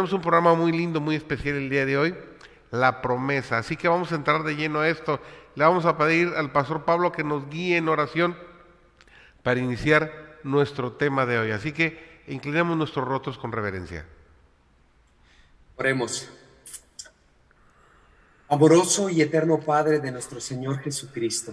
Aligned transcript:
Tenemos 0.00 0.14
un 0.14 0.22
programa 0.22 0.54
muy 0.54 0.72
lindo, 0.72 0.98
muy 0.98 1.14
especial 1.14 1.56
el 1.56 1.68
día 1.68 1.84
de 1.84 1.98
hoy, 1.98 2.14
la 2.70 3.02
promesa. 3.02 3.58
Así 3.58 3.76
que 3.76 3.86
vamos 3.86 4.10
a 4.12 4.14
entrar 4.14 4.44
de 4.44 4.56
lleno 4.56 4.80
a 4.80 4.88
esto. 4.88 5.20
Le 5.54 5.62
vamos 5.62 5.84
a 5.84 5.98
pedir 5.98 6.28
al 6.38 6.52
pastor 6.52 6.86
Pablo 6.86 7.12
que 7.12 7.22
nos 7.22 7.50
guíe 7.50 7.76
en 7.76 7.86
oración 7.86 8.34
para 9.42 9.60
iniciar 9.60 10.38
nuestro 10.42 10.92
tema 10.92 11.26
de 11.26 11.38
hoy. 11.38 11.50
Así 11.50 11.72
que 11.72 12.22
inclinemos 12.28 12.78
nuestros 12.78 13.06
rostros 13.06 13.36
con 13.36 13.52
reverencia. 13.52 14.06
Oremos. 15.76 16.30
Amoroso 18.48 19.10
y 19.10 19.20
eterno 19.20 19.60
Padre 19.60 20.00
de 20.00 20.12
nuestro 20.12 20.40
Señor 20.40 20.78
Jesucristo, 20.78 21.52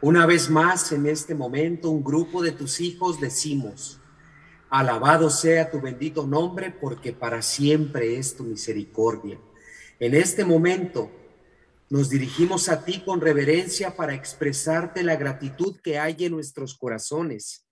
una 0.00 0.24
vez 0.24 0.48
más 0.48 0.90
en 0.92 1.04
este 1.04 1.34
momento 1.34 1.90
un 1.90 2.02
grupo 2.02 2.42
de 2.42 2.52
tus 2.52 2.80
hijos 2.80 3.20
decimos, 3.20 4.00
alabado 4.78 5.30
sea 5.30 5.70
tu 5.70 5.80
bendito 5.80 6.26
nombre 6.26 6.72
porque 6.72 7.12
para 7.12 7.42
siempre 7.42 8.18
es 8.18 8.36
tu 8.36 8.42
misericordia. 8.42 9.38
En 10.00 10.14
este 10.14 10.44
momento 10.44 11.12
nos 11.88 12.10
dirigimos 12.10 12.68
a 12.68 12.84
ti 12.84 13.00
con 13.04 13.20
reverencia 13.20 13.94
para 13.94 14.14
expresarte 14.14 15.04
la 15.04 15.14
gratitud 15.14 15.80
que 15.80 16.00
hay 16.00 16.16
en 16.24 16.32
nuestros 16.32 16.76
corazones 16.76 17.68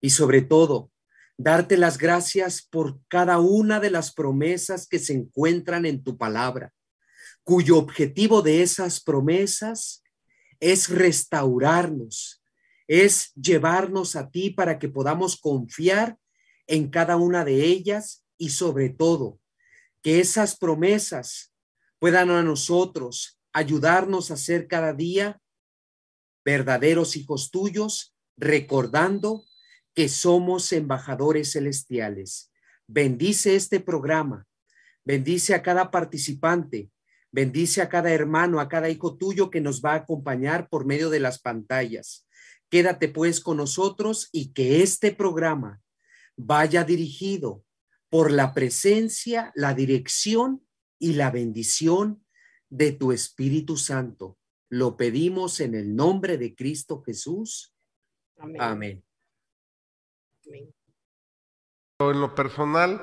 y 0.00 0.10
sobre 0.10 0.42
todo 0.42 0.92
darte 1.36 1.76
las 1.76 1.98
gracias 1.98 2.62
por 2.62 3.00
cada 3.08 3.40
una 3.40 3.80
de 3.80 3.90
las 3.90 4.12
promesas 4.14 4.86
que 4.86 5.00
se 5.00 5.14
encuentran 5.14 5.84
en 5.84 6.04
tu 6.04 6.16
palabra 6.16 6.72
cuyo 7.42 7.78
objetivo 7.78 8.42
de 8.42 8.62
esas 8.62 9.00
promesas 9.00 10.04
es 10.60 10.88
restaurarnos, 10.88 12.40
es 12.86 13.32
llevarnos 13.34 14.14
a 14.14 14.30
ti 14.30 14.50
para 14.50 14.78
que 14.78 14.88
podamos 14.88 15.36
confiar 15.36 16.19
en 16.70 16.88
cada 16.88 17.16
una 17.16 17.44
de 17.44 17.64
ellas 17.64 18.24
y 18.38 18.50
sobre 18.50 18.88
todo 18.88 19.40
que 20.02 20.20
esas 20.20 20.56
promesas 20.56 21.52
puedan 21.98 22.30
a 22.30 22.42
nosotros 22.42 23.38
ayudarnos 23.52 24.30
a 24.30 24.36
ser 24.36 24.68
cada 24.68 24.94
día 24.94 25.40
verdaderos 26.44 27.16
hijos 27.16 27.50
tuyos, 27.50 28.16
recordando 28.36 29.44
que 29.94 30.08
somos 30.08 30.72
embajadores 30.72 31.52
celestiales. 31.52 32.50
Bendice 32.86 33.56
este 33.56 33.80
programa, 33.80 34.46
bendice 35.04 35.54
a 35.54 35.62
cada 35.62 35.90
participante, 35.90 36.90
Bendice 37.32 37.80
a 37.80 37.88
cada 37.88 38.12
hermano, 38.12 38.58
a 38.58 38.68
cada 38.68 38.90
hijo 38.90 39.16
tuyo 39.16 39.50
que 39.50 39.60
nos 39.60 39.82
va 39.82 39.92
a 39.92 39.98
acompañar 39.98 40.68
por 40.68 40.84
medio 40.84 41.10
de 41.10 41.20
las 41.20 41.40
pantallas. 41.40 42.26
Quédate 42.68 43.08
pues 43.08 43.40
con 43.40 43.56
nosotros 43.56 44.28
y 44.32 44.52
que 44.52 44.82
este 44.82 45.12
programa 45.12 45.80
vaya 46.46 46.84
dirigido 46.84 47.64
por 48.08 48.30
la 48.30 48.54
presencia, 48.54 49.52
la 49.54 49.74
dirección 49.74 50.66
y 50.98 51.12
la 51.14 51.30
bendición 51.30 52.24
de 52.68 52.92
tu 52.92 53.12
Espíritu 53.12 53.76
Santo. 53.76 54.38
Lo 54.68 54.96
pedimos 54.96 55.60
en 55.60 55.74
el 55.74 55.94
nombre 55.94 56.38
de 56.38 56.54
Cristo 56.54 57.02
Jesús. 57.02 57.74
Amén. 58.36 58.60
Amén. 58.60 59.04
En 61.98 62.20
lo 62.20 62.34
personal, 62.34 63.02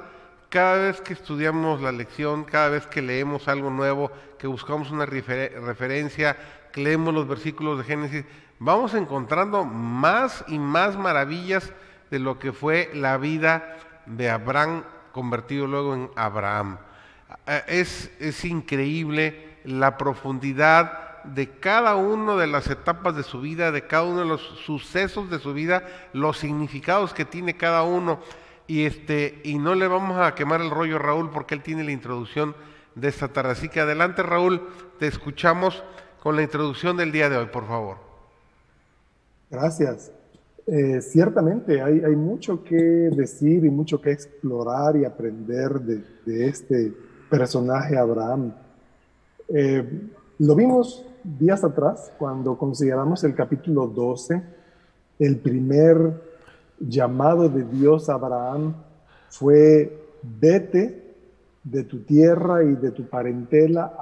cada 0.50 0.88
vez 0.88 1.02
que 1.02 1.14
estudiamos 1.14 1.82
la 1.82 1.92
lección, 1.92 2.44
cada 2.44 2.70
vez 2.70 2.88
que 2.88 3.02
leemos 3.02 3.48
algo 3.48 3.70
nuevo, 3.70 4.12
que 4.40 4.48
buscamos 4.48 4.90
una 4.92 5.06
referencia, 5.06 6.38
que 6.74 6.82
leemos 6.82 7.14
los 7.14 7.28
versículos 7.28 7.78
de 7.78 7.84
Génesis, 7.84 8.26
vamos 8.60 8.94
encontrando 8.94 9.64
más 9.66 10.44
y 10.48 10.58
más 10.58 10.98
maravillas 10.98 11.74
de 12.12 12.20
lo 12.20 12.40
que 12.40 12.54
fue 12.54 12.90
la 12.94 13.18
vida 13.18 13.78
de 14.06 14.30
Abraham 14.30 14.84
convertido 15.12 15.68
luego 15.68 15.96
en 15.96 16.10
Abraham. 16.16 16.78
Eh, 17.46 17.64
es, 17.68 18.12
es 18.20 18.46
increíble 18.46 19.58
la 19.64 19.98
profundidad 19.98 21.24
de 21.24 21.50
cada 21.60 21.96
una 21.96 22.36
de 22.36 22.48
las 22.48 22.68
etapas 22.68 23.16
de 23.16 23.24
su 23.24 23.42
vida, 23.42 23.72
de 23.72 23.86
cada 23.86 24.04
uno 24.04 24.20
de 24.20 24.26
los 24.26 24.42
sucesos 24.42 25.30
de 25.30 25.40
su 25.40 25.54
vida, 25.54 25.84
los 26.14 26.38
significados 26.38 27.14
que 27.14 27.26
tiene 27.26 27.58
cada 27.58 27.84
uno. 27.84 28.20
Y, 28.68 28.86
este, 28.86 29.42
y 29.44 29.58
no 29.60 29.76
le 29.76 29.88
vamos 29.88 30.20
a 30.20 30.36
quemar 30.36 30.62
el 30.62 30.70
rollo 30.70 30.98
a 30.98 31.00
Raúl 31.00 31.30
porque 31.30 31.56
él 31.56 31.64
tiene 31.64 31.84
la 31.84 31.92
introducción 31.92 32.56
de 32.96 33.08
esta 33.08 33.30
tarde. 33.30 33.52
Así 33.52 33.70
que 33.70 33.80
adelante 33.80 34.24
Raúl, 34.24 34.68
te 35.00 35.08
escuchamos 35.08 35.84
con 36.22 36.36
la 36.36 36.44
introducción 36.44 36.98
del 36.98 37.12
día 37.12 37.30
de 37.30 37.38
hoy, 37.38 37.48
por 37.48 37.68
favor. 37.68 37.98
Gracias. 39.50 40.12
Eh, 40.70 41.00
ciertamente 41.00 41.82
hay, 41.82 42.02
hay, 42.04 42.16
mucho 42.18 42.62
que 42.62 42.76
decir 42.76 43.64
y 43.64 43.70
mucho 43.70 44.02
que 44.02 44.12
explorar 44.12 44.98
y 44.98 45.06
aprender 45.06 45.80
de, 45.80 46.04
este 46.46 46.92
personaje 47.30 47.98
Abraham. 47.98 48.54
Eh, 49.48 50.10
lo 50.40 50.56
vimos 50.56 51.06
días 51.24 51.64
atrás 51.64 52.12
cuando 52.18 52.58
consideramos 52.58 53.24
el 53.24 53.34
capítulo 53.34 53.88
12, 53.88 54.44
el 55.20 55.38
primer 55.38 56.22
llamado 56.80 57.48
de 57.48 57.64
Dios 57.64 58.10
a 58.10 58.16
Abraham 58.16 58.76
fue, 59.30 60.20
vete 60.22 61.16
de 61.64 61.84
tu 61.86 62.00
tierra 62.00 62.66
y 62.66 62.76
de 62.76 62.92
tu 62.92 63.08
parentela 63.08 63.94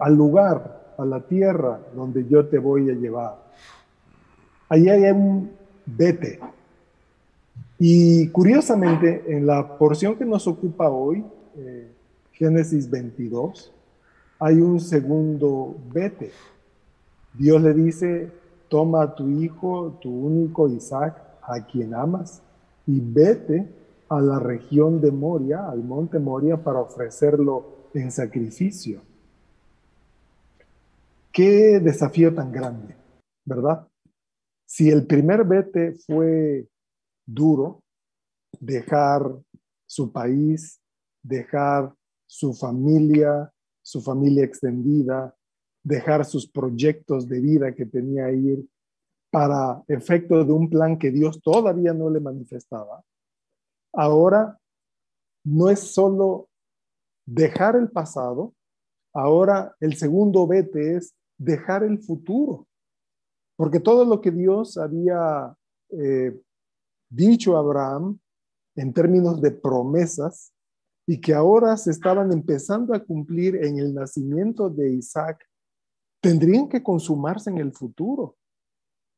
al 0.00 0.14
lugar, 0.16 0.94
a 0.98 1.04
la 1.04 1.20
tierra 1.20 1.78
donde 1.94 2.26
yo 2.26 2.48
te 2.48 2.58
voy 2.58 2.90
a 2.90 2.94
llevar. 2.94 3.36
Allí 4.70 4.88
hay 4.88 5.10
un 5.10 5.50
vete. 5.84 6.38
Y 7.76 8.28
curiosamente, 8.28 9.24
en 9.26 9.44
la 9.44 9.76
porción 9.76 10.14
que 10.16 10.24
nos 10.24 10.46
ocupa 10.46 10.88
hoy, 10.88 11.24
eh, 11.56 11.90
Génesis 12.32 12.88
22, 12.88 13.72
hay 14.38 14.60
un 14.60 14.78
segundo 14.78 15.76
vete. 15.92 16.30
Dios 17.34 17.60
le 17.60 17.74
dice, 17.74 18.30
toma 18.68 19.02
a 19.02 19.14
tu 19.14 19.28
hijo, 19.28 19.98
tu 20.00 20.08
único 20.08 20.68
Isaac, 20.68 21.20
a 21.42 21.66
quien 21.66 21.92
amas 21.92 22.40
y 22.86 23.00
vete 23.00 23.66
a 24.08 24.20
la 24.20 24.38
región 24.38 25.00
de 25.00 25.10
Moria, 25.10 25.68
al 25.68 25.82
monte 25.82 26.20
Moria, 26.20 26.56
para 26.58 26.78
ofrecerlo 26.78 27.64
en 27.92 28.12
sacrificio. 28.12 29.00
Qué 31.32 31.80
desafío 31.80 32.32
tan 32.32 32.52
grande, 32.52 32.94
¿verdad? 33.44 33.89
Si 34.70 34.88
el 34.88 35.04
primer 35.04 35.44
vete 35.44 35.94
fue 36.06 36.64
duro, 37.26 37.82
dejar 38.60 39.36
su 39.84 40.12
país, 40.12 40.80
dejar 41.24 41.92
su 42.28 42.54
familia, 42.54 43.52
su 43.82 44.00
familia 44.00 44.44
extendida, 44.44 45.34
dejar 45.82 46.24
sus 46.24 46.48
proyectos 46.48 47.28
de 47.28 47.40
vida 47.40 47.74
que 47.74 47.84
tenía 47.84 48.26
ahí 48.26 48.64
para 49.32 49.82
efecto 49.88 50.44
de 50.44 50.52
un 50.52 50.70
plan 50.70 50.96
que 51.00 51.10
Dios 51.10 51.42
todavía 51.42 51.92
no 51.92 52.08
le 52.08 52.20
manifestaba, 52.20 53.02
ahora 53.92 54.56
no 55.44 55.68
es 55.68 55.80
solo 55.80 56.48
dejar 57.26 57.74
el 57.74 57.90
pasado, 57.90 58.54
ahora 59.12 59.74
el 59.80 59.96
segundo 59.96 60.46
vete 60.46 60.94
es 60.94 61.12
dejar 61.36 61.82
el 61.82 61.98
futuro, 61.98 62.68
porque 63.60 63.78
todo 63.78 64.06
lo 64.06 64.22
que 64.22 64.30
Dios 64.30 64.78
había 64.78 65.54
eh, 65.90 66.34
dicho 67.10 67.56
a 67.56 67.58
Abraham 67.58 68.18
en 68.74 68.94
términos 68.94 69.42
de 69.42 69.50
promesas 69.50 70.54
y 71.06 71.20
que 71.20 71.34
ahora 71.34 71.76
se 71.76 71.90
estaban 71.90 72.32
empezando 72.32 72.94
a 72.94 73.04
cumplir 73.04 73.56
en 73.56 73.78
el 73.78 73.92
nacimiento 73.92 74.70
de 74.70 74.94
Isaac, 74.94 75.46
tendrían 76.22 76.70
que 76.70 76.82
consumarse 76.82 77.50
en 77.50 77.58
el 77.58 77.74
futuro. 77.74 78.38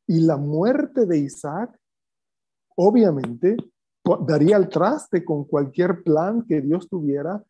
Y 0.09 0.23
la 0.23 0.37
muerte 0.37 1.06
de 1.06 1.19
Isaac, 1.19 1.79
obviamente, 2.75 3.56
daría 4.27 4.56
el 4.56 4.69
traste 4.69 5.25
con 5.25 5.44
cualquier 5.44 6.03
plan 6.03 6.44
que 6.49 6.61
Dios 6.61 6.89
tuviera 6.89 7.41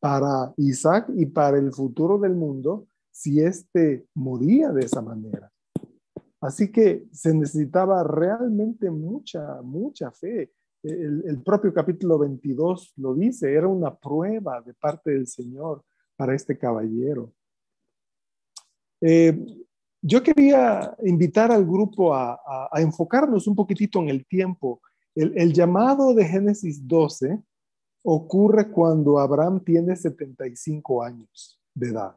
para 0.00 0.52
Isaac 0.56 1.12
y 1.14 1.26
para 1.26 1.58
el 1.58 1.72
futuro 1.72 2.18
del 2.18 2.34
mundo 2.34 2.88
si 3.12 3.40
éste 3.40 4.08
moría 4.14 4.72
de 4.72 4.84
esa 4.84 5.00
manera. 5.00 5.52
Así 6.40 6.72
que 6.72 7.06
se 7.12 7.34
necesitaba 7.34 8.02
realmente 8.02 8.90
mucha, 8.90 9.60
mucha 9.62 10.10
fe. 10.10 10.52
El, 10.82 11.24
el, 11.26 11.42
propio 11.42 11.74
capítulo 11.74 12.18
22 12.18 12.94
lo 12.96 13.14
dice, 13.14 13.52
era 13.52 13.68
una 13.68 13.94
prueba 13.94 14.62
de 14.62 14.72
parte 14.72 15.10
del 15.10 15.26
Señor 15.26 15.84
para 16.16 16.34
este 16.34 16.56
caballero. 16.56 17.34
Eh, 19.00 19.46
yo 20.02 20.22
quería 20.22 20.94
invitar 21.02 21.52
al 21.52 21.64
grupo 21.64 22.14
a, 22.14 22.70
enfocarnos 22.74 23.46
un 23.46 23.54
poquitito 23.54 24.00
en 24.00 24.08
el 24.08 24.26
tiempo. 24.26 24.80
El, 25.14 25.52
llamado 25.52 26.14
de 26.14 26.24
Génesis 26.24 26.86
12 26.86 27.42
ocurre 28.02 28.70
cuando 28.70 29.18
Abraham 29.18 29.62
tiene 29.62 29.96
75 29.96 31.02
años 31.02 31.60
de 31.74 31.88
edad. 31.88 32.16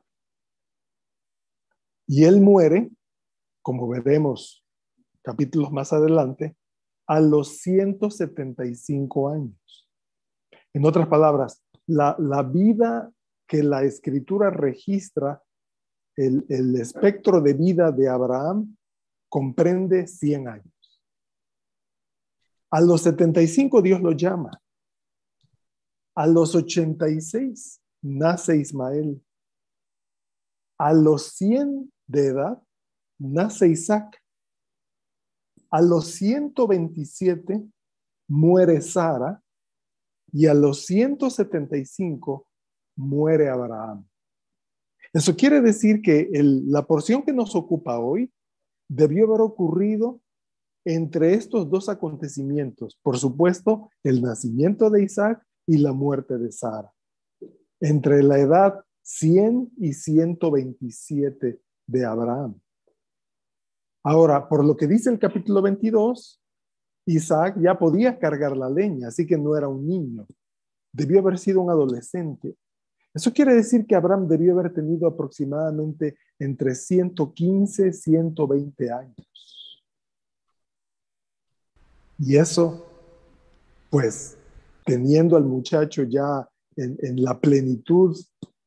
Y 2.08 2.24
él 2.24 2.40
muere, 2.40 2.90
como 3.63 3.88
veremos 3.88 4.63
capítulos 5.24 5.71
más 5.71 5.94
adelante, 5.94 6.56
a 7.07 7.19
los 7.19 7.57
175 7.60 9.30
años. 9.30 9.89
En 10.74 10.86
otras 10.86 11.07
palabras, 11.07 11.63
la, 11.88 12.15
vida 12.44 13.12
que 13.48 13.63
la 13.63 13.83
escritura 13.83 14.50
registra, 14.50 15.42
el, 16.15 16.45
el 16.50 16.75
espectro 16.75 17.42
de 17.42 17.54
vida 17.54 17.92
de 17.92 18.07
Abraham 18.07 18.75
comprende 19.30 20.07
100 20.07 20.48
años. 20.48 21.01
A 22.69 22.81
los 22.81 23.01
75 23.01 23.81
Dios 23.81 24.01
lo 24.01 24.12
llama. 24.12 24.51
A 26.15 26.27
los 26.27 26.54
86 26.56 27.81
nace 28.01 28.57
Ismael. 28.57 29.24
A 30.77 30.94
los 30.94 31.24
100 31.33 31.92
de 32.07 32.27
edad 32.27 32.63
nace 33.24 33.70
Isaac. 33.70 34.22
A 35.70 35.81
los 35.81 36.08
127 36.12 37.64
muere 38.28 38.81
Sara 38.81 39.42
y 40.31 40.48
a 40.48 40.54
los 40.54 40.86
175 40.86 42.48
muere 42.98 43.50
Abraham. 43.50 44.08
Eso 45.14 45.36
quiere 45.36 45.62
decir 45.62 46.02
que 46.02 46.30
la 46.31 46.86
porción 46.86 47.24
que 47.24 47.34
nos 47.34 47.56
ocupa 47.56 48.00
hoy 48.00 48.31
debió 48.90 49.25
haber 49.25 49.42
ocurrido 49.42 50.22
entre 50.86 51.34
estos 51.34 51.70
dos 51.70 51.88
acontecimientos. 51.88 53.00
Por 53.02 53.18
supuesto, 53.18 53.90
el 54.04 54.22
nacimiento 54.22 54.90
de 54.90 55.04
Isaac 55.04 55.46
y 55.66 55.78
la 55.78 55.94
muerte 55.94 56.38
de 56.38 56.52
Sara. 56.52 56.92
Entre 57.80 58.22
la 58.24 58.40
edad 58.40 58.84
100 59.04 59.74
y 59.78 59.94
127 59.94 61.62
de 61.88 62.06
Abraham. 62.06 62.60
Ahora, 64.04 64.48
por 64.50 64.66
lo 64.66 64.76
que 64.76 64.88
dice 64.88 65.10
el 65.10 65.18
capítulo 65.18 65.62
22, 65.62 66.42
Isaac 67.06 67.58
ya 67.60 67.78
podía 67.78 68.20
cargar 68.20 68.56
la 68.56 68.70
leña, 68.70 69.08
así 69.08 69.26
que 69.26 69.38
no 69.38 69.56
era 69.58 69.68
un 69.68 69.88
niño. 69.88 70.26
Debió 70.92 71.20
haber 71.20 71.38
sido 71.40 71.62
un 71.62 71.70
adolescente. 71.70 72.56
Eso 73.14 73.32
quiere 73.32 73.54
decir 73.54 73.86
que 73.86 73.96
Abraham 73.96 74.28
debió 74.28 74.54
haber 74.54 74.74
tenido 74.74 75.08
aproximadamente 75.08 76.18
entre 76.40 76.76
115 76.76 77.88
y 77.88 77.94
120 77.94 78.92
años. 78.92 79.84
Y 82.18 82.38
eso, 82.38 82.86
pues, 83.90 84.38
teniendo 84.86 85.38
al 85.38 85.46
muchacho 85.46 86.04
ya 86.04 86.48
en, 86.76 87.24
la 87.24 87.40
plenitud 87.40 88.18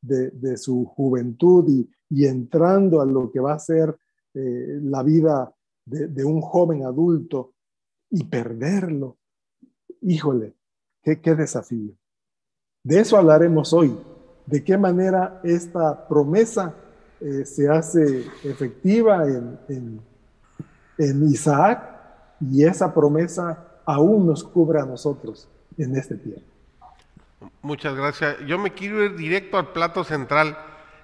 de, 0.01 0.57
su 0.57 0.85
juventud 0.85 1.69
y, 2.09 2.27
entrando 2.27 3.01
a 3.01 3.07
lo 3.07 3.31
que 3.31 3.41
va 3.41 3.55
a 3.55 3.59
ser 3.59 3.97
eh, 4.39 4.81
la 4.83 5.03
vida 5.03 5.51
de, 5.87 6.23
un 6.23 6.43
joven 6.43 6.85
adulto 6.85 7.55
y 8.11 8.25
perderlo, 8.25 9.17
híjole, 10.03 10.55
qué, 11.03 11.35
desafío. 11.35 11.95
De 12.85 13.01
eso 13.01 13.17
hablaremos 13.17 13.73
hoy, 13.73 13.99
de 14.45 14.63
qué 14.63 14.77
manera 14.77 15.41
esta 15.43 16.07
promesa 16.07 16.75
eh, 17.19 17.47
se 17.47 17.67
hace 17.71 18.27
efectiva 18.45 19.27
en, 19.27 20.03
en, 20.99 21.29
Isaac 21.29 21.99
y 22.39 22.65
esa 22.65 22.93
promesa 22.93 23.81
aún 23.87 24.27
nos 24.27 24.45
cubre 24.45 24.81
a 24.81 24.85
nosotros 24.85 25.49
en 25.79 25.97
este 25.97 26.17
tiempo. 26.17 26.45
Muchas 27.63 27.97
gracias. 27.97 28.37
Yo 28.47 28.59
me 28.59 28.75
quiero 28.75 29.03
ir 29.03 29.17
directo 29.17 29.57
al 29.57 29.73
plato 29.73 30.05
central, 30.05 30.59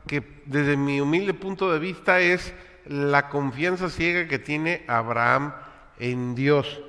que 0.06 0.22
desde 0.44 0.76
mi 0.76 1.00
humilde 1.00 1.32
punto 1.32 1.72
de 1.72 1.78
vista 1.78 2.20
es 2.20 2.52
la 2.86 3.28
confianza 3.28 3.90
ciega 3.90 4.28
que 4.28 4.38
tiene 4.38 4.84
Abraham 4.88 5.54
en 5.98 6.34
Dios. 6.34 6.80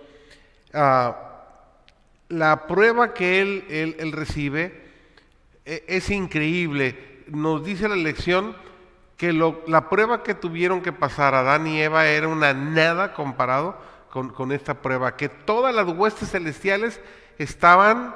Ah, 0.74 1.16
la 2.30 2.68
prueba 2.68 3.14
que 3.14 3.42
él, 3.42 3.96
él, 4.00 4.12
recibe 4.12 4.82
e, 5.66 5.84
es 5.88 6.10
increíble. 6.10 7.24
Nos 7.28 7.64
dice 7.64 7.88
la 7.88 7.96
lección 7.96 8.56
que 9.18 9.32
la 9.32 9.90
prueba 9.90 10.24
que 10.24 10.34
tuvieron 10.34 10.82
que 10.82 10.92
pasar 10.92 11.36
Adán 11.36 11.68
y 11.68 11.82
Eva 11.82 12.08
era 12.08 12.28
una 12.28 12.54
nada 12.54 13.14
comparado 13.14 13.78
con, 14.10 14.30
con 14.30 14.52
esta 14.52 14.82
prueba, 14.82 15.16
que 15.16 15.30
todas 15.30 15.74
las 15.74 15.88
huestes 15.88 16.32
celestiales 16.32 17.00
estaban 17.38 18.16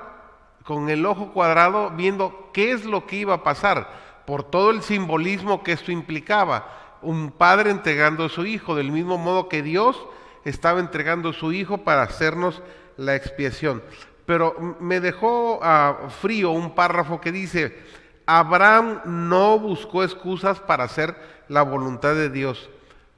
con 0.64 0.90
el 0.90 1.06
ojo 1.06 1.32
cuadrado 1.32 1.92
viendo 1.92 2.50
qué 2.54 2.72
es 2.72 2.84
lo 2.84 3.08
que 3.08 3.18
iba 3.18 3.36
a 3.36 3.44
pasar, 3.44 3.88
por 4.26 4.44
todo 4.44 4.72
el 4.72 4.82
simbolismo 4.82 5.64
que 5.64 5.72
esto 5.72 5.92
implicaba. 5.92 6.68
Un 7.02 7.32
padre 7.32 7.72
entregando 7.72 8.26
a 8.26 8.30
su 8.30 8.46
hijo, 8.46 8.76
del 8.76 8.92
mismo 8.92 9.18
modo 9.18 9.50
que 9.50 9.62
Dios 9.62 10.08
estaba 10.46 10.80
entregando 10.80 11.30
a 11.30 11.34
su 11.34 11.52
hijo 11.52 11.80
para 11.80 12.04
hacernos 12.04 12.62
la 12.98 13.16
expiación. 13.16 13.84
Pero 14.26 14.78
me 14.80 15.00
dejó 15.00 15.60
ah, 15.62 16.10
frío 16.22 16.52
un 16.52 16.76
párrafo 16.76 17.22
que 17.22 17.32
dice, 17.32 17.78
Abraham 18.26 19.02
no 19.06 19.58
buscó 19.58 20.04
excusas 20.04 20.60
para 20.60 20.84
hacer 20.84 21.16
la 21.48 21.62
voluntad 21.62 22.14
de 22.14 22.30
Dios. 22.30 22.70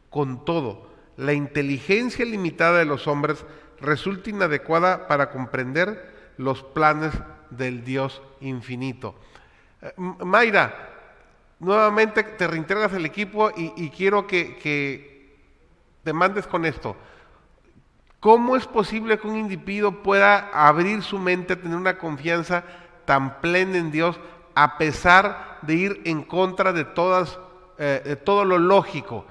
Con 0.10 0.46
todo, 0.46 0.88
la 1.18 1.34
inteligencia 1.34 2.26
limitada 2.26 2.80
de 2.80 2.86
los 2.86 3.08
hombres 3.08 3.46
resulta 3.82 4.30
inadecuada 4.30 5.08
para 5.08 5.30
comprender 5.32 6.34
los 6.38 6.64
planes 6.64 7.14
del 7.50 7.84
Dios 7.84 8.22
infinito. 8.42 9.16
Eh, 9.82 9.94
Mayra, 9.98 10.89
nuevamente 11.60 12.24
te 12.24 12.48
reintegras 12.48 12.94
el 12.94 13.06
equipo 13.06 13.52
y, 13.56 13.90
quiero 13.90 14.26
que, 14.28 15.38
te 16.04 16.14
mandes 16.14 16.48
con 16.48 16.66
esto. 16.66 16.96
¿Cómo 18.20 18.56
es 18.56 18.68
posible 18.68 19.18
que 19.18 19.28
un 19.28 19.38
individuo 19.38 20.04
pueda 20.04 20.50
abrir 20.54 21.02
su 21.04 21.20
mente, 21.20 21.56
tener 21.56 21.78
una 21.78 21.98
confianza 21.98 22.64
tan 23.06 23.40
plena 23.42 23.78
en 23.78 23.92
Dios 23.92 24.20
a 24.56 24.78
pesar 24.78 25.60
de 25.62 25.74
ir 25.74 26.02
en 26.06 26.24
contra 26.24 26.74
de 26.74 26.86
todas, 26.86 27.40
eh, 27.78 28.02
de 28.04 28.16
todo 28.16 28.44
lo 28.44 28.58
lógico. 28.58 29.26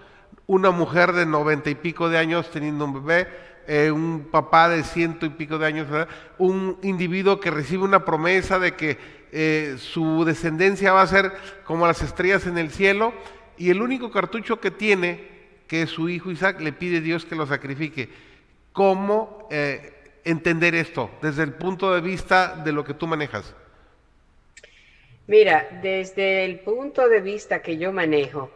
Una 0.47 0.71
mujer 0.71 1.13
de 1.13 1.27
noventa 1.27 1.69
y 1.69 1.75
pico 1.75 2.09
de 2.09 2.19
años 2.19 2.51
teniendo 2.51 2.87
un 2.87 2.95
bebé, 2.95 3.29
eh, 3.69 3.93
un 3.93 4.27
papá 4.31 4.69
de 4.69 4.83
ciento 4.83 5.25
y 5.27 5.29
pico 5.29 5.59
de 5.59 5.67
años, 5.67 5.87
un 6.39 6.79
individuo 6.83 7.39
que 7.39 7.53
recibe 7.53 7.85
una 7.85 8.05
promesa 8.05 8.59
de 8.59 8.75
que 8.75 8.99
eh, 9.31 9.77
su 9.79 10.25
descendencia 10.25 10.93
va 10.93 11.03
a 11.03 11.07
ser 11.07 11.33
como 11.65 11.87
las 11.87 12.03
estrellas 12.03 12.47
en 12.47 12.59
el 12.59 12.71
cielo, 12.71 13.13
y 13.57 13.71
el 13.71 13.81
único 13.81 14.11
cartucho 14.11 14.61
que 14.61 14.73
tiene, 14.73 15.29
que 15.69 15.83
es 15.83 15.91
su 15.91 16.09
hijo 16.09 16.33
Isaac, 16.33 16.61
le 16.61 16.73
pide 16.73 16.99
a 16.99 17.01
Dios 17.01 17.25
que 17.25 17.37
lo 17.37 17.47
sacrifique. 17.47 18.09
¿Cómo 18.73 19.49
entender 20.25 20.75
esto 20.75 21.11
desde 21.23 21.43
el 21.43 21.53
punto 21.53 21.93
de 21.93 22.01
vista 22.01 22.57
de 22.65 22.73
lo 22.73 22.85
que 22.85 22.95
tú 22.95 23.07
manejas? 23.07 23.55
Mira, 25.29 25.81
desde 25.83 26.47
el 26.47 26.61
punto 26.61 27.07
de 27.07 27.21
vista 27.21 27.61
que 27.61 27.77
yo 27.77 27.93
manejo, 27.93 28.51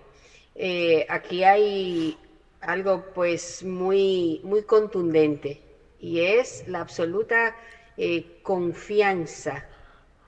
eh, 0.55 1.05
aquí 1.11 1.45
hay 1.45 2.17
algo 2.63 3.07
pues 3.15 3.63
muy, 3.65 4.41
muy 4.45 4.63
contundente 4.63 5.61
y 5.99 6.21
es 6.21 6.67
la 6.69 6.81
absoluta 6.81 7.57
eh, 7.97 8.41
confianza 8.43 9.67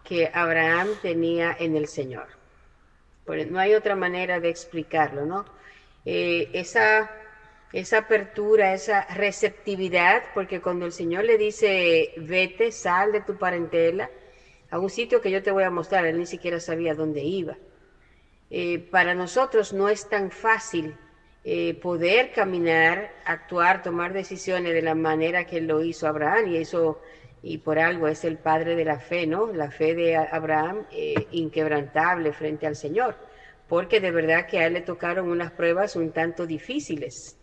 que 0.02 0.30
Abraham 0.32 0.88
tenía 1.00 1.56
en 1.58 1.76
el 1.76 1.88
Señor. 1.88 2.26
no 3.26 3.58
hay 3.58 3.74
otra 3.74 3.96
manera 3.96 4.38
de 4.40 4.50
explicarlo, 4.50 5.24
¿no? 5.24 5.44
Eh, 6.04 6.50
esa, 6.52 7.10
esa 7.72 7.98
apertura, 7.98 8.74
esa 8.74 9.06
receptividad, 9.14 10.24
porque 10.34 10.60
cuando 10.60 10.84
el 10.84 10.92
Señor 10.92 11.24
le 11.24 11.38
dice, 11.38 12.12
vete, 12.18 12.70
sal 12.70 13.12
de 13.12 13.22
tu 13.22 13.38
parentela, 13.38 14.10
a 14.70 14.78
un 14.78 14.90
sitio 14.90 15.20
que 15.20 15.30
yo 15.30 15.42
te 15.42 15.50
voy 15.50 15.64
a 15.64 15.70
mostrar, 15.70 16.04
él 16.04 16.18
ni 16.18 16.26
siquiera 16.26 16.60
sabía 16.60 16.94
dónde 16.94 17.22
iba. 17.22 17.56
Eh, 18.50 18.78
para 18.90 19.14
nosotros 19.14 19.72
no 19.72 19.88
es 19.88 20.08
tan 20.08 20.30
fácil 20.30 20.96
eh, 21.44 21.74
poder 21.74 22.32
caminar, 22.32 23.12
actuar, 23.24 23.82
tomar 23.82 24.12
decisiones 24.12 24.72
de 24.74 24.82
la 24.82 24.94
manera 24.94 25.44
que 25.44 25.60
lo 25.60 25.82
hizo 25.82 26.06
Abraham 26.08 26.48
y 26.48 26.56
eso 26.56 27.00
y 27.42 27.58
por 27.58 27.78
algo 27.78 28.08
es 28.08 28.24
el 28.24 28.38
padre 28.38 28.74
de 28.74 28.84
la 28.86 28.98
fe, 28.98 29.26
¿no? 29.26 29.52
La 29.52 29.70
fe 29.70 29.94
de 29.94 30.16
Abraham 30.16 30.86
eh, 30.90 31.26
inquebrantable 31.32 32.32
frente 32.32 32.66
al 32.66 32.74
Señor, 32.74 33.16
porque 33.68 34.00
de 34.00 34.10
verdad 34.10 34.46
que 34.46 34.58
a 34.58 34.66
él 34.66 34.72
le 34.72 34.80
tocaron 34.80 35.30
unas 35.30 35.52
pruebas 35.52 35.94
un 35.96 36.10
tanto 36.12 36.46
difíciles. 36.46 37.36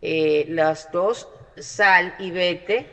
las 0.00 0.90
dos, 0.92 1.28
sal 1.56 2.14
y 2.20 2.30
vete, 2.30 2.86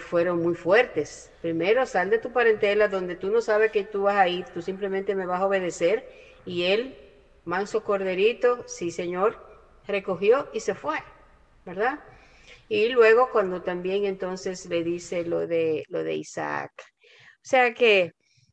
fueron 0.00 0.42
muy 0.42 0.54
fuertes 0.54 1.30
Primero, 1.40 1.86
sal 1.86 2.10
de 2.10 2.18
tu 2.18 2.32
parentela 2.32 2.88
donde 2.88 3.16
tú 3.16 3.30
no 3.30 3.40
sabes 3.40 3.70
que 3.70 3.84
tú 3.84 4.02
vas 4.02 4.16
a 4.16 4.28
ir, 4.28 4.44
tú 4.52 4.60
simplemente 4.60 5.14
me 5.14 5.24
vas 5.26 5.40
a 5.40 5.46
obedecer. 5.46 6.06
Y 6.44 6.64
él, 6.64 6.96
manso 7.44 7.82
corderito, 7.82 8.64
sí 8.66 8.90
señor, 8.90 9.38
recogió 9.90 10.48
y 10.52 10.60
se 10.60 10.74
fue, 10.74 10.98
¿verdad? 11.64 12.00
Y 12.68 12.88
luego 12.90 13.30
cuando 13.30 13.62
también 13.62 14.04
entonces 14.04 14.66
le 14.66 14.84
dice 14.84 15.24
lo 15.24 15.46
de, 15.46 15.84
lo 15.88 16.04
de 16.04 16.14
Isaac. 16.14 16.72
O 17.36 17.42
sea 17.42 17.74
que 17.74 18.12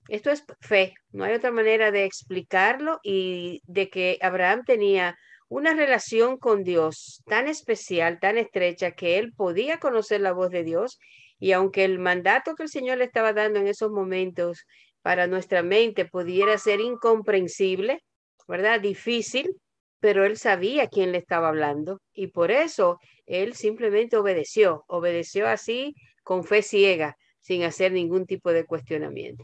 esto 0.09 0.31
es 0.31 0.43
fe, 0.61 0.93
no 1.11 1.25
hay 1.25 1.33
otra 1.33 1.51
manera 1.51 1.91
de 1.91 2.05
explicarlo 2.05 2.99
y 3.03 3.61
de 3.65 3.89
que 3.89 4.17
Abraham 4.21 4.63
tenía 4.65 5.17
una 5.49 5.73
relación 5.73 6.37
con 6.37 6.63
Dios 6.63 7.23
tan 7.25 7.47
especial, 7.47 8.19
tan 8.19 8.37
estrecha, 8.37 8.91
que 8.91 9.17
él 9.17 9.33
podía 9.33 9.79
conocer 9.79 10.21
la 10.21 10.33
voz 10.33 10.49
de 10.49 10.63
Dios 10.63 10.99
Y 11.39 11.51
aunque 11.51 11.85
el 11.85 11.99
mandato 11.99 12.55
que 12.55 12.63
el 12.63 12.69
Señor 12.69 12.97
le 12.97 13.05
estaba 13.05 13.33
dando 13.33 13.59
en 13.59 13.67
esos 13.67 13.91
momentos 13.91 14.65
para 15.01 15.27
nuestra 15.27 15.61
mente 15.63 16.05
pudiera 16.05 16.57
ser 16.57 16.81
incomprensible, 16.81 18.03
¿verdad? 18.47 18.81
Difícil, 18.81 19.55
pero 19.99 20.25
él 20.25 20.37
sabía 20.37 20.87
quién 20.87 21.11
le 21.11 21.17
estaba 21.17 21.49
hablando 21.49 22.01
y 22.13 22.27
por 22.27 22.51
eso 22.51 22.99
él 23.25 23.53
simplemente 23.53 24.17
obedeció, 24.17 24.83
obedeció 24.87 25.47
así 25.47 25.95
con 26.23 26.43
fe 26.43 26.61
ciega, 26.61 27.17
sin 27.39 27.63
hacer 27.63 27.91
ningún 27.91 28.25
tipo 28.25 28.51
de 28.51 28.65
cuestionamiento. 28.65 29.43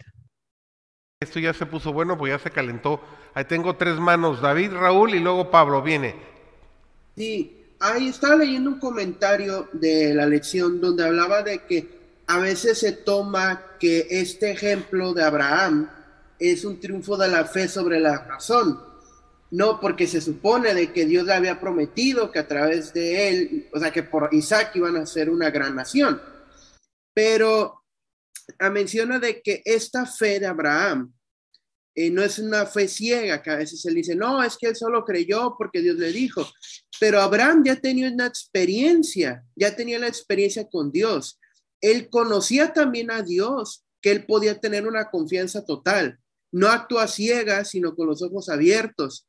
Esto 1.22 1.40
ya 1.40 1.54
se 1.54 1.66
puso 1.66 1.94
bueno, 1.94 2.18
pues 2.18 2.34
ya 2.34 2.40
se 2.40 2.52
calentó. 2.52 3.00
Ahí 3.34 3.46
tengo 3.46 3.78
tres 3.78 3.98
manos, 3.98 4.42
David, 4.42 4.74
Raúl 4.74 5.16
y 5.16 5.20
luego 5.20 5.50
Pablo, 5.50 5.82
viene. 5.82 6.16
Sí, 7.16 7.76
ahí 7.80 8.10
estaba 8.10 8.36
leyendo 8.36 8.72
un 8.72 8.80
comentario 8.80 9.70
de 9.72 10.14
la 10.14 10.26
lección 10.26 10.82
donde 10.82 11.06
hablaba 11.06 11.42
de 11.42 11.60
que 11.66 12.04
a 12.28 12.40
veces 12.40 12.80
se 12.80 12.92
toma 12.92 13.78
que 13.80 14.08
este 14.10 14.52
ejemplo 14.52 15.14
de 15.14 15.24
Abraham 15.24 15.90
es 16.40 16.66
un 16.66 16.80
triunfo 16.80 17.16
de 17.16 17.30
la 17.30 17.46
fe 17.46 17.68
sobre 17.68 18.00
la 18.00 18.18
razón. 18.26 18.93
No, 19.54 19.80
porque 19.80 20.08
se 20.08 20.20
supone 20.20 20.74
de 20.74 20.92
que 20.92 21.06
Dios 21.06 21.28
le 21.28 21.34
había 21.34 21.60
prometido 21.60 22.32
que 22.32 22.40
a 22.40 22.48
través 22.48 22.92
de 22.92 23.30
él, 23.30 23.70
o 23.72 23.80
sea, 23.80 23.92
que 23.92 24.02
por 24.02 24.30
Isaac 24.32 24.72
iban 24.74 24.98
a 24.98 25.06
ser 25.06 25.30
una 25.30 25.52
gran 25.52 25.76
nación. 25.76 26.20
Pero 27.14 27.84
menciona 28.72 29.20
de 29.20 29.44
que 29.44 29.62
esta 29.64 30.08
fe 30.08 30.40
de 30.40 30.48
Abraham 30.48 31.14
eh, 31.94 32.10
no 32.10 32.24
es 32.24 32.40
una 32.40 32.66
fe 32.66 32.88
ciega, 32.88 33.44
que 33.44 33.52
a 33.52 33.58
veces 33.58 33.86
él 33.86 33.94
dice, 33.94 34.16
no, 34.16 34.42
es 34.42 34.58
que 34.58 34.70
él 34.70 34.76
solo 34.76 35.06
creyó 35.06 35.54
porque 35.56 35.82
Dios 35.82 35.98
le 35.98 36.12
dijo, 36.12 36.52
pero 37.00 37.22
Abraham 37.22 37.62
ya 37.64 37.76
tenía 37.76 38.12
una 38.12 38.26
experiencia, 38.26 39.46
ya 39.56 39.76
tenía 39.76 40.00
la 40.00 40.08
experiencia 40.08 40.68
con 40.68 40.92
Dios. 40.92 41.40
Él 41.80 42.10
conocía 42.10 42.74
también 42.74 43.12
a 43.12 43.22
Dios, 43.22 43.86
que 44.02 44.10
él 44.10 44.26
podía 44.26 44.60
tener 44.60 44.88
una 44.88 45.12
confianza 45.12 45.64
total. 45.64 46.18
No 46.52 46.70
actúa 46.70 47.08
ciega, 47.08 47.64
sino 47.66 47.96
con 47.96 48.08
los 48.08 48.24
ojos 48.24 48.50
abiertos, 48.50 49.28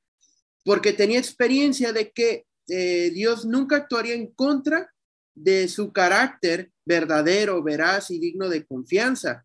porque 0.64 0.92
tenía 0.92 1.18
experiencia 1.18 1.92
de 1.92 2.11
que 2.11 2.47
eh, 2.68 3.11
Dios 3.11 3.44
nunca 3.44 3.76
actuaría 3.76 4.14
en 4.14 4.28
contra 4.28 4.90
de 5.35 5.68
su 5.68 5.92
carácter 5.92 6.71
verdadero, 6.85 7.62
veraz 7.62 8.11
y 8.11 8.18
digno 8.18 8.49
de 8.49 8.64
confianza. 8.64 9.44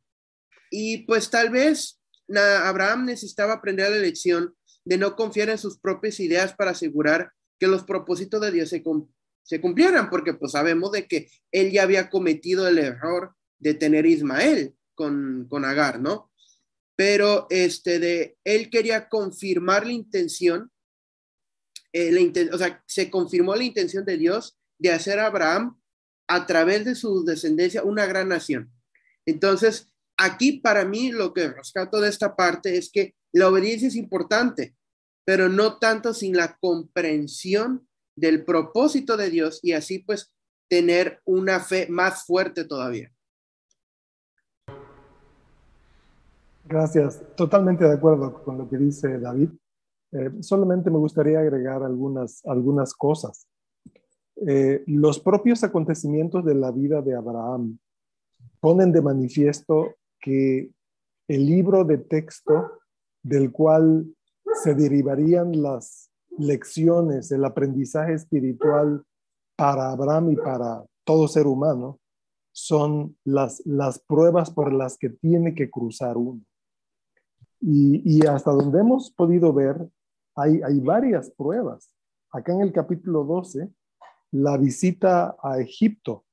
Y 0.71 0.99
pues 1.05 1.29
tal 1.29 1.49
vez 1.49 1.99
Abraham 2.35 3.05
necesitaba 3.05 3.53
aprender 3.53 3.89
la 3.89 3.97
lección 3.97 4.55
de 4.85 4.97
no 4.97 5.15
confiar 5.15 5.49
en 5.49 5.57
sus 5.57 5.79
propias 5.79 6.19
ideas 6.19 6.53
para 6.53 6.71
asegurar 6.71 7.31
que 7.59 7.67
los 7.67 7.83
propósitos 7.83 8.39
de 8.41 8.51
Dios 8.51 8.69
se, 8.69 8.83
se 9.43 9.61
cumplieran, 9.61 10.09
porque 10.09 10.33
pues 10.33 10.53
sabemos 10.53 10.91
de 10.91 11.07
que 11.07 11.29
él 11.51 11.71
ya 11.71 11.83
había 11.83 12.09
cometido 12.09 12.67
el 12.67 12.77
error 12.77 13.35
de 13.57 13.73
tener 13.73 14.05
Ismael 14.05 14.75
con, 14.95 15.47
con 15.49 15.65
Agar, 15.65 15.99
¿no? 15.99 16.31
Pero 16.95 17.47
este 17.49 17.99
de 17.99 18.37
él 18.43 18.69
quería 18.69 19.09
confirmar 19.09 19.85
la 19.85 19.93
intención, 19.93 20.71
eh, 21.93 22.49
o 22.51 22.57
sea, 22.57 22.83
se 22.85 23.09
confirmó 23.09 23.55
la 23.55 23.63
intención 23.63 24.05
de 24.05 24.17
Dios 24.17 24.57
de 24.77 24.91
hacer 24.91 25.19
a 25.19 25.27
Abraham 25.27 25.79
a 26.27 26.45
través 26.45 26.85
de 26.85 26.95
su 26.95 27.23
descendencia 27.23 27.83
una 27.83 28.05
gran 28.05 28.29
nación. 28.29 28.71
Entonces, 29.25 29.91
aquí 30.17 30.53
para 30.53 30.85
mí 30.85 31.11
lo 31.11 31.33
que 31.33 31.49
rescato 31.49 31.99
de 31.99 32.09
esta 32.09 32.35
parte 32.35 32.77
es 32.77 32.91
que 32.91 33.15
la 33.31 33.47
obediencia 33.47 33.87
es 33.87 33.95
importante, 33.95 34.75
pero 35.25 35.49
no 35.49 35.77
tanto 35.77 36.13
sin 36.13 36.35
la 36.35 36.57
comprensión 36.59 37.87
del 38.15 38.43
propósito 38.43 39.17
de 39.17 39.29
Dios 39.29 39.59
y 39.63 39.73
así 39.73 39.99
pues 39.99 40.31
tener 40.67 41.21
una 41.25 41.59
fe 41.59 41.87
más 41.89 42.25
fuerte 42.25 42.63
todavía. 42.63 43.11
Gracias. 46.65 47.19
Totalmente 47.35 47.83
de 47.83 47.93
acuerdo 47.93 48.43
con 48.43 48.59
lo 48.59 48.69
que 48.69 48.77
dice 48.77 49.17
David. 49.17 49.49
Eh, 50.11 50.31
solamente 50.41 50.89
me 50.89 50.97
gustaría 50.97 51.39
agregar 51.39 51.83
algunas, 51.83 52.45
algunas 52.45 52.93
cosas. 52.93 53.47
Eh, 54.47 54.83
los 54.87 55.19
propios 55.19 55.63
acontecimientos 55.63 56.45
de 56.45 56.55
la 56.55 56.71
vida 56.71 57.01
de 57.01 57.15
Abraham 57.15 57.77
ponen 58.59 58.91
de 58.91 59.01
manifiesto 59.01 59.95
que 60.19 60.71
el 61.27 61.45
libro 61.45 61.83
de 61.83 61.97
texto 61.97 62.79
del 63.21 63.51
cual 63.51 64.05
se 64.63 64.73
derivarían 64.73 65.61
las 65.61 66.09
lecciones, 66.37 67.31
el 67.31 67.45
aprendizaje 67.45 68.13
espiritual 68.13 69.03
para 69.55 69.91
Abraham 69.91 70.31
y 70.31 70.35
para 70.37 70.83
todo 71.03 71.27
ser 71.27 71.47
humano, 71.47 71.99
son 72.51 73.15
las, 73.23 73.61
las 73.65 73.99
pruebas 73.99 74.51
por 74.51 74.73
las 74.73 74.97
que 74.97 75.09
tiene 75.09 75.53
que 75.53 75.69
cruzar 75.69 76.17
uno. 76.17 76.41
Y, 77.61 78.25
hasta 78.25 78.51
donde 78.51 78.79
hemos 78.79 79.11
podido 79.11 79.51
ver, 79.51 79.89
hay, 80.41 80.79
varias 80.79 81.29
pruebas. 81.31 81.93
Acá 82.31 82.53
en 82.53 82.61
el 82.61 82.71
capítulo 82.71 83.23
12 83.23 83.69
la 84.31 84.57
visita 84.57 85.35
a 85.41 85.59
Egipto 85.59 86.25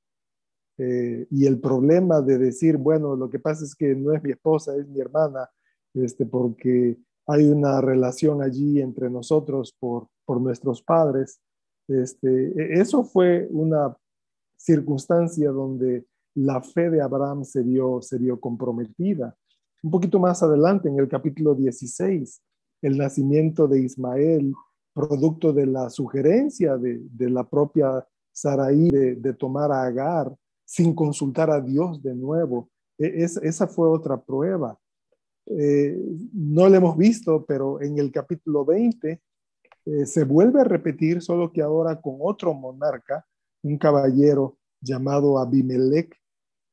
eh, 0.79 1.27
y 1.31 1.47
el 1.47 1.59
problema 1.61 2.21
de 2.21 2.39
decir, 2.39 2.77
bueno, 2.77 3.17
lo 3.17 3.31
que 3.31 3.39
pasa 3.39 3.65
es 3.65 3.75
que 3.75 3.95
no 3.95 4.13
es 4.13 4.23
mi 4.23 4.33
esposa, 4.33 4.77
es 4.77 4.87
mi 4.89 5.01
hermana, 5.01 5.49
este, 5.95 6.27
porque 6.27 6.99
hay 7.27 7.47
una 7.47 7.81
relación 7.81 8.43
allí 8.43 8.81
entre 8.81 9.09
nosotros 9.09 9.75
por, 9.79 10.09
por 10.25 10.41
nuestros 10.41 10.83
padres. 10.83 11.41
Este, 11.89 12.29
e, 12.29 12.81
eso 12.81 13.05
fue 13.05 13.49
una 13.51 13.97
circunstancia 14.57 15.51
donde 15.51 16.07
la 16.35 16.61
fe 16.61 16.91
de 16.91 17.01
Abraham 17.01 17.45
se 17.45 17.63
vio, 17.63 18.03
se 18.03 18.19
vio 18.19 18.39
comprometida. 18.39 19.35
Un 19.83 19.91
poquito 19.91 20.19
más 20.19 20.43
adelante, 20.43 20.89
en 20.89 20.99
el 20.99 21.09
capítulo 21.09 21.55
16, 21.55 22.43
el 22.83 22.99
nacimiento 22.99 23.67
de 23.69 23.81
Ismael 23.81 24.55
producto 24.97 25.53
de 25.53 25.67
la 25.67 25.91
sugerencia 25.91 26.79
de, 26.79 27.31
la 27.31 27.47
propia 27.47 28.07
Saraí 28.33 28.89
de, 28.89 29.33
tomar 29.35 29.71
a 29.71 29.83
Agar 29.83 30.35
sin 30.65 30.95
consultar 30.95 31.51
a 31.51 31.61
Dios 31.61 32.03
de 32.03 32.15
nuevo. 32.15 32.71
E, 32.99 33.25
esa 33.25 33.67
fue 33.67 33.89
otra 33.89 34.19
prueba. 34.19 34.79
Eh, 35.47 35.97
no 36.33 36.67
la 36.69 36.79
hemos 36.79 36.97
visto, 36.97 37.45
pero 37.45 37.81
en 37.83 37.99
el 37.99 38.11
capítulo 38.11 38.65
20 38.65 39.21
eh, 39.85 40.07
se 40.07 40.25
vuelve 40.25 40.63
a 40.63 40.65
repetir, 40.65 41.21
solo 41.21 41.53
que 41.53 41.61
ahora 41.61 42.01
con 42.01 42.17
otro 42.21 42.55
monarca, 42.55 43.27
un 43.63 43.77
caballero 43.77 44.57
llamado 44.81 45.39
Abimelech, 45.39 46.17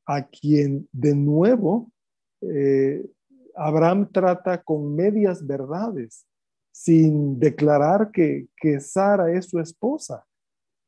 a 0.05 0.27
quien 0.27 0.87
de 0.93 1.13
nuevo 1.13 1.91
eh, 2.39 3.05
Abraham 3.55 4.09
trata 4.11 4.61
con 4.61 4.95
medias 4.95 5.45
verdades 5.45 6.25
sin 6.71 7.39
declarar 7.39 8.11
que, 8.11 8.47
que 8.57 8.79
Sara 8.79 9.31
es 9.31 9.49
su 9.49 9.59
esposa. 9.59 10.25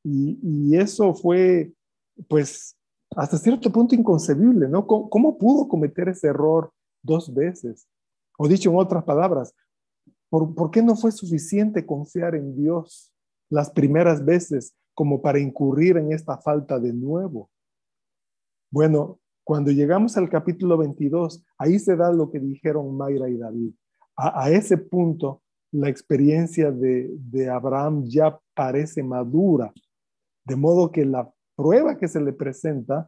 Y, 0.03 0.77
eso 0.77 1.13
fue, 1.15 1.73
pues, 2.27 2.77
hasta 3.15 3.37
cierto 3.37 3.71
punto 3.71 3.95
inconcebible, 3.95 4.67
¿no? 4.67 4.85
¿Cómo, 4.85 5.37
pudo 5.37 5.67
cometer 5.67 6.09
ese 6.09 6.27
error 6.27 6.71
dos 7.01 7.33
veces? 7.33 7.87
O 8.37 8.47
dicho 8.47 8.69
en 8.69 8.77
otras 8.77 9.03
palabras, 9.03 9.55
¿por, 10.29 10.53
¿por 10.53 10.69
qué 10.69 10.83
no 10.83 10.95
fue 10.95 11.11
suficiente 11.11 11.85
confiar 11.85 12.35
en 12.35 12.55
Dios 12.55 13.11
las 13.49 13.71
primeras 13.71 14.23
veces 14.23 14.75
como 14.93 15.21
para 15.21 15.39
incurrir 15.39 15.97
en 15.97 16.11
esta 16.11 16.37
falta 16.37 16.79
de 16.79 16.93
nuevo? 16.93 17.49
Bueno, 18.69 19.19
cuando 19.45 19.69
llegamos 19.69 20.17
al 20.17 20.27
capítulo 20.27 20.75
22, 20.75 21.45
ahí 21.59 21.77
se 21.77 21.95
da 21.95 22.11
lo 22.11 22.31
que 22.31 22.39
dijeron 22.39 22.97
Mayra 22.97 23.29
y 23.29 23.37
David. 23.37 23.73
A, 24.17 24.49
ese 24.49 24.75
punto 24.77 25.43
la 25.71 25.87
experiencia 25.87 26.71
de, 26.71 27.49
Abraham 27.51 28.05
ya 28.05 28.39
parece 28.55 29.03
madura, 29.03 29.71
de 30.45 30.55
modo 30.55 30.91
que 30.91 31.05
la 31.05 31.31
prueba 31.55 31.95
que 31.95 32.07
se 32.07 32.21
le 32.21 32.33
presenta 32.33 33.07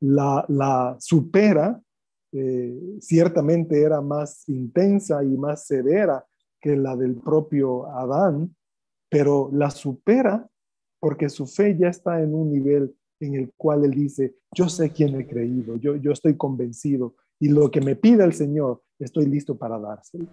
la, 0.00 0.96
supera, 0.98 1.80
eh, 2.32 2.78
ciertamente 3.00 3.80
era 3.80 4.02
más 4.02 4.46
intensa 4.46 5.24
y 5.24 5.38
más 5.38 5.66
severa 5.66 6.22
que 6.60 6.76
la 6.76 6.96
del 6.96 7.16
propio 7.16 7.86
Adán, 7.86 8.54
pero 9.08 9.48
la 9.54 9.70
supera 9.70 10.46
porque 11.00 11.30
su 11.30 11.46
fe 11.46 11.78
ya 11.78 11.88
está 11.88 12.20
en 12.20 12.34
un 12.34 12.52
nivel 12.52 12.94
en 13.20 13.34
el 13.34 13.52
cual 13.56 13.84
él 13.84 13.92
dice, 13.92 14.34
yo 14.52 14.68
sé 14.68 14.92
quién 14.92 15.20
he 15.20 15.26
creído, 15.26 15.76
yo, 15.76 15.96
yo 15.96 16.12
estoy 16.12 16.36
convencido 16.36 17.14
y 17.40 17.48
lo 17.48 17.70
que 17.70 17.80
me 17.80 17.96
pida 17.96 18.24
el 18.24 18.32
Señor, 18.32 18.82
estoy 18.98 19.26
listo 19.26 19.56
para 19.56 19.78
dárselo. 19.78 20.26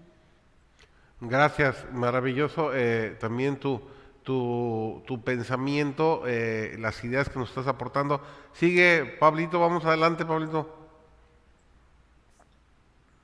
Gracias, 1.21 1.85
maravilloso. 1.93 2.71
Eh, 2.73 3.15
también 3.19 3.57
tu, 3.57 3.81
tu, 4.23 5.01
tu 5.05 5.23
pensamiento, 5.23 6.23
eh, 6.27 6.75
las 6.79 7.03
ideas 7.03 7.29
que 7.29 7.39
nos 7.39 7.49
estás 7.49 7.67
aportando. 7.67 8.21
Sigue, 8.53 9.05
Pablito, 9.19 9.59
vamos 9.59 9.85
adelante, 9.85 10.25
Pablito. 10.25 10.85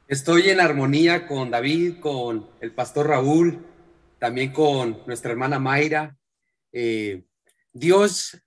Estoy 0.08 0.50
en 0.50 0.60
armonía 0.60 1.28
con 1.28 1.50
David, 1.50 2.00
con 2.00 2.48
el 2.60 2.74
pastor 2.74 3.08
Raúl, 3.08 3.66
también 4.20 4.52
con 4.52 5.00
nuestra 5.08 5.32
hermana 5.32 5.58
Mayra. 5.58 6.18
Eh, 6.72 7.24
Dios 7.74 8.38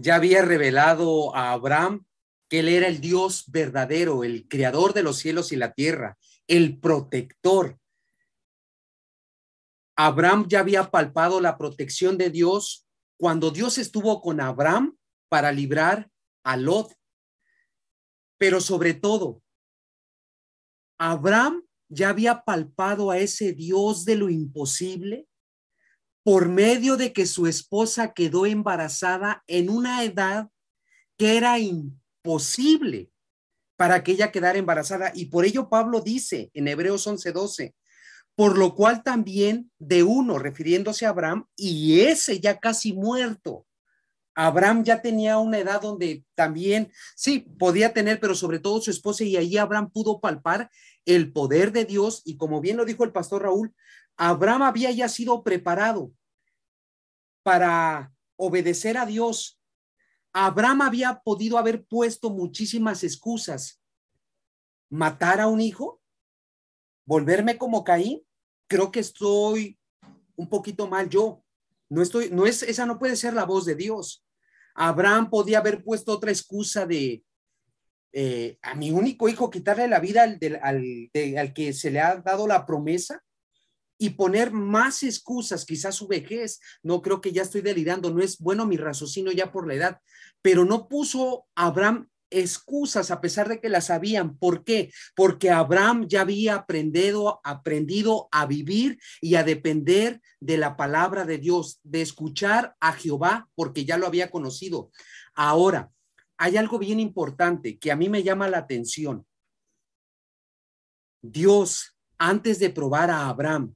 ya 0.00 0.14
había 0.14 0.42
revelado 0.42 1.34
a 1.34 1.52
Abraham 1.52 2.06
que 2.48 2.60
Él 2.60 2.68
era 2.68 2.86
el 2.86 3.00
Dios 3.00 3.44
verdadero, 3.48 4.22
el 4.22 4.48
creador 4.48 4.94
de 4.94 5.02
los 5.02 5.18
cielos 5.18 5.50
y 5.50 5.56
la 5.56 5.72
tierra, 5.72 6.16
el 6.46 6.78
protector. 6.78 7.78
Abraham 9.96 10.46
ya 10.48 10.60
había 10.60 10.90
palpado 10.90 11.40
la 11.40 11.58
protección 11.58 12.16
de 12.16 12.30
Dios 12.30 12.86
cuando 13.18 13.50
Dios 13.50 13.76
estuvo 13.76 14.22
con 14.22 14.40
Abraham 14.40 14.96
para 15.28 15.50
librar 15.50 16.08
a 16.44 16.56
Lot. 16.56 16.94
Pero 18.38 18.60
sobre 18.60 18.94
todo, 18.94 19.42
Abraham 20.96 21.64
ya 21.88 22.10
había 22.10 22.44
palpado 22.44 23.10
a 23.10 23.18
ese 23.18 23.52
Dios 23.52 24.04
de 24.04 24.14
lo 24.14 24.30
imposible 24.30 25.26
por 26.28 26.50
medio 26.50 26.98
de 26.98 27.14
que 27.14 27.24
su 27.24 27.46
esposa 27.46 28.12
quedó 28.12 28.44
embarazada 28.44 29.44
en 29.46 29.70
una 29.70 30.04
edad 30.04 30.50
que 31.16 31.38
era 31.38 31.58
imposible 31.58 33.10
para 33.76 34.04
que 34.04 34.12
ella 34.12 34.30
quedara 34.30 34.58
embarazada. 34.58 35.10
Y 35.14 35.30
por 35.30 35.46
ello 35.46 35.70
Pablo 35.70 36.02
dice 36.02 36.50
en 36.52 36.68
Hebreos 36.68 37.06
11:12, 37.06 37.74
por 38.34 38.58
lo 38.58 38.74
cual 38.74 39.02
también 39.02 39.70
de 39.78 40.02
uno, 40.02 40.38
refiriéndose 40.38 41.06
a 41.06 41.08
Abraham, 41.08 41.46
y 41.56 42.00
ese 42.00 42.40
ya 42.40 42.58
casi 42.58 42.92
muerto. 42.92 43.66
Abraham 44.34 44.84
ya 44.84 45.00
tenía 45.00 45.38
una 45.38 45.56
edad 45.56 45.80
donde 45.80 46.26
también, 46.34 46.92
sí, 47.16 47.38
podía 47.58 47.94
tener, 47.94 48.20
pero 48.20 48.34
sobre 48.34 48.58
todo 48.58 48.82
su 48.82 48.90
esposa, 48.90 49.24
y 49.24 49.38
ahí 49.38 49.56
Abraham 49.56 49.90
pudo 49.90 50.20
palpar 50.20 50.68
el 51.06 51.32
poder 51.32 51.72
de 51.72 51.86
Dios. 51.86 52.20
Y 52.26 52.36
como 52.36 52.60
bien 52.60 52.76
lo 52.76 52.84
dijo 52.84 53.02
el 53.02 53.12
pastor 53.12 53.44
Raúl, 53.44 53.74
Abraham 54.18 54.60
había 54.64 54.90
ya 54.90 55.08
sido 55.08 55.42
preparado 55.42 56.12
para 57.48 58.12
obedecer 58.36 58.98
a 58.98 59.06
Dios. 59.06 59.58
Abraham 60.34 60.82
había 60.82 61.22
podido 61.24 61.56
haber 61.56 61.82
puesto 61.86 62.28
muchísimas 62.28 63.02
excusas. 63.02 63.80
Matar 64.90 65.40
a 65.40 65.46
un 65.46 65.58
hijo, 65.58 65.98
volverme 67.06 67.56
como 67.56 67.84
Caín, 67.84 68.22
creo 68.66 68.92
que 68.92 69.00
estoy 69.00 69.78
un 70.36 70.50
poquito 70.50 70.88
mal 70.88 71.08
yo. 71.08 71.42
No 71.88 72.02
estoy, 72.02 72.28
no 72.28 72.44
es, 72.44 72.62
esa 72.62 72.84
no 72.84 72.98
puede 72.98 73.16
ser 73.16 73.32
la 73.32 73.46
voz 73.46 73.64
de 73.64 73.76
Dios. 73.76 74.26
Abraham 74.74 75.30
podía 75.30 75.60
haber 75.60 75.82
puesto 75.82 76.12
otra 76.12 76.30
excusa 76.30 76.84
de 76.84 77.24
eh, 78.12 78.58
a 78.60 78.74
mi 78.74 78.90
único 78.90 79.26
hijo 79.26 79.48
quitarle 79.48 79.88
la 79.88 80.00
vida 80.00 80.22
al, 80.22 80.38
al 81.38 81.54
que 81.54 81.72
se 81.72 81.90
le 81.90 82.00
ha 82.00 82.16
dado 82.16 82.46
la 82.46 82.66
promesa 82.66 83.24
y 83.98 84.10
poner 84.10 84.52
más 84.52 85.02
excusas, 85.02 85.64
quizás 85.64 85.96
su 85.96 86.06
vejez, 86.06 86.60
no 86.82 87.02
creo 87.02 87.20
que 87.20 87.32
ya 87.32 87.42
estoy 87.42 87.60
delirando, 87.60 88.10
no 88.10 88.22
es 88.22 88.38
bueno 88.38 88.64
mi 88.64 88.76
raciocinio 88.76 89.32
ya 89.32 89.52
por 89.52 89.66
la 89.66 89.74
edad, 89.74 90.00
pero 90.40 90.64
no 90.64 90.88
puso 90.88 91.46
Abraham 91.56 92.08
excusas 92.30 93.10
a 93.10 93.20
pesar 93.20 93.48
de 93.48 93.60
que 93.60 93.68
las 93.68 93.86
sabían. 93.86 94.36
¿Por 94.36 94.64
qué? 94.64 94.92
Porque 95.14 95.50
Abraham 95.50 96.06
ya 96.08 96.22
había 96.22 96.56
aprendido, 96.56 97.40
aprendido 97.42 98.28
a 98.30 98.46
vivir 98.46 98.98
y 99.20 99.34
a 99.34 99.44
depender 99.44 100.20
de 100.40 100.58
la 100.58 100.76
palabra 100.76 101.24
de 101.24 101.38
Dios, 101.38 101.80
de 101.82 102.02
escuchar 102.02 102.76
a 102.80 102.92
Jehová, 102.92 103.48
porque 103.54 103.84
ya 103.84 103.98
lo 103.98 104.06
había 104.06 104.30
conocido. 104.30 104.90
Ahora, 105.34 105.90
hay 106.36 106.56
algo 106.56 106.78
bien 106.78 107.00
importante 107.00 107.78
que 107.78 107.90
a 107.90 107.96
mí 107.96 108.08
me 108.08 108.22
llama 108.22 108.48
la 108.48 108.58
atención. 108.58 109.26
Dios, 111.20 111.96
antes 112.16 112.58
de 112.58 112.70
probar 112.70 113.10
a 113.10 113.28
Abraham, 113.28 113.74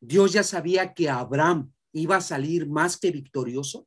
Dios 0.00 0.32
ya 0.32 0.42
sabía 0.42 0.94
que 0.94 1.08
Abraham 1.08 1.72
iba 1.92 2.16
a 2.16 2.20
salir 2.20 2.68
más 2.68 2.96
que 2.96 3.10
victorioso. 3.10 3.86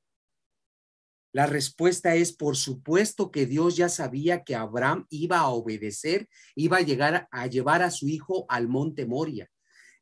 La 1.33 1.45
respuesta 1.45 2.15
es, 2.15 2.33
por 2.33 2.57
supuesto 2.57 3.31
que 3.31 3.45
Dios 3.45 3.77
ya 3.77 3.87
sabía 3.87 4.43
que 4.43 4.55
Abraham 4.55 5.05
iba 5.09 5.39
a 5.39 5.47
obedecer, 5.47 6.27
iba 6.55 6.77
a 6.77 6.81
llegar 6.81 7.29
a 7.31 7.47
llevar 7.47 7.83
a 7.83 7.91
su 7.91 8.09
hijo 8.09 8.45
al 8.49 8.67
monte 8.67 9.05
Moria. 9.05 9.49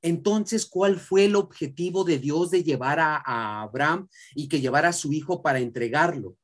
Entonces, 0.01 0.65
¿cuál 0.65 0.99
fue 0.99 1.25
el 1.25 1.35
objetivo 1.35 2.03
de 2.03 2.17
Dios 2.17 2.49
de 2.49 2.63
llevar 2.63 2.99
a, 2.99 3.61
Abraham 3.61 4.07
y 4.33 4.47
que 4.47 4.61
llevara 4.61 4.89
a 4.89 4.93
su 4.93 5.13
hijo 5.13 5.43
para 5.43 5.59
entregarlo? 5.59 6.35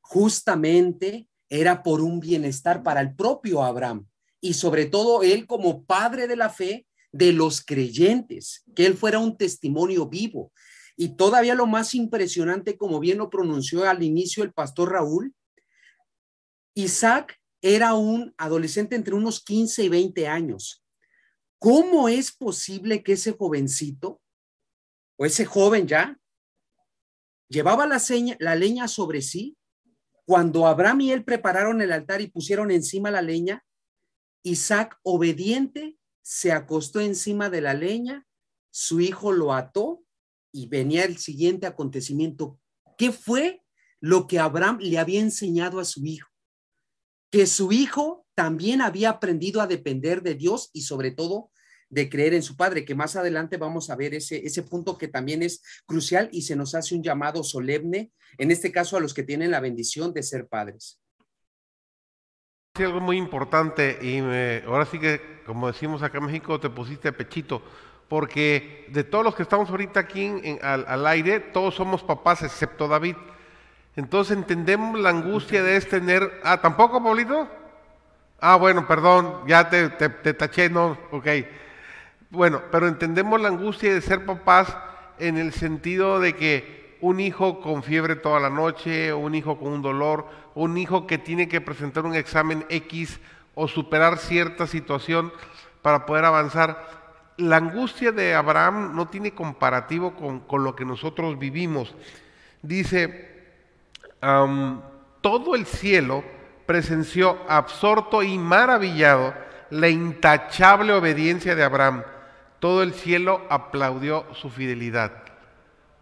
Justamente 0.00 1.28
era 1.48 1.82
por 1.82 2.00
un 2.00 2.20
bienestar 2.20 2.82
para 2.82 3.00
el 3.00 3.14
propio 3.14 3.62
Abraham 3.62 4.06
y 4.40 4.54
sobre 4.54 4.86
todo 4.86 5.22
él 5.22 5.46
como 5.46 5.84
padre 5.84 6.26
de 6.26 6.36
la 6.36 6.50
fe 6.50 6.86
de 7.14 7.32
los 7.32 7.64
creyentes, 7.64 8.64
que 8.74 8.86
él 8.86 8.96
fuera 8.96 9.20
un 9.20 9.36
testimonio 9.36 10.08
vivo. 10.08 10.52
Y 10.96 11.14
todavía 11.14 11.54
lo 11.54 11.68
más 11.68 11.94
impresionante, 11.94 12.76
como 12.76 12.98
bien 12.98 13.18
lo 13.18 13.30
pronunció 13.30 13.88
al 13.88 14.02
inicio 14.02 14.42
el 14.42 14.52
pastor 14.52 14.90
Raúl, 14.90 15.32
Isaac 16.74 17.40
era 17.62 17.94
un 17.94 18.34
adolescente 18.36 18.96
entre 18.96 19.14
unos 19.14 19.44
15 19.44 19.84
y 19.84 19.88
20 19.88 20.26
años. 20.26 20.84
¿Cómo 21.60 22.08
es 22.08 22.32
posible 22.32 23.04
que 23.04 23.12
ese 23.12 23.30
jovencito, 23.30 24.20
o 25.16 25.24
ese 25.24 25.44
joven 25.44 25.86
ya, 25.86 26.18
llevaba 27.48 27.86
la, 27.86 28.02
la 28.40 28.56
leña 28.56 28.88
sobre 28.88 29.22
sí? 29.22 29.56
Cuando 30.26 30.66
Abraham 30.66 31.02
y 31.02 31.12
él 31.12 31.24
prepararon 31.24 31.80
el 31.80 31.92
altar 31.92 32.20
y 32.20 32.26
pusieron 32.26 32.72
encima 32.72 33.12
la 33.12 33.22
leña, 33.22 33.64
Isaac, 34.42 34.98
obediente, 35.04 35.96
se 36.24 36.52
acostó 36.52 37.00
encima 37.00 37.50
de 37.50 37.60
la 37.60 37.74
leña, 37.74 38.26
su 38.70 39.00
hijo 39.00 39.30
lo 39.30 39.52
ató 39.52 40.02
y 40.50 40.68
venía 40.68 41.04
el 41.04 41.18
siguiente 41.18 41.66
acontecimiento. 41.66 42.58
¿Qué 42.96 43.12
fue 43.12 43.62
lo 44.00 44.26
que 44.26 44.38
Abraham 44.38 44.78
le 44.80 44.98
había 44.98 45.20
enseñado 45.20 45.78
a 45.80 45.84
su 45.84 46.04
hijo? 46.06 46.28
Que 47.30 47.46
su 47.46 47.72
hijo 47.72 48.26
también 48.34 48.80
había 48.80 49.10
aprendido 49.10 49.60
a 49.60 49.66
depender 49.66 50.22
de 50.22 50.34
Dios 50.34 50.70
y 50.72 50.82
sobre 50.82 51.10
todo 51.10 51.50
de 51.90 52.08
creer 52.08 52.32
en 52.32 52.42
su 52.42 52.56
padre, 52.56 52.86
que 52.86 52.94
más 52.94 53.16
adelante 53.16 53.58
vamos 53.58 53.90
a 53.90 53.96
ver 53.96 54.14
ese, 54.14 54.44
ese 54.46 54.62
punto 54.62 54.96
que 54.96 55.08
también 55.08 55.42
es 55.42 55.62
crucial 55.84 56.30
y 56.32 56.42
se 56.42 56.56
nos 56.56 56.74
hace 56.74 56.94
un 56.94 57.02
llamado 57.02 57.44
solemne, 57.44 58.12
en 58.38 58.50
este 58.50 58.72
caso 58.72 58.96
a 58.96 59.00
los 59.00 59.12
que 59.12 59.22
tienen 59.22 59.50
la 59.50 59.60
bendición 59.60 60.14
de 60.14 60.22
ser 60.22 60.48
padres. 60.48 61.03
Sí, 62.76 62.82
algo 62.82 62.98
muy 62.98 63.18
importante 63.18 64.00
y 64.02 64.18
ahora 64.66 64.84
sí 64.84 64.98
que, 64.98 65.42
como 65.46 65.68
decimos 65.68 66.02
acá 66.02 66.18
en 66.18 66.24
México, 66.24 66.58
te 66.58 66.68
pusiste 66.68 67.12
pechito, 67.12 67.62
porque 68.08 68.86
de 68.88 69.04
todos 69.04 69.24
los 69.24 69.36
que 69.36 69.44
estamos 69.44 69.70
ahorita 69.70 70.00
aquí 70.00 70.58
al, 70.60 71.06
aire, 71.06 71.38
todos 71.38 71.76
somos 71.76 72.02
papás 72.02 72.42
excepto 72.42 72.88
David. 72.88 73.14
Entonces 73.94 74.36
entendemos 74.36 74.98
la 74.98 75.10
angustia 75.10 75.62
de 75.62 75.76
es 75.76 75.88
tener... 75.88 76.40
Ah, 76.42 76.60
¿tampoco, 76.60 77.00
Paulito? 77.00 77.48
Ah, 78.40 78.56
bueno, 78.56 78.88
perdón, 78.88 79.42
ya 79.46 79.70
te, 79.70 79.88
te 79.90 80.34
taché, 80.34 80.68
no, 80.68 80.98
ok. 81.12 81.28
Bueno, 82.30 82.60
pero 82.72 82.88
entendemos 82.88 83.40
la 83.40 83.50
angustia 83.50 83.94
de 83.94 84.00
ser 84.00 84.26
papás 84.26 84.76
en 85.20 85.38
el 85.38 85.52
sentido 85.52 86.18
de 86.18 86.34
que 86.34 86.83
un 87.04 87.20
hijo 87.20 87.60
con 87.60 87.82
fiebre 87.82 88.16
toda 88.16 88.40
la 88.40 88.48
noche, 88.48 89.12
un 89.12 89.34
hijo 89.34 89.58
con 89.58 89.74
un 89.74 89.82
dolor, 89.82 90.26
un 90.54 90.78
hijo 90.78 91.06
que 91.06 91.18
tiene 91.18 91.48
que 91.48 91.60
presentar 91.60 92.06
un 92.06 92.14
examen 92.14 92.64
X 92.70 93.20
o 93.54 93.68
superar 93.68 94.16
cierta 94.16 94.66
situación 94.66 95.30
para 95.82 96.06
poder 96.06 96.24
avanzar. 96.24 96.82
La 97.36 97.58
angustia 97.58 98.10
de 98.10 98.34
Abraham 98.34 98.96
no 98.96 99.08
tiene 99.08 99.34
comparativo 99.34 100.14
con, 100.14 100.64
lo 100.64 100.74
que 100.74 100.86
nosotros 100.86 101.38
vivimos. 101.38 101.94
Dice, 102.62 103.52
todo 105.20 105.56
el 105.56 105.66
cielo 105.66 106.24
presenció 106.64 107.36
absorto 107.50 108.22
y 108.22 108.38
maravillado 108.38 109.34
la 109.68 109.90
intachable 109.90 110.94
obediencia 110.94 111.54
de 111.54 111.64
Abraham. 111.64 112.02
Todo 112.60 112.82
el 112.82 112.94
cielo 112.94 113.42
aplaudió 113.50 114.24
su 114.32 114.48
fidelidad. 114.48 115.23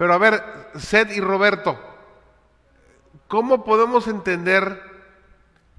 Pero 0.02 0.14
a 0.14 0.18
ver, 0.18 0.42
Sed 0.74 1.12
y 1.12 1.20
Roberto, 1.20 1.78
¿Cómo 3.28 3.62
podemos 3.62 4.08
entender 4.08 4.82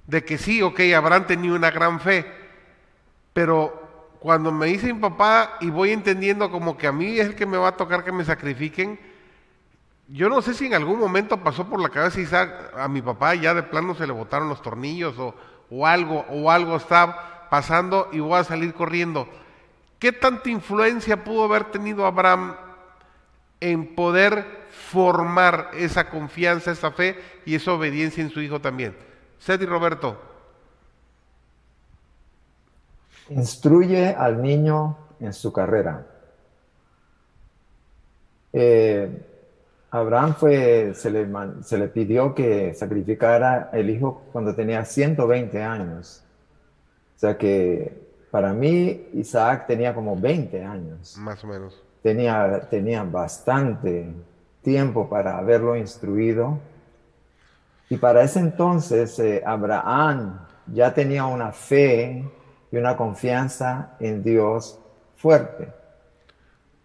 de 0.07 0.23
que 0.23 0.37
sí, 0.37 0.61
ok, 0.61 0.79
Abraham 0.95 1.27
tenía 1.27 1.51
una 1.51 1.71
gran 1.71 1.99
fe, 1.99 2.25
pero 3.33 4.15
cuando 4.21 4.49
me 4.53 4.67
dice 4.67 4.93
mi 4.93 5.01
papá 5.01 5.57
y 5.59 5.69
voy 5.69 5.91
entendiendo 5.91 6.49
como 6.49 6.77
que 6.77 6.87
a 6.87 6.93
mí 6.93 7.19
es 7.19 7.27
el 7.27 7.35
que 7.35 7.45
me 7.45 7.57
va 7.57 7.67
a 7.67 7.75
tocar 7.75 8.05
que 8.05 8.13
me 8.13 8.23
sacrifiquen, 8.23 8.97
yo 10.07 10.29
no 10.29 10.41
sé 10.41 10.53
si 10.53 10.67
en 10.67 10.75
algún 10.75 10.99
momento 10.99 11.43
pasó 11.43 11.67
por 11.67 11.81
la 11.81 11.89
cabeza 11.89 12.21
Isaac, 12.21 12.71
a 12.77 12.87
mi 12.87 13.01
papá 13.01 13.35
ya 13.35 13.53
de 13.53 13.63
plano 13.63 13.93
se 13.93 14.07
le 14.07 14.13
botaron 14.13 14.47
los 14.47 14.61
tornillos 14.61 15.19
o, 15.19 15.35
o 15.69 15.85
algo, 15.85 16.25
o 16.29 16.49
algo 16.49 16.77
está 16.77 17.49
pasando 17.49 18.07
y 18.13 18.21
voy 18.21 18.39
a 18.39 18.45
salir 18.45 18.73
corriendo. 18.73 19.27
¿Qué 19.99 20.13
tanta 20.13 20.49
influencia 20.49 21.25
pudo 21.25 21.43
haber 21.43 21.65
tenido 21.65 22.05
Abraham 22.05 22.55
en 23.63 23.95
poder 23.95 24.45
formar 24.69 25.71
esa 25.73 26.09
confianza, 26.09 26.71
esa 26.71 26.91
fe 26.91 27.15
y 27.45 27.55
esa 27.55 27.71
obediencia 27.71 28.21
en 28.21 28.29
su 28.29 28.41
hijo 28.41 28.59
también. 28.59 28.93
Seth 29.39 29.61
y 29.61 29.65
Roberto. 29.65 30.19
Instruye 33.29 34.09
al 34.09 34.41
niño 34.41 34.97
en 35.21 35.31
su 35.31 35.53
carrera. 35.53 36.05
Eh, 38.51 39.09
Abraham 39.91 40.35
fue, 40.35 40.93
se 40.93 41.09
le, 41.09 41.27
se 41.61 41.77
le 41.77 41.87
pidió 41.87 42.35
que 42.35 42.73
sacrificara 42.73 43.69
el 43.71 43.89
hijo 43.89 44.23
cuando 44.33 44.53
tenía 44.53 44.83
120 44.83 45.63
años. 45.63 46.21
O 47.15 47.19
sea 47.19 47.37
que 47.37 47.97
para 48.29 48.53
mí 48.53 49.07
Isaac 49.13 49.67
tenía 49.67 49.93
como 49.93 50.19
20 50.19 50.63
años. 50.63 51.15
Más 51.17 51.43
o 51.43 51.47
menos. 51.47 51.82
Tenía, 52.03 52.67
tenía 52.69 53.01
bastante 53.03 54.13
tiempo 54.61 55.09
para 55.09 55.39
haberlo 55.39 55.75
instruido. 55.75 56.59
Y 57.89 57.97
para 57.97 58.21
ese 58.21 58.39
entonces 58.39 59.17
eh, 59.17 59.41
Abraham 59.43 60.45
ya 60.67 60.93
tenía 60.93 61.25
una 61.25 61.51
fe 61.51 62.23
y 62.71 62.77
una 62.77 62.95
confianza 62.95 63.95
en 63.99 64.21
Dios 64.21 64.79
fuerte 65.15 65.83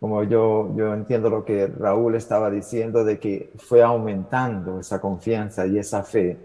como 0.01 0.23
yo, 0.23 0.73
yo 0.77 0.95
entiendo 0.95 1.29
lo 1.29 1.45
que 1.45 1.67
Raúl 1.67 2.15
estaba 2.15 2.51
diciendo, 2.51 3.05
de 3.05 3.19
que 3.19 3.53
fue 3.59 3.83
aumentando 3.83 4.79
esa 4.79 5.01
confianza 5.01 5.67
y 5.67 5.79
esa 5.79 6.05
fe. 6.05 6.39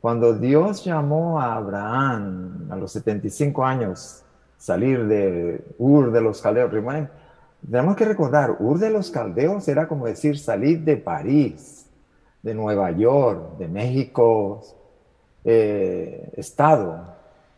Cuando 0.00 0.34
Dios 0.34 0.84
llamó 0.84 1.40
a 1.40 1.54
Abraham 1.54 2.68
a 2.70 2.76
los 2.76 2.92
75 2.92 3.64
años 3.64 4.22
salir 4.58 5.06
de 5.06 5.64
Ur 5.78 6.10
de 6.10 6.20
los 6.20 6.40
Caldeos, 6.42 6.70
tenemos 7.70 7.96
que 7.96 8.04
recordar, 8.04 8.56
Ur 8.60 8.78
de 8.78 8.90
los 8.90 9.10
Caldeos 9.10 9.66
era 9.68 9.88
como 9.88 10.06
decir 10.06 10.38
salir 10.38 10.80
de 10.80 10.96
París, 10.96 11.86
de 12.42 12.54
Nueva 12.54 12.90
York, 12.92 13.58
de 13.58 13.68
México, 13.68 14.62
eh, 15.44 16.30
Estado, 16.36 17.16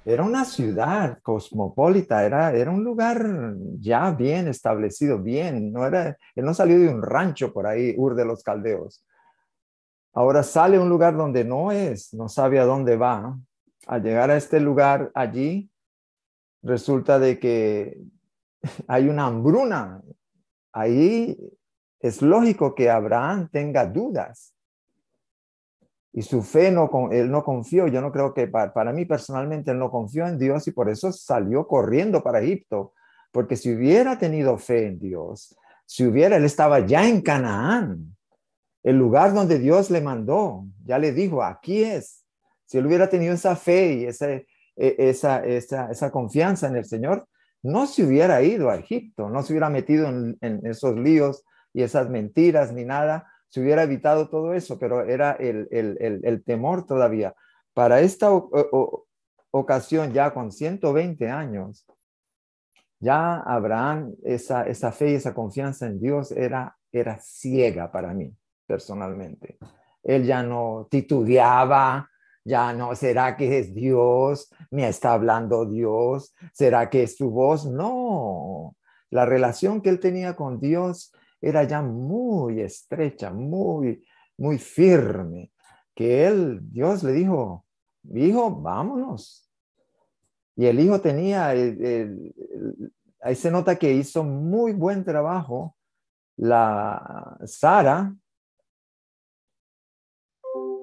era 0.09 0.23
una 0.23 0.47
ciudad 0.47 1.19
cosmopolita, 1.23 2.25
era, 2.25 2.55
era 2.55 2.71
un 2.71 2.83
lugar 2.83 3.55
ya 3.79 4.11
bien 4.11 4.49
establecido, 4.49 5.19
bien, 5.19 5.71
no 5.71 5.87
era, 5.87 6.17
él 6.35 6.45
no 6.47 6.55
salió 6.55 6.79
de 6.79 6.89
un 6.89 7.03
rancho 7.03 7.53
por 7.53 7.67
ahí, 7.67 7.95
Ur 7.95 8.15
de 8.15 8.25
los 8.25 8.43
Caldeos. 8.43 9.05
Ahora 10.15 10.43
sale 10.43 10.79
a 10.79 10.81
un 10.81 10.89
lugar 10.89 11.15
donde 11.15 11.45
no 11.45 11.73
es, 11.73 12.15
no 12.15 12.31
sabe 12.31 12.59
a 12.59 12.65
dónde 12.65 12.97
va. 12.97 13.39
Al 13.87 14.03
llegar 14.03 14.31
a 14.31 14.39
este 14.39 14.61
lugar 14.61 15.11
allí, 15.15 15.71
resulta 16.63 17.19
de 17.19 17.39
que 17.39 18.01
hay 18.89 19.09
una 19.09 19.27
hambruna. 19.27 20.03
Ahí 20.73 21.37
es 22.01 22.23
lógico 22.23 22.75
que 22.75 22.91
Abraham 22.91 23.49
tenga 23.51 23.87
dudas 23.87 24.55
y 26.13 26.23
su 26.23 26.43
fe 26.43 26.71
no, 26.71 26.91
él 27.13 27.31
no 27.31 27.45
confió, 27.45 27.87
yo 27.87 28.01
no 28.01 28.11
creo 28.11 28.35
que 28.35 28.49
para, 28.49 28.93
mí 28.93 29.05
personalmente 29.05 29.71
él 29.71 29.79
no 29.79 29.91
confió 29.91 30.27
en 30.27 30.39
Dios 30.39 30.67
y 30.67 30.73
por 30.73 30.89
eso 30.89 31.13
salió 31.13 31.67
corriendo 31.67 32.23
para 32.23 32.41
Egipto, 32.41 32.93
porque 33.31 33.57
si 33.57 33.75
hubiera 33.75 34.19
tenido 34.19 34.57
fe 34.59 34.87
en 34.87 34.99
Dios, 34.99 35.57
si 35.87 36.05
hubiera, 36.07 36.37
él 36.37 36.45
estaba 36.45 36.81
ya 36.81 37.09
en 37.09 37.21
Canaán, 37.21 38.17
el 38.83 38.97
lugar 38.97 39.33
donde 39.35 39.59
Dios 39.59 39.91
le 39.91 40.01
mandó, 40.01 40.65
ya 40.85 40.99
le 40.99 41.13
dijo, 41.13 41.43
aquí 41.43 41.85
es. 41.85 42.25
Si 42.65 42.79
él 42.79 42.87
hubiera 42.87 43.09
tenido 43.09 43.35
esa 43.35 43.55
fe 43.55 43.95
y 43.95 44.05
esa, 44.07 44.31
e, 44.31 44.45
esa, 44.77 45.45
esa, 45.45 45.91
esa 45.91 46.11
confianza 46.11 46.69
en 46.69 46.77
el 46.77 46.85
Señor, 46.85 47.29
no 47.63 47.87
se 47.87 48.05
hubiera 48.05 48.43
ido 48.43 48.71
a 48.71 48.77
Egipto, 48.77 49.29
no 49.31 49.43
se 49.43 49.53
hubiera 49.53 49.71
metido 49.71 50.09
en, 50.09 50.37
esos 50.65 50.97
líos 50.97 51.45
y 51.73 51.83
esas 51.83 52.09
mentiras 52.09 52.73
ni 52.73 52.85
nada, 52.85 53.31
se 53.49 53.61
hubiera 53.61 53.83
evitado 53.83 54.29
todo 54.29 54.55
eso, 54.55 54.79
pero 54.79 55.05
era 55.05 55.33
el, 55.33 56.43
temor 56.45 56.87
todavía. 56.87 57.35
Para 57.73 58.01
esta 58.01 58.31
ocasión, 59.51 60.13
ya 60.13 60.33
con 60.33 60.53
120 60.53 61.29
años, 61.29 61.87
ya 63.01 63.37
Abraham, 63.41 64.15
esa, 64.25 64.65
esa 64.65 64.93
fe 64.93 65.13
y 65.13 65.15
esa 65.15 65.35
confianza 65.35 65.87
en 65.87 66.01
Dios 66.01 66.33
era, 66.33 66.77
era 66.93 67.19
ciega 67.21 67.91
para 67.91 68.13
mí, 68.13 68.33
personalmente. 68.67 69.57
Él 70.03 70.25
ya 70.25 70.43
no 70.43 70.89
titubeaba, 70.91 72.09
ya 72.49 72.73
no, 72.73 72.95
¿será 72.95 73.37
que 73.37 73.59
es 73.59 73.75
Dios? 73.75 74.51
¿Me 74.71 74.89
está 74.89 75.13
hablando 75.13 75.67
Dios? 75.67 76.35
¿Será 76.53 76.89
que 76.89 77.03
es 77.03 77.17
su 77.17 77.31
voz? 77.31 77.67
No, 77.67 78.75
la 79.11 79.27
relación 79.27 79.83
que 79.83 79.91
él 79.91 80.01
tenía 80.01 80.35
con 80.35 80.59
Dios 80.59 81.13
era 81.41 81.65
ya 81.65 81.83
muy 81.83 82.61
estrecha, 82.61 83.31
muy, 83.31 84.03
muy 84.39 84.59
firme, 84.59 85.53
que 85.95 86.27
él, 86.27 86.61
Dios 86.73 87.03
le 87.03 87.13
dijo, 87.13 87.67
hijo, 88.15 88.51
vámonos. 88.51 89.49
Y 90.57 90.67
el 90.67 90.81
hijo 90.81 91.01
tenía, 91.01 91.49
ahí 91.49 93.35
se 93.35 93.51
nota 93.51 93.77
que 93.77 93.93
hizo 93.93 94.25
muy 94.25 94.73
buen 94.73 95.05
trabajo 95.05 95.77
la 96.37 97.37
Sara, 97.45 98.15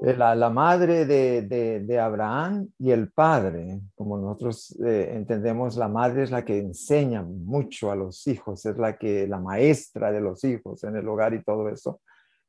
eh, 0.03 0.15
la, 0.17 0.49
madre 0.49 1.05
de, 1.05 1.99
Abraham 1.99 2.67
y 2.77 2.91
el 2.91 3.11
padre, 3.11 3.81
como 3.95 4.17
nosotros 4.17 4.75
eh, 4.85 5.11
entendemos, 5.13 5.77
la 5.77 5.87
madre 5.87 6.23
es 6.23 6.31
la 6.31 6.43
que 6.43 6.57
enseña 6.57 7.23
mucho 7.23 7.91
a 7.91 7.95
los 7.95 8.27
hijos, 8.27 8.65
es 8.65 8.77
la 8.77 8.97
que 8.97 9.27
la 9.27 9.39
maestra 9.39 10.11
de 10.11 10.21
los 10.21 10.43
hijos 10.43 10.83
en 10.83 10.95
el 10.95 11.07
hogar 11.07 11.33
y 11.33 11.43
todo 11.43 11.69
eso. 11.69 12.01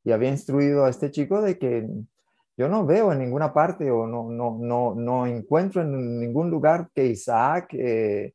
Y 0.04 0.12
había 0.12 0.30
instruido 0.30 0.84
a 0.84 0.90
este 0.90 1.10
chico 1.10 1.40
de 1.40 1.58
que 1.58 1.88
yo 2.56 2.68
no 2.68 2.86
veo 2.86 3.12
en 3.12 3.18
ninguna 3.18 3.52
parte 3.52 3.90
o 3.90 4.06
no, 4.06 4.30
no, 4.30 4.58
no, 4.60 4.94
no 4.94 5.26
encuentro 5.26 5.82
en 5.82 6.20
ningún 6.20 6.50
lugar 6.50 6.88
que 6.94 7.06
Isaac 7.06 7.74
eh, 7.74 8.32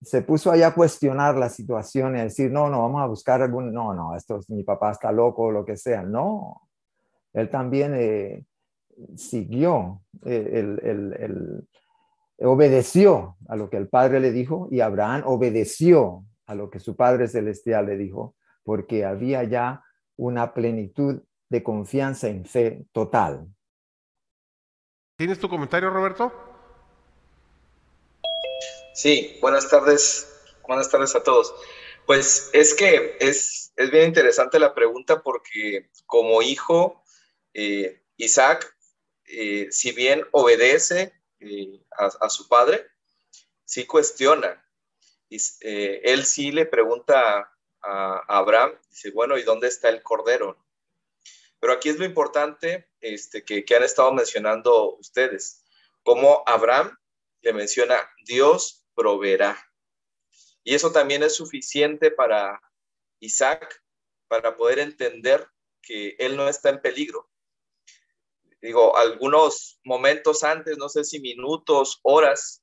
se 0.00 0.22
puso 0.22 0.50
allá 0.50 0.68
a 0.68 0.74
cuestionar 0.74 1.36
la 1.36 1.48
situación 1.48 2.16
y 2.16 2.20
a 2.20 2.24
decir, 2.24 2.50
no, 2.50 2.68
no, 2.68 2.82
vamos 2.82 3.02
a 3.02 3.06
buscar 3.06 3.42
algún, 3.42 3.72
no, 3.72 3.94
no, 3.94 4.14
esto 4.16 4.40
mi 4.48 4.62
papá 4.62 4.92
está 4.92 5.10
loco 5.12 5.44
o 5.44 5.50
lo 5.50 5.64
que 5.64 5.76
sea. 5.76 6.02
No, 6.02 6.67
él 7.32 7.50
también 7.50 7.94
eh, 7.94 8.44
siguió, 9.16 10.02
eh, 10.24 10.76
el, 10.82 11.68
obedeció 12.40 13.36
a 13.48 13.56
lo 13.56 13.68
que 13.68 13.76
el 13.76 13.88
Padre 13.88 14.20
le 14.20 14.30
dijo 14.30 14.68
y 14.70 14.80
Abraham 14.80 15.22
obedeció 15.26 16.24
a 16.46 16.54
lo 16.54 16.70
que 16.70 16.80
su 16.80 16.96
Padre 16.96 17.28
Celestial 17.28 17.86
le 17.86 17.96
dijo, 17.96 18.34
porque 18.62 19.04
había 19.04 19.44
ya 19.44 19.82
una 20.16 20.54
plenitud 20.54 21.22
de 21.48 21.62
confianza 21.62 22.28
en 22.28 22.44
fe 22.44 22.84
total. 22.92 23.46
¿Tienes 25.16 25.38
tu 25.38 25.48
comentario, 25.48 25.90
Roberto? 25.90 26.32
Sí, 28.94 29.36
buenas 29.40 29.68
tardes. 29.68 30.28
Buenas 30.66 30.90
tardes 30.90 31.14
a 31.16 31.22
todos. 31.22 31.54
Pues 32.06 32.50
es 32.52 32.74
que 32.74 33.16
es, 33.20 33.72
es 33.76 33.90
bien 33.90 34.06
interesante 34.06 34.58
la 34.58 34.74
pregunta 34.74 35.22
porque 35.22 35.90
como 36.06 36.42
hijo 36.42 37.02
eh, 37.54 38.02
Isaac, 38.16 38.76
eh, 39.24 39.68
si 39.70 39.92
bien 39.92 40.26
obedece 40.32 41.12
eh, 41.40 41.80
a, 41.96 42.30
su 42.30 42.48
padre, 42.48 42.86
sí 43.64 43.86
cuestiona. 43.86 44.64
Y, 45.28 45.38
él 45.60 46.24
sí 46.24 46.52
le 46.52 46.66
pregunta 46.66 47.52
a, 47.82 48.38
Abraham, 48.38 48.78
dice, 48.90 49.10
bueno, 49.10 49.36
¿y 49.38 49.42
dónde 49.42 49.68
está 49.68 49.88
el 49.88 50.02
cordero? 50.02 50.56
Pero 51.60 51.72
aquí 51.72 51.88
es 51.88 51.98
lo 51.98 52.04
importante 52.04 52.88
este, 53.00 53.44
que, 53.44 53.64
que 53.64 53.76
han 53.76 53.82
estado 53.82 54.12
mencionando 54.12 54.96
ustedes, 54.96 55.64
como 56.02 56.42
Abraham 56.46 56.96
le 57.42 57.52
menciona, 57.52 57.96
Dios 58.24 58.86
proveerá. 58.94 59.56
Y 60.64 60.74
eso 60.74 60.92
también 60.92 61.22
es 61.22 61.34
suficiente 61.34 62.10
para 62.10 62.60
Isaac 63.20 63.82
para 64.28 64.56
poder 64.56 64.78
entender 64.78 65.48
que 65.82 66.16
él 66.18 66.36
no 66.36 66.48
está 66.48 66.68
en 66.68 66.80
peligro, 66.80 67.30
digo, 68.60 68.96
algunos 68.96 69.80
momentos 69.84 70.42
antes, 70.44 70.78
no 70.78 70.88
sé 70.88 71.04
si 71.04 71.20
minutos, 71.20 72.00
horas, 72.02 72.62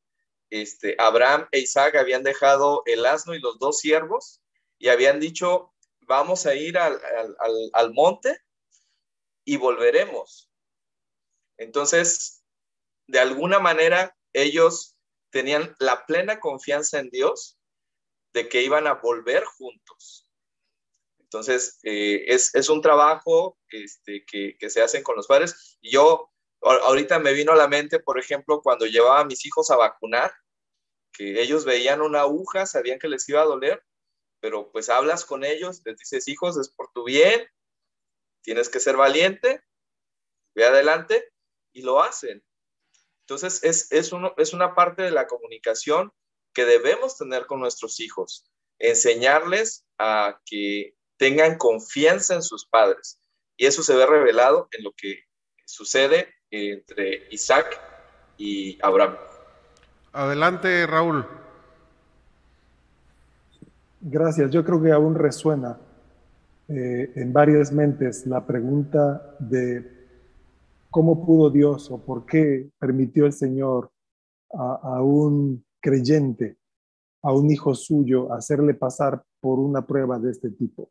este, 0.49 0.95
Abraham 0.99 1.47
e 1.51 1.59
Isaac 1.59 1.95
habían 1.95 2.23
dejado 2.23 2.83
el 2.85 3.05
asno 3.05 3.33
y 3.33 3.39
los 3.39 3.57
dos 3.59 3.79
siervos 3.79 4.41
y 4.77 4.89
habían 4.89 5.19
dicho, 5.19 5.73
vamos 6.01 6.45
a 6.45 6.55
ir 6.55 6.77
al, 6.77 6.99
al 7.73 7.93
monte 7.93 8.39
y 9.43 9.57
volveremos. 9.57 10.51
Entonces, 11.57 12.43
de 13.07 13.19
alguna 13.19 13.59
manera, 13.59 14.15
ellos 14.33 14.95
tenían 15.29 15.75
la 15.79 16.05
plena 16.05 16.39
confianza 16.39 16.99
en 16.99 17.09
Dios 17.09 17.57
de 18.33 18.49
que 18.49 18.61
iban 18.61 18.87
a 18.87 18.95
volver 18.95 19.45
juntos. 19.45 20.24
Entonces, 21.35 21.79
eh, 21.83 22.23
es, 22.27 22.69
un 22.69 22.81
trabajo 22.81 23.57
este, 23.67 24.23
que, 24.25 24.69
se 24.69 24.81
hacen 24.81 25.03
con 25.03 25.17
los 25.17 25.27
padres. 25.27 25.77
Y 25.81 25.91
yo, 25.91 26.31
ahorita 26.61 27.19
me 27.19 27.33
vino 27.33 27.51
a 27.51 27.57
la 27.57 27.67
mente, 27.67 27.99
por 27.99 28.17
ejemplo, 28.17 28.61
cuando 28.61 28.85
llevaba 28.85 29.19
a 29.19 29.25
mis 29.25 29.45
hijos 29.45 29.69
a 29.69 29.75
vacunar, 29.75 30.31
que 31.11 31.41
ellos 31.41 31.65
veían 31.65 32.01
una 32.01 32.21
aguja, 32.21 32.65
sabían 32.65 32.99
que 32.99 33.09
les 33.09 33.27
iba 33.27 33.41
a 33.41 33.45
doler, 33.45 33.83
pero 34.39 34.71
pues 34.71 34.87
hablas 34.87 35.25
con 35.25 35.43
ellos, 35.43 35.81
les 35.83 35.97
dices, 35.97 36.25
hijos, 36.29 36.57
es 36.57 36.69
por 36.69 36.89
tu 36.93 37.03
bien, 37.03 37.45
tienes 38.41 38.69
que 38.69 38.79
ser 38.79 38.95
valiente, 38.95 39.61
ve 40.55 40.65
adelante, 40.65 41.33
y 41.73 41.81
lo 41.81 42.01
hacen. 42.01 42.45
Entonces, 43.23 43.61
es, 43.61 43.91
es, 43.91 44.13
es 44.37 44.53
una 44.53 44.73
parte 44.73 45.01
de 45.01 45.11
la 45.11 45.27
comunicación 45.27 46.13
que 46.53 46.63
debemos 46.63 47.17
tener 47.17 47.45
con 47.45 47.59
nuestros 47.59 47.99
hijos, 47.99 48.49
enseñarles 48.79 49.85
a 49.97 50.39
que 50.45 50.95
tengan 51.17 51.57
confianza 51.57 52.35
en 52.35 52.41
sus 52.41 52.65
padres. 52.65 53.19
Y 53.57 53.65
eso 53.65 53.83
se 53.83 53.95
ve 53.95 54.05
revelado 54.05 54.67
en 54.71 54.83
lo 54.83 54.91
que 54.95 55.23
sucede 55.65 56.27
entre 56.51 57.27
Isaac 57.31 57.79
y 58.37 58.77
Abraham. 58.81 59.15
Adelante, 60.11 60.85
Raúl. 60.87 61.25
Gracias. 64.01 64.51
Yo 64.51 64.63
creo 64.63 64.81
que 64.81 64.91
aún 64.91 65.15
resuena 65.15 65.79
eh, 66.67 67.11
en 67.15 67.33
varias 67.33 67.71
mentes 67.71 68.25
la 68.25 68.45
pregunta 68.45 69.35
de 69.39 69.95
cómo 70.89 71.25
pudo 71.25 71.49
Dios 71.49 71.91
o 71.91 72.03
por 72.03 72.25
qué 72.25 72.69
permitió 72.79 73.25
el 73.25 73.33
Señor 73.33 73.91
a, 74.53 75.01
un 75.01 75.65
creyente, 75.81 76.57
a 77.21 77.33
un 77.33 77.51
hijo 77.51 77.75
suyo, 77.75 78.31
hacerle 78.31 78.73
pasar 78.73 79.21
por 79.41 79.59
una 79.59 79.85
prueba 79.85 80.17
de 80.17 80.31
este 80.31 80.49
tipo. 80.51 80.89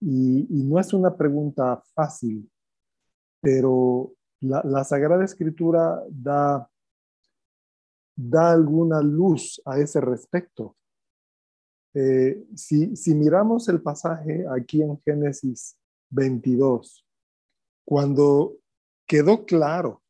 Y, 0.00 0.46
no 0.64 0.78
es 0.78 0.92
una 0.92 1.16
pregunta 1.16 1.82
fácil, 1.94 2.50
pero 3.40 4.12
la, 4.40 4.84
Sagrada 4.84 5.24
Escritura 5.24 6.02
da, 6.10 6.68
da 8.14 8.52
alguna 8.52 9.00
luz 9.00 9.60
a 9.64 9.78
ese 9.78 10.00
respecto. 10.00 10.76
Eh, 11.94 12.44
si, 12.54 12.94
si 12.94 13.14
miramos 13.14 13.68
el 13.68 13.80
pasaje 13.80 14.44
aquí 14.54 14.82
en 14.82 15.00
Génesis 15.02 15.78
22, 16.10 17.06
cuando 17.86 18.58
quedó 19.06 19.46
claro 19.46 20.02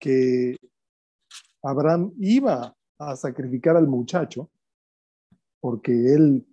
que 0.00 0.56
Abraham 1.62 2.12
iba 2.18 2.74
a 2.98 3.16
sacrificar 3.16 3.76
al 3.76 3.86
muchacho, 3.86 4.50
porque 5.60 5.92
él 5.92 6.46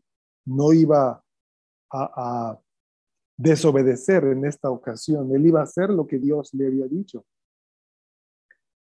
no 0.46 0.74
iba 0.74 1.24
a, 1.92 2.60
desobedecer 3.40 4.24
en 4.24 4.46
esta 4.46 4.72
ocasión, 4.72 5.32
él 5.36 5.46
iba 5.46 5.60
a 5.60 5.64
hacer 5.64 5.92
lo 5.92 6.08
que 6.08 6.18
Dios 6.18 6.52
le 6.56 6.66
había 6.66 6.88
dicho. 6.88 7.24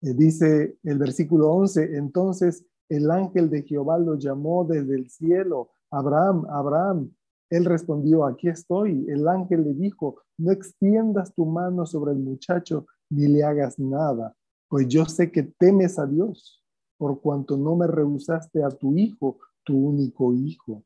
Eh, 0.02 0.14
dice 0.14 0.78
el 0.82 0.98
versículo 0.98 1.52
11, 1.52 1.98
entonces 1.98 2.66
el 2.88 3.12
ángel 3.12 3.50
de 3.50 3.64
Jehová 3.64 4.00
lo 4.00 4.16
llamó 4.16 4.64
desde 4.64 4.96
el 4.96 5.10
cielo, 5.10 5.72
Abraham, 5.92 6.46
Abraham. 6.50 7.12
Él 7.50 7.66
respondió, 7.66 8.26
aquí 8.26 8.48
estoy. 8.48 9.06
El 9.10 9.28
ángel 9.28 9.66
le 9.66 9.74
dijo, 9.74 10.22
no 10.38 10.52
extiendas 10.52 11.34
tu 11.34 11.46
mano 11.46 11.86
sobre 11.86 12.14
el 12.14 12.20
muchacho 12.20 12.86
ni 13.10 13.28
le 13.28 13.44
hagas 13.44 13.80
nada, 13.80 14.36
pues 14.68 14.88
yo 14.88 15.06
sé 15.06 15.32
que 15.32 15.44
temes 15.44 15.98
a 15.98 16.06
Dios, 16.06 16.64
por 16.98 17.22
cuanto 17.22 17.58
no 17.58 17.76
me 17.76 17.88
rehusaste 17.88 18.64
a 18.64 18.70
tu 18.70 18.96
hijo, 18.96 19.40
tu 19.64 19.76
único 19.76 20.34
hijo. 20.34 20.84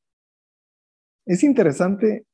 Es 1.26 1.44
interesante 1.44 2.26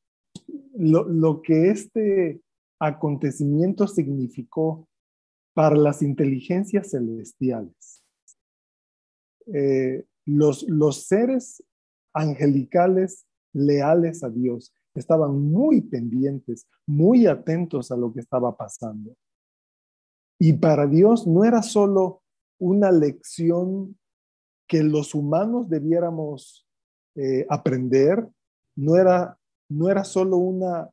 lo, 0.75 1.41
que 1.41 1.69
este 1.69 2.41
acontecimiento 2.79 3.87
significó 3.87 4.87
para 5.53 5.75
las 5.75 6.01
inteligencias 6.01 6.91
celestiales. 6.91 8.03
Eh, 9.53 10.05
los, 10.25 10.65
seres 11.05 11.63
angelicales 12.13 13.25
leales 13.53 14.23
a 14.23 14.29
Dios 14.29 14.73
estaban 14.95 15.39
muy 15.39 15.81
pendientes, 15.81 16.67
muy 16.87 17.27
atentos 17.27 17.91
a 17.91 17.97
lo 17.97 18.13
que 18.13 18.21
estaba 18.21 18.55
pasando. 18.55 19.15
Y 20.39 20.53
para 20.53 20.87
Dios 20.87 21.27
no 21.27 21.43
era 21.43 21.61
solo 21.61 22.23
una 22.59 22.91
lección 22.91 23.97
que 24.67 24.83
los 24.83 25.13
humanos 25.13 25.69
debiéramos 25.69 26.67
eh, 27.15 27.45
aprender, 27.49 28.27
no 28.79 28.95
era, 28.95 29.37
no 29.69 29.89
era 29.89 30.03
solo 30.03 30.37
una 30.37 30.89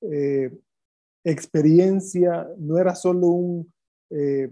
eh, 0.00 0.50
experiencia, 1.24 2.48
no 2.58 2.78
era 2.78 2.94
solo 2.94 3.28
un, 3.28 3.72
eh, 4.10 4.50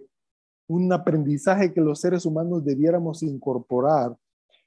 un 0.69 0.93
aprendizaje 0.93 1.73
que 1.73 1.81
los 1.81 2.01
seres 2.01 2.27
humanos 2.27 2.65
debiéramos 2.65 3.23
incorporar, 3.23 4.17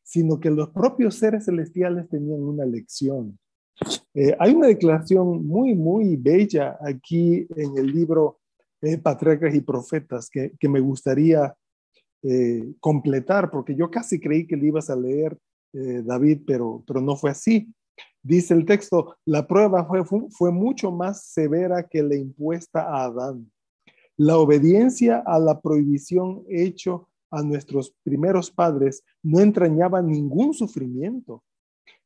sino 0.03 0.39
que 0.39 0.49
los 0.49 0.69
propios 0.69 1.15
seres 1.15 1.45
celestiales 1.45 2.08
tenían 2.08 2.41
una 2.41 2.65
lección. 2.65 3.38
hay 4.39 4.56
una 4.56 4.67
declaración 4.67 5.45
muy, 5.45 5.75
muy 5.75 6.15
bella 6.15 6.77
aquí 6.82 7.45
en 7.56 7.77
el 7.77 7.88
libro 7.88 8.39
eh, 8.80 8.97
patriarcas 8.99 9.56
y 9.56 9.62
profetas 9.62 10.30
que, 10.30 10.69
me 10.69 10.80
gustaría 10.80 11.56
eh, 12.21 12.73
completar, 12.80 13.49
porque 13.49 13.75
yo 13.75 13.89
casi 13.89 14.19
creí 14.19 14.45
que 14.45 14.56
le 14.56 14.67
ibas 14.67 14.91
a 14.91 14.95
leer, 14.95 15.36
eh, 15.73 16.03
David, 16.06 16.41
pero, 16.45 16.84
pero 16.86 17.01
no 17.01 17.15
fue 17.15 17.32
así. 17.32 17.73
Dice 18.22 18.54
el 18.54 18.66
texto, 18.66 19.16
la 19.26 19.48
prueba 19.48 19.86
fue, 19.86 20.04
fue 20.32 20.52
mucho 20.52 20.92
más 20.92 21.26
severa 21.28 21.88
que 21.88 22.04
la 22.04 22.16
impuesta 22.16 22.82
a 22.82 23.06
Adán. 23.06 23.52
La 24.18 24.38
obediencia 24.38 25.24
a 25.26 25.40
la 25.40 25.62
prohibición 25.62 26.44
hecho 26.50 27.08
a 27.30 27.44
nuestros 27.44 27.94
primeros 28.04 28.50
padres 28.52 29.04
no 29.22 29.40
entrañaba 29.40 30.02
ningún 30.02 30.54
sufrimiento, 30.54 31.44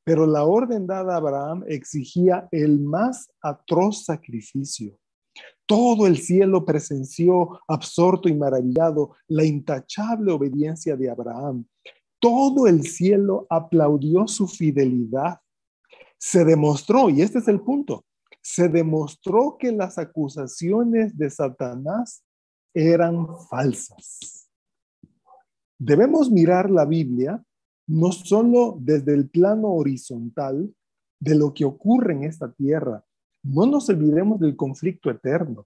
pero 0.03 0.25
la 0.25 0.43
orden 0.43 0.87
dada 0.87 1.13
a 1.13 1.17
Abraham 1.17 1.63
exigía 1.67 2.47
el 2.51 2.79
más 2.79 3.31
atroz 3.41 4.05
sacrificio. 4.05 4.97
Todo 5.65 6.05
el 6.05 6.17
cielo 6.17 6.65
presenció, 6.65 7.59
absorto 7.67 8.27
y 8.27 8.35
maravillado, 8.35 9.15
la 9.27 9.45
intachable 9.45 10.31
obediencia 10.31 10.97
de 10.97 11.09
Abraham. 11.09 11.65
Todo 12.19 12.67
el 12.67 12.83
cielo 12.83 13.47
aplaudió 13.49 14.27
su 14.27 14.47
fidelidad. 14.47 15.39
Se 16.21 16.45
demostró, 16.45 17.09
y 17.09 17.23
este 17.23 17.39
es 17.39 17.47
el 17.47 17.61
punto, 17.61 18.05
se 18.43 18.69
demostró 18.69 19.57
que 19.57 19.71
las 19.71 19.97
acusaciones 19.97 21.17
de 21.17 21.31
Satanás 21.31 22.23
eran 22.75 23.27
falsas. 23.49 24.47
Debemos 25.79 26.29
mirar 26.29 26.69
la 26.69 26.85
Biblia 26.85 27.43
no 27.87 28.11
solo 28.11 28.77
desde 28.79 29.15
el 29.15 29.29
plano 29.29 29.69
horizontal 29.69 30.71
de 31.19 31.35
lo 31.35 31.55
que 31.55 31.65
ocurre 31.65 32.13
en 32.13 32.23
esta 32.23 32.51
tierra, 32.51 33.03
no 33.41 33.65
nos 33.65 33.89
olvidemos 33.89 34.39
del 34.39 34.55
conflicto 34.55 35.09
eterno. 35.09 35.65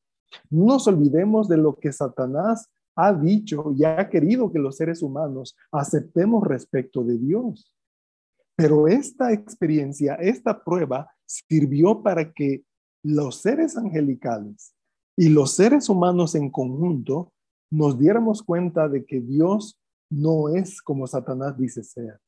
No 0.50 0.66
nos 0.66 0.88
olvidemos 0.88 1.50
de 1.50 1.58
lo 1.58 1.76
que 1.76 1.92
Satanás 1.92 2.70
ha 2.96 3.14
dicho 3.14 3.74
y 3.78 3.84
ha 3.84 4.10
querido 4.10 4.52
que 4.52 4.60
los 4.60 4.78
seres 4.78 5.02
humanos 5.02 5.58
aceptemos 5.72 6.46
respecto 6.46 7.04
de 7.04 7.18
Dios. 7.18 7.75
Pero 8.56 8.88
esta 8.88 9.34
experiencia, 9.34 10.16
esta 10.16 10.64
prueba, 10.64 11.10
sirvió 11.26 12.02
para 12.02 12.32
que 12.32 12.64
los 13.04 13.42
seres 13.42 13.78
angelicales 13.78 14.74
y 15.18 15.30
los 15.30 15.52
seres 15.52 15.90
humanos 15.90 16.36
en 16.36 16.50
conjunto 16.50 17.34
nos 17.72 18.00
diéramos 18.00 18.42
cuenta 18.44 18.88
de 18.88 19.06
que 19.06 19.22
Dios 19.22 19.80
no 20.10 20.50
es 20.50 20.82
como 20.82 21.08
Satanás 21.08 21.58
dice 21.58 21.84
ser. 21.84 22.20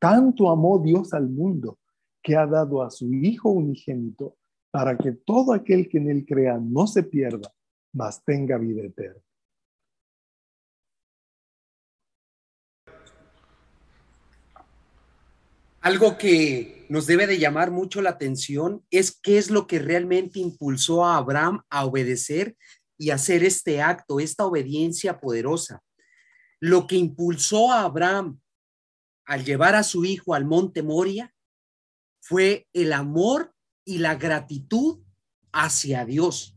Tanto 0.00 0.48
amó 0.50 0.78
Dios 0.78 1.12
al 1.12 1.28
mundo 1.28 1.78
que 2.22 2.36
ha 2.36 2.46
dado 2.46 2.82
a 2.82 2.90
su 2.90 3.12
Hijo 3.12 3.50
unigénito 3.50 4.36
para 4.70 4.96
que 4.96 5.12
todo 5.12 5.52
aquel 5.52 5.88
que 5.88 5.98
en 5.98 6.10
él 6.10 6.24
crea 6.26 6.58
no 6.58 6.86
se 6.86 7.02
pierda, 7.02 7.52
mas 7.92 8.22
tenga 8.24 8.58
vida 8.58 8.82
eterna. 8.82 9.20
Algo 15.88 16.18
que 16.18 16.84
nos 16.90 17.06
debe 17.06 17.26
de 17.26 17.38
llamar 17.38 17.70
mucho 17.70 18.02
la 18.02 18.10
atención 18.10 18.84
es 18.90 19.18
qué 19.22 19.38
es 19.38 19.48
lo 19.48 19.66
que 19.66 19.78
realmente 19.78 20.38
impulsó 20.38 21.02
a 21.02 21.16
Abraham 21.16 21.62
a 21.70 21.86
obedecer 21.86 22.58
y 22.98 23.08
hacer 23.08 23.42
este 23.42 23.80
acto, 23.80 24.20
esta 24.20 24.44
obediencia 24.44 25.18
poderosa. 25.18 25.82
Lo 26.60 26.86
que 26.86 26.96
impulsó 26.96 27.72
a 27.72 27.84
Abraham 27.84 28.38
al 29.24 29.46
llevar 29.46 29.76
a 29.76 29.82
su 29.82 30.04
hijo 30.04 30.34
al 30.34 30.44
monte 30.44 30.82
Moria 30.82 31.34
fue 32.20 32.68
el 32.74 32.92
amor 32.92 33.54
y 33.82 33.96
la 33.96 34.14
gratitud 34.16 35.00
hacia 35.54 36.04
Dios. 36.04 36.54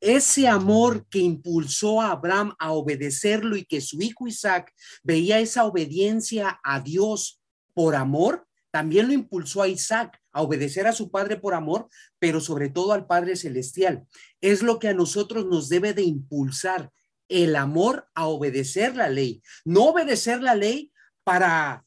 Ese 0.00 0.48
amor 0.48 1.06
que 1.08 1.20
impulsó 1.20 2.00
a 2.00 2.10
Abraham 2.10 2.56
a 2.58 2.72
obedecerlo 2.72 3.56
y 3.56 3.64
que 3.64 3.80
su 3.80 4.02
hijo 4.02 4.26
Isaac 4.26 4.74
veía 5.04 5.38
esa 5.38 5.66
obediencia 5.66 6.58
a 6.64 6.80
Dios 6.80 7.39
por 7.74 7.94
amor, 7.94 8.46
también 8.70 9.08
lo 9.08 9.12
impulsó 9.12 9.62
a 9.62 9.68
Isaac 9.68 10.20
a 10.32 10.42
obedecer 10.42 10.86
a 10.86 10.92
su 10.92 11.10
padre 11.10 11.36
por 11.36 11.54
amor, 11.54 11.88
pero 12.18 12.40
sobre 12.40 12.68
todo 12.68 12.92
al 12.92 13.06
Padre 13.06 13.36
Celestial. 13.36 14.06
Es 14.40 14.62
lo 14.62 14.78
que 14.78 14.88
a 14.88 14.94
nosotros 14.94 15.46
nos 15.46 15.68
debe 15.68 15.92
de 15.92 16.02
impulsar, 16.02 16.90
el 17.28 17.56
amor 17.56 18.08
a 18.14 18.26
obedecer 18.26 18.96
la 18.96 19.08
ley. 19.08 19.42
No 19.64 19.90
obedecer 19.90 20.42
la 20.42 20.54
ley 20.54 20.92
para 21.24 21.84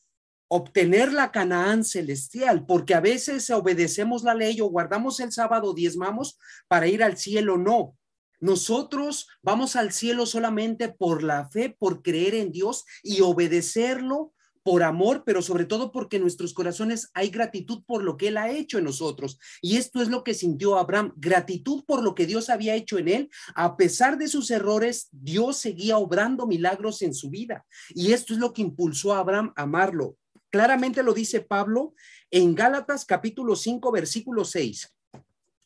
obtener 0.48 1.12
la 1.12 1.32
Canaán 1.32 1.84
celestial, 1.84 2.66
porque 2.66 2.94
a 2.94 3.00
veces 3.00 3.50
obedecemos 3.50 4.24
la 4.24 4.36
ley 4.36 4.62
o 4.62 4.68
guardamos 4.68 5.20
el 5.20 5.32
sábado, 5.32 5.74
diezmamos 5.74 6.38
para 6.68 6.88
ir 6.88 7.04
al 7.04 7.18
cielo, 7.18 7.58
no. 7.58 7.98
Nosotros 8.40 9.28
vamos 9.42 9.76
al 9.76 9.92
cielo 9.92 10.26
solamente 10.26 10.90
por 10.90 11.24
la 11.24 11.50
fe, 11.50 11.76
por 11.78 12.04
creer 12.04 12.36
en 12.36 12.52
Dios 12.52 12.86
y 13.02 13.22
obedecerlo 13.22 14.34
por 14.64 14.82
amor, 14.82 15.24
pero 15.26 15.42
sobre 15.42 15.66
todo 15.66 15.92
porque 15.92 16.16
en 16.16 16.22
nuestros 16.22 16.54
corazones 16.54 17.10
hay 17.14 17.30
gratitud 17.30 17.84
por 17.86 18.04
lo 18.04 18.16
que 18.16 18.30
Él 18.30 18.38
ha 18.38 18.50
hecho 18.50 18.78
en 18.78 18.86
nosotros. 18.86 19.38
Y 19.62 19.76
esto 19.76 20.02
es 20.02 20.08
lo 20.08 20.24
que 20.24 20.34
sintió 20.34 20.78
Abraham, 20.78 21.14
gratitud 21.18 21.84
por 21.86 22.02
lo 22.02 22.16
que 22.16 22.26
Dios 22.26 22.50
había 22.50 22.76
hecho 22.76 22.98
en 22.98 23.10
él. 23.10 23.30
A 23.56 23.76
pesar 23.76 24.18
de 24.18 24.28
sus 24.28 24.50
errores, 24.52 25.10
Dios 25.12 25.58
seguía 25.58 25.98
obrando 25.98 26.48
milagros 26.48 27.02
en 27.02 27.14
su 27.14 27.30
vida. 27.30 27.66
Y 27.90 28.14
esto 28.14 28.34
es 28.34 28.40
lo 28.40 28.54
que 28.54 28.62
impulsó 28.62 29.14
a 29.14 29.20
Abraham 29.20 29.54
a 29.56 29.64
amarlo. 29.64 30.18
Claramente 30.50 31.04
lo 31.04 31.14
dice 31.14 31.42
Pablo 31.42 31.94
en 32.32 32.56
Gálatas 32.56 33.06
capítulo 33.06 33.56
5, 33.56 33.92
versículo 33.92 34.46
6. 34.46 34.94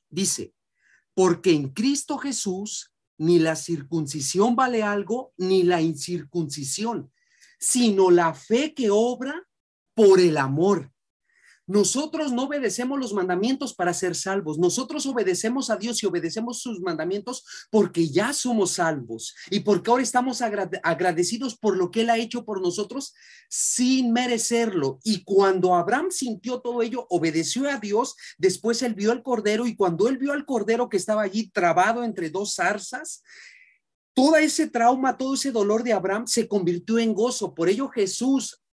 Dice, 0.10 0.54
porque 1.14 1.52
en 1.52 1.70
Cristo 1.70 2.18
Jesús 2.18 2.94
ni 3.18 3.40
la 3.40 3.56
circuncisión 3.56 4.56
vale 4.56 4.84
algo, 4.84 5.34
ni 5.38 5.64
la 5.64 5.82
incircuncisión, 5.82 7.12
sino 7.58 8.12
la 8.12 8.34
fe 8.34 8.74
que 8.74 8.89
obra 8.89 9.48
por 9.93 10.20
el 10.20 10.38
amor. 10.38 10.91
Nosotros 11.67 12.32
no 12.32 12.43
obedecemos 12.43 12.98
los 12.98 13.13
mandamientos 13.13 13.76
para 13.76 13.93
ser 13.93 14.15
salvos. 14.15 14.58
Nosotros 14.58 15.06
obedecemos 15.06 15.70
a 15.70 15.76
Dios 15.76 16.02
y 16.02 16.06
obedecemos 16.06 16.62
sus 16.62 16.80
mandamientos 16.80 17.43
porque 17.70 18.08
ya 18.08 18.32
somos 18.32 18.72
salvos 18.72 19.36
y 19.50 19.60
porque 19.60 19.91
ahora 19.91 20.02
estamos 20.02 20.41
agradecidos 20.41 21.58
por 21.58 21.76
lo 21.76 21.91
que 21.91 22.02
Él 22.02 22.10
ha 22.10 22.17
hecho 22.17 22.46
por 22.46 22.62
nosotros 22.62 23.13
sin 23.50 24.13
merecerlo. 24.13 25.00
Y 25.04 25.26
cuando 25.26 25.76
Abraham 25.76 26.08
sintió 26.10 26.62
todo 26.62 26.82
ello, 26.82 27.06
obedeció 27.10 27.70
a 27.70 27.78
Dios, 27.80 28.15
después 28.38 28.82
Él 28.82 28.96
vio 28.96 29.12
al 29.12 29.22
cordero 29.22 29.67
y 29.67 29.76
cuando 29.76 30.08
Él 30.08 30.17
vio 30.17 30.32
al 30.32 30.46
cordero 30.46 30.88
que 30.88 30.98
estaba 30.98 31.24
allí 31.24 31.50
trabado 31.50 32.06
entre 32.06 32.30
dos 32.30 32.56
zarzas, 32.56 33.24
todo 34.17 34.36
ese 34.38 34.65
trauma, 34.65 35.15
todo 35.15 35.36
ese 35.36 35.51
dolor 35.51 35.84
de 35.84 35.93
Abraham 35.93 36.25
se 36.25 36.47
convirtió 36.47 36.97
en 36.97 37.13
gozo. 37.13 37.53
Por 37.53 37.69
ello 37.69 37.88
Jesús 37.88 38.63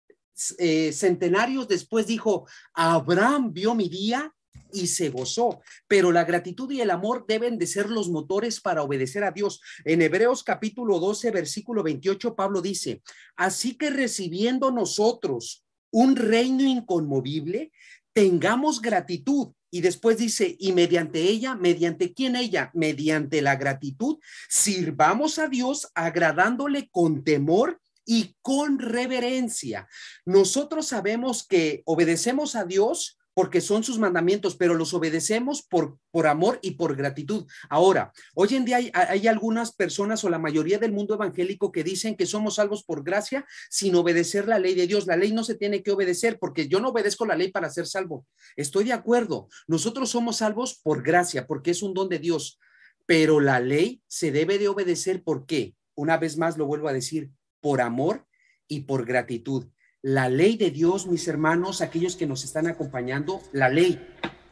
eh, 0.56 0.90
centenarios 0.90 1.68
después 1.68 2.06
dijo, 2.06 2.48
Abraham 2.72 3.52
vio 3.52 3.74
mi 3.74 3.90
día 3.90 4.34
y 4.72 4.86
se 4.86 5.10
gozó, 5.10 5.60
pero 5.86 6.12
la 6.12 6.24
gratitud 6.24 6.70
y 6.70 6.80
el 6.80 6.90
amor 6.90 7.26
deben 7.28 7.58
de 7.58 7.66
ser 7.66 7.90
los 7.90 8.08
motores 8.08 8.58
para 8.58 8.82
obedecer 8.82 9.22
a 9.22 9.32
Dios. 9.32 9.60
En 9.84 10.00
Hebreos 10.00 10.42
capítulo 10.42 10.98
12, 10.98 11.30
versículo 11.30 11.82
28, 11.82 12.34
Pablo 12.34 12.62
dice, 12.62 13.02
así 13.36 13.76
que 13.76 13.90
recibiendo 13.90 14.70
nosotros 14.70 15.66
un 15.90 16.16
reino 16.16 16.62
inconmovible, 16.62 17.70
tengamos 18.14 18.80
gratitud. 18.80 19.48
Y 19.74 19.80
después 19.80 20.18
dice, 20.18 20.54
y 20.60 20.70
mediante 20.70 21.20
ella, 21.20 21.56
mediante 21.56 22.14
quién 22.14 22.36
ella, 22.36 22.70
mediante 22.74 23.42
la 23.42 23.56
gratitud, 23.56 24.20
sirvamos 24.48 25.40
a 25.40 25.48
Dios 25.48 25.90
agradándole 25.96 26.88
con 26.92 27.24
temor 27.24 27.80
y 28.04 28.36
con 28.40 28.78
reverencia. 28.78 29.88
Nosotros 30.24 30.86
sabemos 30.86 31.44
que 31.44 31.82
obedecemos 31.86 32.54
a 32.54 32.64
Dios 32.64 33.18
porque 33.34 33.60
son 33.60 33.82
sus 33.82 33.98
mandamientos, 33.98 34.56
pero 34.56 34.74
los 34.74 34.94
obedecemos 34.94 35.62
por, 35.62 35.98
por 36.10 36.26
amor 36.26 36.58
y 36.62 36.72
por 36.72 36.96
gratitud. 36.96 37.46
Ahora, 37.68 38.12
hoy 38.34 38.54
en 38.54 38.64
día 38.64 38.76
hay, 38.76 38.90
hay, 38.94 39.26
algunas 39.26 39.74
personas 39.74 40.22
o 40.24 40.30
la 40.30 40.38
mayoría 40.38 40.78
del 40.78 40.92
mundo 40.92 41.14
evangélico 41.14 41.72
que 41.72 41.84
dicen 41.84 42.16
que 42.16 42.26
somos 42.26 42.54
salvos 42.54 42.84
por 42.84 43.02
gracia 43.02 43.44
sin 43.68 43.94
obedecer 43.96 44.46
la 44.46 44.58
ley 44.58 44.74
de 44.74 44.86
Dios. 44.86 45.06
La 45.06 45.16
ley 45.16 45.32
no 45.32 45.42
se 45.42 45.56
tiene 45.56 45.82
que 45.82 45.90
obedecer 45.90 46.38
porque 46.38 46.68
yo 46.68 46.80
no 46.80 46.90
obedezco 46.90 47.26
la 47.26 47.36
ley 47.36 47.50
para 47.50 47.70
ser 47.70 47.86
salvo. 47.86 48.26
Estoy 48.56 48.84
de 48.84 48.92
acuerdo. 48.92 49.48
Nosotros 49.66 50.10
somos 50.10 50.36
salvos 50.36 50.80
por 50.82 51.02
gracia, 51.02 51.46
porque 51.46 51.72
es 51.72 51.82
un 51.82 51.94
don 51.94 52.08
de 52.08 52.20
Dios, 52.20 52.60
pero 53.06 53.40
la 53.40 53.60
ley 53.60 54.00
se 54.06 54.30
debe 54.30 54.58
de 54.58 54.68
obedecer. 54.68 55.22
¿Por 55.22 55.46
qué? 55.46 55.74
Una 55.96 56.16
vez 56.18 56.36
más 56.36 56.56
lo 56.56 56.66
vuelvo 56.66 56.88
a 56.88 56.92
decir, 56.92 57.30
por 57.60 57.80
amor 57.80 58.26
y 58.68 58.80
por 58.80 59.04
gratitud. 59.04 59.66
La 60.04 60.28
ley 60.28 60.58
de 60.58 60.70
Dios, 60.70 61.06
mis 61.06 61.26
hermanos, 61.28 61.80
aquellos 61.80 62.14
que 62.14 62.26
nos 62.26 62.44
están 62.44 62.66
acompañando, 62.66 63.40
la 63.52 63.70
ley, 63.70 64.06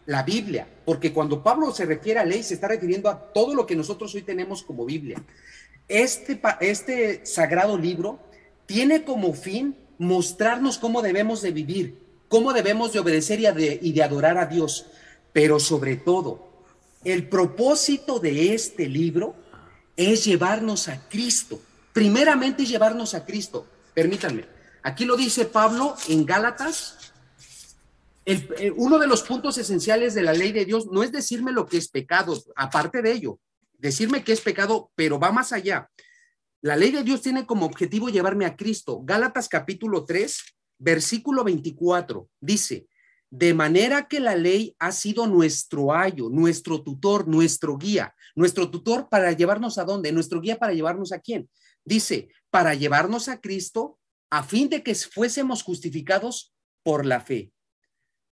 la 0.06 0.22
Biblia, 0.22 0.66
porque 0.86 1.12
cuando 1.12 1.42
Pablo 1.42 1.70
se 1.72 1.84
refiere 1.84 2.20
a 2.20 2.24
ley, 2.24 2.42
se 2.42 2.54
está 2.54 2.68
refiriendo 2.68 3.10
a 3.10 3.32
todo 3.32 3.54
lo 3.54 3.66
que 3.66 3.76
nosotros 3.76 4.14
hoy 4.14 4.22
tenemos 4.22 4.62
como 4.62 4.86
Biblia. 4.86 5.22
Este, 5.88 6.40
este 6.60 7.26
sagrado 7.26 7.76
libro 7.76 8.18
tiene 8.64 9.04
como 9.04 9.34
fin 9.34 9.76
mostrarnos 9.98 10.78
cómo 10.78 11.02
debemos 11.02 11.42
de 11.42 11.50
vivir, 11.50 11.98
cómo 12.28 12.54
debemos 12.54 12.94
de 12.94 13.00
obedecer 13.00 13.38
y 13.38 13.44
de, 13.44 13.78
y 13.82 13.92
de 13.92 14.02
adorar 14.02 14.38
a 14.38 14.46
Dios, 14.46 14.86
pero 15.34 15.60
sobre 15.60 15.96
todo, 15.96 16.48
el 17.04 17.28
propósito 17.28 18.18
de 18.18 18.54
este 18.54 18.88
libro 18.88 19.34
es 19.96 20.24
llevarnos 20.24 20.88
a 20.88 21.08
Cristo 21.08 21.60
primeramente 21.92 22.64
llevarnos 22.64 23.14
a 23.14 23.24
Cristo. 23.24 23.66
Permítanme. 23.94 24.44
Aquí 24.82 25.04
lo 25.04 25.16
dice 25.16 25.44
Pablo 25.44 25.96
en 26.08 26.26
Gálatas. 26.26 27.12
Eh, 28.24 28.72
uno 28.76 28.98
de 28.98 29.06
los 29.06 29.22
puntos 29.22 29.58
esenciales 29.58 30.14
de 30.14 30.22
la 30.22 30.32
ley 30.32 30.52
de 30.52 30.64
Dios 30.64 30.86
no 30.86 31.02
es 31.02 31.12
decirme 31.12 31.52
lo 31.52 31.66
que 31.66 31.76
es 31.76 31.88
pecado, 31.88 32.40
aparte 32.56 33.02
de 33.02 33.12
ello, 33.12 33.40
decirme 33.78 34.22
que 34.22 34.32
es 34.32 34.40
pecado, 34.40 34.90
pero 34.94 35.18
va 35.18 35.32
más 35.32 35.52
allá. 35.52 35.88
La 36.60 36.76
ley 36.76 36.92
de 36.92 37.02
Dios 37.02 37.22
tiene 37.22 37.46
como 37.46 37.66
objetivo 37.66 38.08
llevarme 38.08 38.44
a 38.44 38.56
Cristo. 38.56 39.00
Gálatas 39.02 39.48
capítulo 39.48 40.04
3, 40.04 40.40
versículo 40.78 41.42
24, 41.42 42.28
dice, 42.40 42.86
de 43.30 43.54
manera 43.54 44.06
que 44.08 44.20
la 44.20 44.36
ley 44.36 44.76
ha 44.78 44.92
sido 44.92 45.26
nuestro 45.26 45.94
ayo, 45.94 46.28
nuestro 46.28 46.82
tutor, 46.82 47.26
nuestro 47.26 47.76
guía, 47.78 48.14
nuestro 48.36 48.70
tutor 48.70 49.08
para 49.08 49.32
llevarnos 49.32 49.78
a 49.78 49.84
dónde, 49.84 50.12
nuestro 50.12 50.40
guía 50.40 50.58
para 50.58 50.74
llevarnos 50.74 51.12
a 51.12 51.18
quién, 51.18 51.48
Dice, 51.84 52.28
para 52.50 52.74
llevarnos 52.74 53.28
a 53.28 53.40
Cristo 53.40 53.98
a 54.32 54.42
fin 54.42 54.70
de 54.70 54.82
que 54.82 54.94
fuésemos 54.94 55.62
justificados 55.62 56.54
por 56.82 57.04
la 57.04 57.20
fe. 57.20 57.52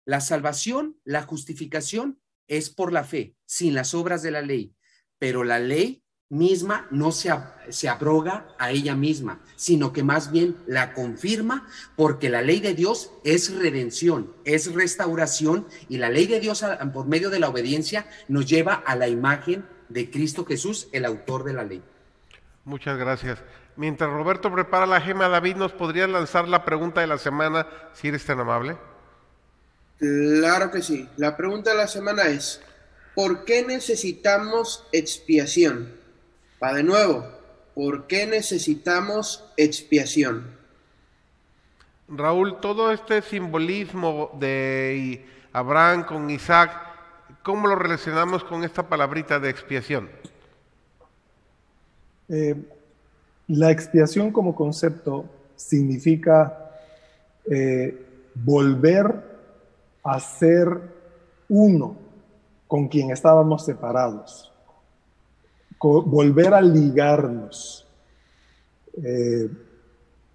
La 0.06 0.22
salvación, 0.22 0.98
la 1.04 1.24
justificación 1.24 2.18
es 2.48 2.70
por 2.70 2.90
la 2.90 3.04
fe, 3.04 3.36
sin 3.44 3.74
las 3.74 3.92
obras 3.92 4.22
de 4.22 4.30
la 4.30 4.40
ley. 4.40 4.74
Pero 5.18 5.44
la 5.44 5.58
ley 5.58 6.02
misma 6.30 6.88
no 6.90 7.12
se, 7.12 7.30
se 7.68 7.90
abroga 7.90 8.48
a 8.58 8.70
ella 8.70 8.94
misma, 8.94 9.44
sino 9.56 9.92
que 9.92 10.02
más 10.02 10.32
bien 10.32 10.56
la 10.66 10.94
confirma 10.94 11.68
porque 11.96 12.30
la 12.30 12.40
ley 12.40 12.60
de 12.60 12.72
Dios 12.72 13.12
es 13.22 13.54
redención, 13.54 14.34
es 14.46 14.72
restauración 14.72 15.66
y 15.90 15.98
la 15.98 16.08
ley 16.08 16.26
de 16.26 16.40
Dios 16.40 16.64
por 16.94 17.08
medio 17.08 17.28
de 17.28 17.40
la 17.40 17.50
obediencia 17.50 18.08
nos 18.26 18.46
lleva 18.46 18.72
a 18.72 18.96
la 18.96 19.08
imagen 19.08 19.66
de 19.90 20.10
Cristo 20.10 20.46
Jesús, 20.46 20.88
el 20.92 21.04
autor 21.04 21.44
de 21.44 21.52
la 21.52 21.64
ley. 21.64 21.82
Muchas 22.64 22.96
gracias. 22.96 23.38
Mientras 23.76 24.10
Roberto 24.10 24.52
prepara 24.52 24.86
la 24.86 25.00
gema, 25.00 25.28
David, 25.28 25.56
¿nos 25.56 25.72
podrías 25.72 26.08
lanzar 26.08 26.48
la 26.48 26.64
pregunta 26.64 27.00
de 27.00 27.06
la 27.06 27.18
semana, 27.18 27.66
si 27.92 28.08
eres 28.08 28.24
tan 28.24 28.40
amable? 28.40 28.76
Claro 29.98 30.70
que 30.70 30.82
sí. 30.82 31.08
La 31.16 31.36
pregunta 31.36 31.70
de 31.70 31.76
la 31.76 31.86
semana 31.86 32.26
es, 32.26 32.60
¿por 33.14 33.44
qué 33.44 33.64
necesitamos 33.64 34.86
expiación? 34.92 35.94
Va 36.62 36.74
de 36.74 36.82
nuevo, 36.82 37.26
¿por 37.74 38.06
qué 38.06 38.26
necesitamos 38.26 39.44
expiación? 39.56 40.58
Raúl, 42.08 42.60
todo 42.60 42.92
este 42.92 43.22
simbolismo 43.22 44.36
de 44.38 45.24
Abraham 45.52 46.04
con 46.04 46.28
Isaac, 46.30 46.72
¿cómo 47.42 47.68
lo 47.68 47.76
relacionamos 47.76 48.42
con 48.44 48.64
esta 48.64 48.88
palabrita 48.88 49.38
de 49.38 49.50
expiación? 49.50 50.10
Eh, 52.28 52.56
la 53.50 53.70
expiación 53.70 54.30
como 54.30 54.54
concepto 54.54 55.24
significa 55.56 56.70
eh, 57.50 58.06
volver 58.34 59.12
a 60.04 60.20
ser 60.20 60.80
uno 61.48 61.96
con 62.68 62.86
quien 62.86 63.10
estábamos 63.10 63.64
separados, 63.64 64.52
volver 65.80 66.54
a 66.54 66.60
ligarnos. 66.60 67.88
Eh, 69.02 69.50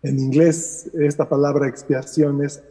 en 0.03 0.19
inglés 0.19 0.89
esta 0.93 1.27
palabra 1.27 1.69
expiación 1.69 2.43
es 2.43 2.61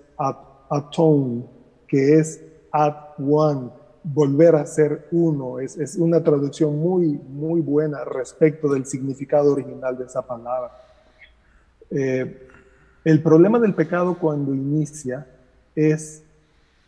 atone, 0.68 1.46
que 1.88 2.18
es 2.18 2.40
at 2.70 3.18
one, 3.18 3.70
volver 4.04 4.54
a 4.54 4.66
ser 4.66 5.08
uno. 5.10 5.58
Es, 5.58 5.96
una 5.96 6.22
traducción 6.22 6.78
muy, 6.78 7.08
muy 7.08 7.60
buena 7.60 8.04
respecto 8.04 8.72
del 8.72 8.84
significado 8.84 9.52
original 9.52 9.96
de 9.96 10.04
esa 10.04 10.22
palabra. 10.22 10.70
Eh, 11.90 12.48
el 13.04 13.22
problema 13.22 13.58
del 13.58 13.74
pecado 13.74 14.18
cuando 14.18 14.54
inicia 14.54 15.26
es 15.74 16.22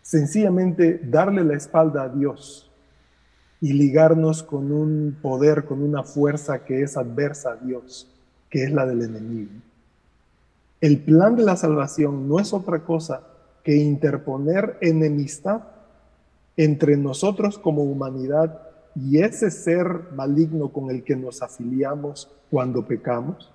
sencillamente 0.03 1.01
darle 1.03 1.43
la 1.43 1.55
espalda 1.55 2.05
a 2.05 2.09
Dios 2.09 2.71
y 3.61 3.73
ligarnos 3.73 4.43
con 4.43 4.71
un 4.71 5.19
poder, 5.21 5.65
con 5.65 5.83
una 5.83 6.03
fuerza 6.03 6.65
que 6.65 6.83
es 6.83 6.97
adversa 6.97 7.53
a 7.53 7.57
Dios, 7.57 8.15
que 8.51 8.65
es 8.65 8.73
la 8.73 8.87
del 8.87 9.03
enemigo. 9.03 9.51
El 10.81 11.01
plan 11.01 11.35
de 11.35 11.43
la 11.43 11.57
salvación 11.57 12.29
no 12.29 12.39
es 12.39 12.53
otra 12.53 12.85
cosa 12.85 13.23
que 13.65 13.77
interponer 13.77 14.77
enemistad 14.81 15.63
entre 16.57 16.97
nosotros 16.97 17.59
como 17.59 17.85
humanidad 17.85 18.63
y 18.95 19.19
ese 19.19 19.51
ser 19.51 19.87
maligno 20.15 20.73
con 20.73 20.91
el 20.91 21.05
que 21.05 21.17
nos 21.17 21.43
afiliamos 21.43 22.31
cuando 22.51 22.87
pecamos, 22.87 23.53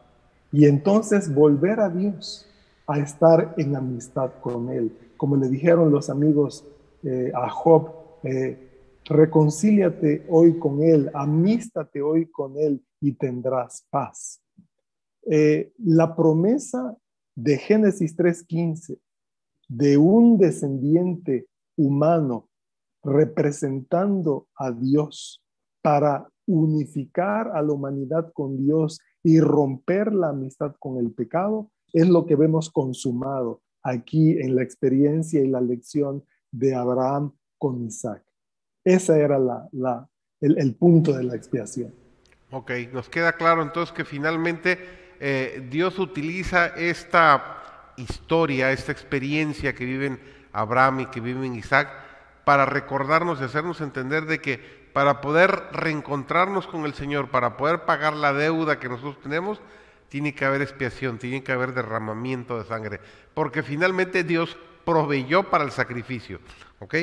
y 0.51 0.65
entonces 0.65 1.33
volver 1.33 1.79
a 1.79 1.89
Dios, 1.89 2.47
a 2.85 2.99
estar 2.99 3.55
en 3.57 3.75
amistad 3.75 4.31
con 4.41 4.69
Él. 4.69 4.95
Como 5.17 5.37
le 5.37 5.47
dijeron 5.47 5.91
los 5.91 6.09
amigos 6.09 6.65
eh, 7.03 7.31
a 7.33 7.49
Job, 7.49 7.89
eh, 8.23 8.69
reconcíliate 9.05 10.25
hoy 10.29 10.59
con 10.59 10.83
Él, 10.83 11.09
amístate 11.13 12.01
hoy 12.01 12.27
con 12.27 12.57
Él 12.57 12.83
y 12.99 13.13
tendrás 13.13 13.85
paz. 13.89 14.41
Eh, 15.23 15.71
la 15.77 16.15
promesa 16.15 16.97
de 17.35 17.57
Génesis 17.57 18.15
3.15 18.17 18.99
de 19.69 19.97
un 19.97 20.37
descendiente 20.37 21.47
humano 21.77 22.49
representando 23.03 24.47
a 24.55 24.71
Dios 24.71 25.43
para 25.81 26.27
unificar 26.45 27.51
a 27.53 27.61
la 27.61 27.71
humanidad 27.71 28.31
con 28.33 28.57
Dios 28.57 28.99
y 29.23 29.39
romper 29.39 30.13
la 30.13 30.29
amistad 30.29 30.75
con 30.79 30.97
el 30.97 31.11
pecado, 31.11 31.71
es 31.93 32.07
lo 32.07 32.25
que 32.25 32.35
vemos 32.35 32.69
consumado 32.69 33.61
aquí 33.83 34.39
en 34.39 34.55
la 34.55 34.63
experiencia 34.63 35.41
y 35.41 35.47
la 35.47 35.61
lección 35.61 36.23
de 36.51 36.75
Abraham 36.75 37.33
con 37.57 37.83
Isaac. 37.85 38.23
Ese 38.83 39.19
era 39.19 39.37
la, 39.39 40.09
el, 40.41 40.75
punto 40.75 41.13
de 41.13 41.23
la 41.23 41.35
expiación. 41.35 41.93
Ok, 42.51 42.71
nos 42.91 43.09
queda 43.09 43.33
claro 43.33 43.61
entonces 43.61 43.93
que 43.95 44.05
finalmente 44.05 44.79
eh, 45.19 45.67
Dios 45.69 45.99
utiliza 45.99 46.67
esta 46.67 47.93
historia, 47.97 48.71
esta 48.71 48.91
experiencia 48.91 49.73
que 49.73 49.85
viven 49.85 50.19
Abraham 50.51 51.01
y 51.01 51.05
que 51.07 51.21
viven 51.21 51.55
Isaac 51.55 51.89
para 52.51 52.65
recordarnos 52.65 53.39
y 53.39 53.45
hacernos 53.45 53.79
entender 53.79 54.25
de 54.25 54.41
que 54.41 54.57
para 54.91 55.21
poder 55.21 55.69
reencontrarnos 55.71 56.67
con 56.67 56.83
el 56.83 56.93
Señor, 56.93 57.31
para 57.31 57.55
poder 57.55 57.85
pagar 57.85 58.11
la 58.11 58.33
deuda 58.33 58.77
que 58.77 58.89
nosotros 58.89 59.21
tenemos, 59.23 59.61
tiene 60.09 60.35
que 60.35 60.43
haber 60.43 60.61
expiación, 60.61 61.17
tiene 61.17 61.45
que 61.45 61.53
haber 61.53 61.73
derramamiento 61.73 62.61
de 62.61 62.67
sangre, 62.67 62.99
porque 63.33 63.63
finalmente 63.63 64.25
Dios 64.25 64.57
proveyó 64.83 65.49
para 65.49 65.63
el 65.63 65.71
sacrificio. 65.71 66.41
¿ok? 66.79 66.95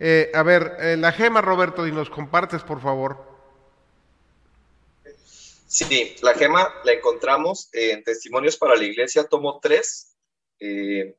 Eh, 0.00 0.30
a 0.32 0.42
ver, 0.42 0.78
eh, 0.80 0.96
la 0.96 1.12
gema, 1.12 1.42
Roberto, 1.42 1.86
y 1.86 1.92
nos 1.92 2.08
compartes, 2.08 2.62
por 2.62 2.80
favor. 2.80 3.22
Sí, 5.66 6.16
la 6.22 6.32
gema 6.32 6.66
la 6.84 6.92
encontramos 6.92 7.68
en 7.74 8.02
Testimonios 8.04 8.56
para 8.56 8.74
la 8.74 8.84
Iglesia, 8.84 9.24
tomo 9.24 9.60
3, 9.60 10.16
eh, 10.60 11.14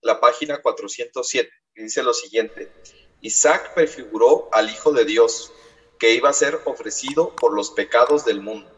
la 0.00 0.18
página 0.18 0.60
407, 0.60 1.48
dice 1.82 2.02
lo 2.02 2.12
siguiente. 2.12 2.72
Isaac 3.20 3.74
prefiguró 3.74 4.48
al 4.52 4.70
Hijo 4.70 4.92
de 4.92 5.04
Dios, 5.04 5.52
que 5.98 6.14
iba 6.14 6.28
a 6.28 6.34
ser 6.34 6.60
ofrecido 6.64 7.34
por 7.36 7.54
los 7.54 7.70
pecados 7.70 8.24
del 8.24 8.40
mundo. 8.40 8.70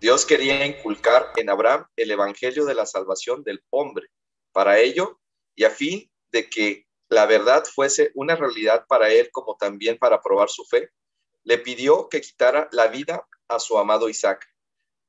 Dios 0.00 0.24
quería 0.24 0.64
inculcar 0.66 1.32
en 1.36 1.50
Abraham 1.50 1.86
el 1.96 2.10
evangelio 2.10 2.64
de 2.64 2.74
la 2.74 2.86
salvación 2.86 3.42
del 3.42 3.62
hombre. 3.70 4.08
Para 4.52 4.78
ello, 4.78 5.20
y 5.54 5.64
a 5.64 5.70
fin 5.70 6.10
de 6.32 6.48
que 6.48 6.86
la 7.08 7.26
verdad 7.26 7.64
fuese 7.64 8.10
una 8.14 8.36
realidad 8.36 8.86
para 8.88 9.10
él 9.10 9.30
como 9.32 9.56
también 9.56 9.98
para 9.98 10.22
probar 10.22 10.48
su 10.48 10.64
fe, 10.64 10.90
le 11.44 11.58
pidió 11.58 12.08
que 12.08 12.20
quitara 12.20 12.68
la 12.72 12.86
vida 12.86 13.26
a 13.48 13.58
su 13.58 13.78
amado 13.78 14.08
Isaac. 14.08 14.46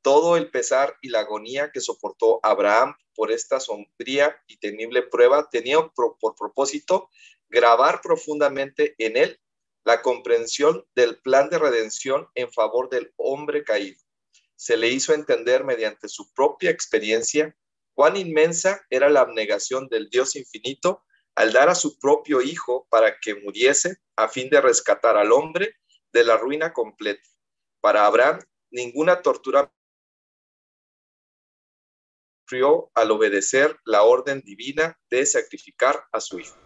Todo 0.01 0.37
el 0.37 0.49
pesar 0.49 0.97
y 1.01 1.09
la 1.09 1.21
agonía 1.21 1.71
que 1.71 1.79
soportó 1.79 2.39
Abraham 2.43 2.95
por 3.15 3.31
esta 3.31 3.59
sombría 3.59 4.35
y 4.47 4.57
temible 4.57 5.03
prueba 5.03 5.49
tenía 5.51 5.77
por, 5.95 6.17
por 6.19 6.35
propósito 6.35 7.09
grabar 7.49 8.01
profundamente 8.01 8.95
en 8.97 9.17
él 9.17 9.39
la 9.83 10.01
comprensión 10.01 10.85
del 10.95 11.19
plan 11.21 11.49
de 11.49 11.59
redención 11.59 12.27
en 12.35 12.51
favor 12.51 12.89
del 12.89 13.13
hombre 13.17 13.63
caído 13.63 13.99
se 14.61 14.77
le 14.77 14.89
hizo 14.89 15.15
entender 15.15 15.63
mediante 15.63 16.07
su 16.07 16.31
propia 16.33 16.69
experiencia 16.69 17.57
cuán 17.95 18.15
inmensa 18.15 18.85
era 18.91 19.09
la 19.09 19.21
abnegación 19.21 19.87
del 19.87 20.07
Dios 20.11 20.35
infinito 20.35 21.03
al 21.33 21.51
dar 21.51 21.67
a 21.69 21.73
su 21.73 21.97
propio 21.97 22.43
Hijo 22.43 22.85
para 22.91 23.17
que 23.19 23.33
muriese 23.33 23.97
a 24.15 24.27
fin 24.27 24.51
de 24.51 24.61
rescatar 24.61 25.17
al 25.17 25.31
hombre 25.31 25.77
de 26.13 26.23
la 26.23 26.37
ruina 26.37 26.73
completa. 26.73 27.27
Para 27.79 28.05
Abraham, 28.05 28.39
ninguna 28.69 29.23
tortura 29.23 29.73
sufrió 32.51 32.91
al 32.95 33.11
obedecer 33.11 33.77
la 33.85 34.01
orden 34.01 34.41
divina 34.41 34.97
de 35.09 35.25
sacrificar 35.25 36.03
a 36.11 36.19
su 36.19 36.37
Hijo. 36.37 36.57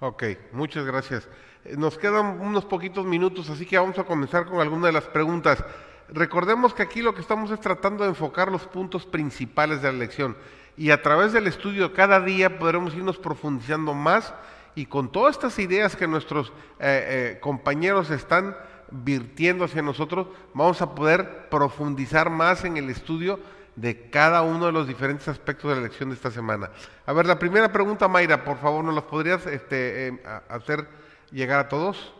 Ok, 0.00 0.24
muchas 0.52 0.86
gracias. 0.86 1.28
Eh, 1.66 1.76
nos 1.76 1.98
quedan 1.98 2.40
unos 2.40 2.64
poquitos 2.64 3.04
minutos, 3.04 3.50
así 3.50 3.66
que 3.66 3.76
vamos 3.76 3.98
a 3.98 4.04
comenzar 4.04 4.46
con 4.46 4.60
algunas 4.60 4.86
de 4.86 4.92
las 4.92 5.04
preguntas. 5.04 5.62
Recordemos 6.08 6.72
que 6.72 6.82
aquí 6.82 7.02
lo 7.02 7.14
que 7.14 7.20
estamos 7.20 7.50
es 7.50 7.60
tratando 7.60 8.04
de 8.04 8.10
enfocar 8.10 8.50
los 8.50 8.66
puntos 8.66 9.04
principales 9.04 9.82
de 9.82 9.92
la 9.92 9.98
lección 9.98 10.38
y 10.74 10.90
a 10.90 11.02
través 11.02 11.34
del 11.34 11.48
estudio 11.48 11.92
cada 11.92 12.20
día 12.20 12.58
podremos 12.58 12.94
irnos 12.94 13.18
profundizando 13.18 13.92
más 13.92 14.32
y 14.74 14.86
con 14.86 15.12
todas 15.12 15.36
estas 15.36 15.58
ideas 15.58 15.96
que 15.96 16.08
nuestros 16.08 16.48
eh, 16.80 17.34
eh, 17.34 17.38
compañeros 17.40 18.10
están 18.10 18.56
virtiendo 18.90 19.64
hacia 19.64 19.82
nosotros, 19.82 20.28
vamos 20.54 20.80
a 20.80 20.94
poder 20.94 21.50
profundizar 21.50 22.30
más 22.30 22.64
en 22.64 22.78
el 22.78 22.88
estudio 22.88 23.38
de 23.76 24.08
cada 24.10 24.42
uno 24.42 24.66
de 24.66 24.72
los 24.72 24.86
diferentes 24.86 25.26
aspectos 25.28 25.70
de 25.70 25.76
la 25.76 25.82
lección 25.82 26.10
de 26.10 26.14
esta 26.14 26.30
semana. 26.30 26.70
A 27.06 27.12
ver, 27.12 27.26
la 27.26 27.38
primera 27.38 27.72
pregunta, 27.72 28.08
Mayra, 28.08 28.44
por 28.44 28.58
favor, 28.58 28.84
¿nos 28.84 28.94
las 28.94 29.04
podrías 29.04 29.46
este, 29.46 30.08
eh, 30.08 30.22
hacer 30.48 30.86
llegar 31.30 31.60
a 31.60 31.68
todos? 31.68 32.14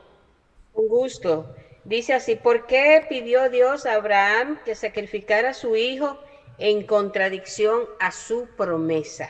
Un 0.74 0.88
gusto. 0.88 1.54
Dice 1.84 2.14
así, 2.14 2.36
¿por 2.36 2.66
qué 2.66 3.04
pidió 3.08 3.48
Dios 3.50 3.86
a 3.86 3.94
Abraham 3.94 4.58
que 4.64 4.74
sacrificara 4.74 5.50
a 5.50 5.54
su 5.54 5.76
hijo 5.76 6.18
en 6.58 6.86
contradicción 6.86 7.82
a 8.00 8.10
su 8.10 8.48
promesa? 8.56 9.28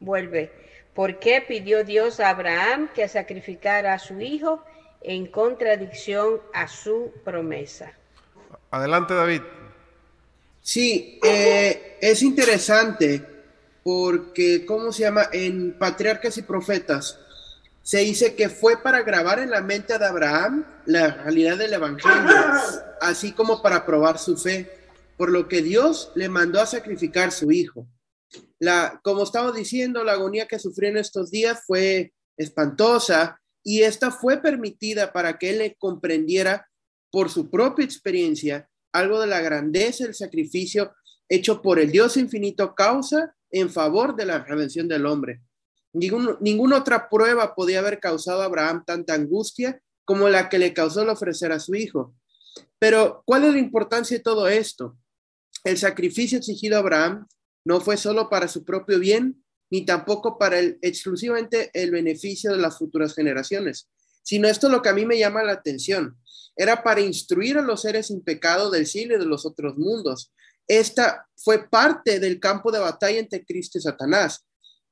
Vuelve, 0.00 0.50
¿por 0.94 1.18
qué 1.18 1.44
pidió 1.46 1.84
Dios 1.84 2.18
a 2.18 2.30
Abraham 2.30 2.88
que 2.94 3.06
sacrificara 3.08 3.94
a 3.94 3.98
su 3.98 4.20
hijo 4.20 4.64
en 5.02 5.26
contradicción 5.26 6.40
a 6.54 6.66
su 6.66 7.12
promesa? 7.24 7.92
Adelante, 8.70 9.14
David. 9.14 9.42
Sí, 10.62 11.18
eh, 11.22 11.98
es 12.00 12.22
interesante 12.22 13.26
porque, 13.82 14.64
¿cómo 14.66 14.92
se 14.92 15.02
llama? 15.02 15.28
En 15.32 15.76
Patriarcas 15.78 16.36
y 16.38 16.42
Profetas, 16.42 17.18
se 17.82 17.98
dice 17.98 18.34
que 18.34 18.48
fue 18.48 18.82
para 18.82 19.02
grabar 19.02 19.38
en 19.38 19.50
la 19.50 19.62
mente 19.62 19.98
de 19.98 20.04
Abraham 20.04 20.64
la 20.86 21.10
realidad 21.10 21.56
del 21.56 21.72
Evangelio, 21.72 22.30
así 23.00 23.32
como 23.32 23.62
para 23.62 23.84
probar 23.86 24.18
su 24.18 24.36
fe, 24.36 24.70
por 25.16 25.30
lo 25.30 25.48
que 25.48 25.62
Dios 25.62 26.12
le 26.14 26.28
mandó 26.28 26.60
a 26.60 26.66
sacrificar 26.66 27.32
su 27.32 27.50
hijo. 27.50 27.88
La, 28.58 29.00
como 29.02 29.22
estaba 29.22 29.50
diciendo, 29.50 30.04
la 30.04 30.12
agonía 30.12 30.46
que 30.46 30.58
sufrió 30.58 30.90
en 30.90 30.98
estos 30.98 31.30
días 31.30 31.62
fue 31.66 32.12
espantosa 32.36 33.40
y 33.64 33.82
esta 33.82 34.10
fue 34.10 34.40
permitida 34.40 35.12
para 35.12 35.38
que 35.38 35.50
él 35.50 35.58
le 35.58 35.74
comprendiera 35.74 36.68
por 37.10 37.28
su 37.28 37.50
propia 37.50 37.84
experiencia 37.84 38.69
algo 38.92 39.20
de 39.20 39.26
la 39.26 39.40
grandeza 39.40 40.04
del 40.04 40.14
sacrificio 40.14 40.92
hecho 41.28 41.62
por 41.62 41.78
el 41.78 41.90
Dios 41.90 42.16
infinito 42.16 42.74
causa 42.74 43.34
en 43.50 43.70
favor 43.70 44.16
de 44.16 44.26
la 44.26 44.44
redención 44.44 44.88
del 44.88 45.06
hombre 45.06 45.40
ninguna 45.92 46.78
otra 46.78 47.08
prueba 47.08 47.54
podía 47.54 47.80
haber 47.80 47.98
causado 47.98 48.42
a 48.42 48.46
Abraham 48.46 48.84
tanta 48.86 49.14
angustia 49.14 49.80
como 50.04 50.28
la 50.28 50.48
que 50.48 50.58
le 50.58 50.74
causó 50.74 51.02
el 51.02 51.08
ofrecer 51.08 51.52
a 51.52 51.60
su 51.60 51.74
hijo. 51.74 52.14
Pero, 52.78 53.22
¿cuál 53.26 53.44
es 53.44 53.52
la 53.52 53.58
importancia 53.58 54.16
de 54.16 54.22
todo 54.22 54.48
esto? 54.48 54.96
El 55.64 55.78
sacrificio 55.78 56.38
exigido 56.38 56.76
a 56.76 56.80
Abraham 56.80 57.26
no 57.64 57.80
fue 57.80 57.96
solo 57.96 58.28
para 58.30 58.48
su 58.48 58.64
propio 58.64 58.98
bien, 58.98 59.44
ni 59.70 59.84
tampoco 59.84 60.38
para 60.38 60.58
el, 60.58 60.78
exclusivamente 60.82 61.70
el 61.74 61.90
beneficio 61.90 62.50
de 62.50 62.58
las 62.58 62.78
futuras 62.78 63.14
generaciones, 63.14 63.88
sino 64.22 64.48
esto 64.48 64.66
es 64.66 64.72
lo 64.72 64.82
que 64.82 64.88
a 64.88 64.94
mí 64.94 65.06
me 65.06 65.18
llama 65.18 65.44
la 65.44 65.52
atención. 65.52 66.16
Era 66.56 66.82
para 66.82 67.00
instruir 67.00 67.58
a 67.58 67.62
los 67.62 67.82
seres 67.82 68.08
sin 68.08 68.22
pecado 68.22 68.70
del 68.70 68.86
cielo 68.86 69.16
y 69.16 69.18
de 69.18 69.26
los 69.26 69.46
otros 69.46 69.78
mundos. 69.78 70.32
Esta 70.68 71.26
fue 71.36 71.68
parte 71.68 72.20
del 72.20 72.38
campo 72.38 72.70
de 72.70 72.78
batalla 72.78 73.18
entre 73.18 73.44
Cristo 73.44 73.78
y 73.78 73.82
Satanás 73.82 74.44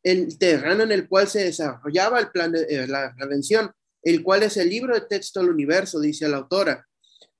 el 0.02 0.38
terreno 0.38 0.84
en 0.84 0.92
el 0.92 1.08
cual 1.08 1.28
se 1.28 1.44
desarrollaba 1.44 2.20
el 2.20 2.30
plan 2.30 2.52
de 2.52 2.62
eh, 2.62 2.86
la 2.86 3.14
redención, 3.16 3.72
el 4.02 4.22
cual 4.22 4.42
es 4.42 4.56
el 4.56 4.70
libro 4.70 4.94
de 4.94 5.02
texto 5.02 5.40
del 5.40 5.50
universo, 5.50 6.00
dice 6.00 6.28
la 6.28 6.38
autora. 6.38 6.86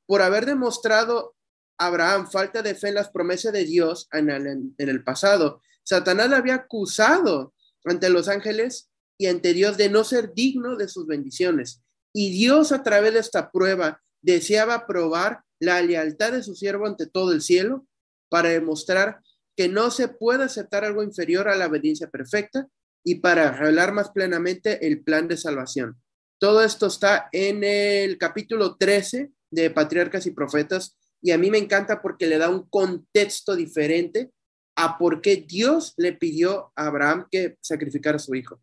Por 0.07 0.23
haber 0.23 0.47
demostrado 0.47 1.37
Abraham 1.79 2.29
falta 2.31 2.63
de 2.63 2.75
fe 2.75 2.89
en 2.89 2.95
las 2.95 3.11
promesas 3.11 3.53
de 3.53 3.65
Dios 3.65 4.09
en 4.13 4.31
el, 4.31 4.47
en 4.47 4.89
el 4.89 5.05
pasado, 5.05 5.63
Satanás 5.85 6.29
le 6.29 6.37
había 6.37 6.55
acusado 6.55 7.55
ante 7.85 8.11
los 8.11 8.29
ángeles 8.29 8.91
y 9.17 9.27
ante 9.27 9.53
Dios 9.53 9.77
de 9.77 9.89
no 9.89 10.05
ser 10.05 10.35
digno 10.35 10.77
de 10.77 10.89
sus 10.89 11.07
bendiciones. 11.07 11.83
Y 12.13 12.31
Dios 12.31 12.73
a 12.73 12.83
través 12.83 13.15
de 13.15 13.21
esta 13.21 13.51
prueba 13.51 14.03
deseaba 14.23 14.87
probar 14.87 15.43
la 15.61 15.81
lealtad 15.83 16.33
de 16.33 16.43
su 16.43 16.55
siervo 16.55 16.87
ante 16.87 17.07
todo 17.07 17.33
el 17.33 17.43
cielo 17.43 17.87
para 18.29 18.51
demostrar 18.51 19.21
que 19.57 19.69
no 19.69 19.91
se 19.91 20.09
puede 20.09 20.45
aceptar 20.45 20.85
algo 20.85 21.03
inferior 21.03 21.49
a 21.49 21.57
la 21.57 21.67
obediencia 21.67 22.09
perfecta 22.09 22.69
y 23.05 23.17
para 23.17 23.51
revelar 23.51 23.93
más 23.93 24.11
plenamente 24.11 24.87
el 24.87 25.03
plan 25.03 25.29
de 25.29 25.37
salvación. 25.37 25.97
Todo 26.39 26.63
esto 26.63 26.87
está 26.87 27.29
en 27.33 27.65
el 27.65 28.19
capítulo 28.19 28.77
13 28.77 29.31
de 29.51 29.71
Patriarcas 29.71 30.27
y 30.27 30.31
Profetas 30.31 30.97
y 31.21 31.33
a 31.33 31.39
mí 31.39 31.51
me 31.51 31.59
encanta 31.59 32.01
porque 32.01 32.27
le 32.27 32.39
da 32.39 32.49
un 32.49 32.69
contexto 32.69 33.57
diferente 33.57 34.31
a 34.77 34.97
por 34.97 35.21
qué 35.21 35.37
Dios 35.37 35.95
le 35.97 36.13
pidió 36.13 36.73
a 36.77 36.87
Abraham 36.87 37.27
que 37.29 37.57
sacrificara 37.61 38.17
a 38.17 38.21
su 38.21 38.37
hijo. 38.37 38.61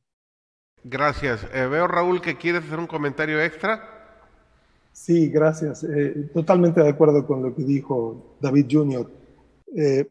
Gracias. 0.84 1.46
Eh, 1.52 1.66
veo, 1.68 1.88
Raúl, 1.88 2.22
que 2.22 2.38
quieres 2.38 2.64
hacer 2.64 2.80
un 2.80 2.88
comentario 2.88 3.42
extra. 3.42 3.95
Sí, 4.96 5.28
gracias. 5.28 5.84
Eh, 5.84 6.30
totalmente 6.34 6.80
de 6.82 6.88
acuerdo 6.88 7.28
con 7.28 7.44
lo 7.44 7.54
que 7.54 7.64
dijo 7.64 8.38
David 8.40 8.68
Jr. 8.72 9.12
Eh, 9.76 10.10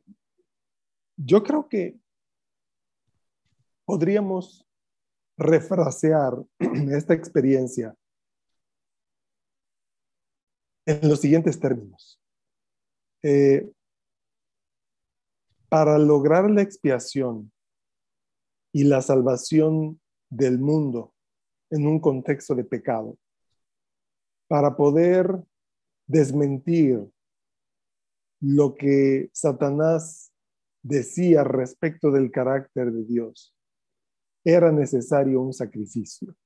yo 1.17 1.43
creo 1.43 1.67
que 1.67 1.99
podríamos 3.87 4.67
refrasear 5.39 6.35
esta 6.93 7.15
experiencia 7.15 7.97
en 10.85 11.09
los 11.09 11.19
siguientes 11.19 11.59
términos. 11.59 12.21
Eh, 13.23 13.67
para 15.71 15.97
lograr 15.97 16.51
la 16.51 16.61
expiación 16.61 17.51
y 18.71 18.85
la 18.85 19.01
salvación 19.01 19.99
del 20.29 20.59
mundo 20.59 21.15
en 21.71 21.87
un 21.87 21.99
contexto 22.01 22.55
de 22.55 22.65
pecado, 22.65 23.17
para 24.49 24.77
poder 24.77 25.43
desmentir 26.07 27.11
lo 28.41 28.75
que 28.75 29.31
Satanás 29.33 30.33
decía 30.83 31.45
respecto 31.45 32.11
del 32.11 32.31
carácter 32.31 32.93
de 32.93 33.05
Dios, 33.05 33.55
era 34.45 34.71
necesario 34.71 35.41
un 35.41 35.53
sacrificio. 35.53 36.37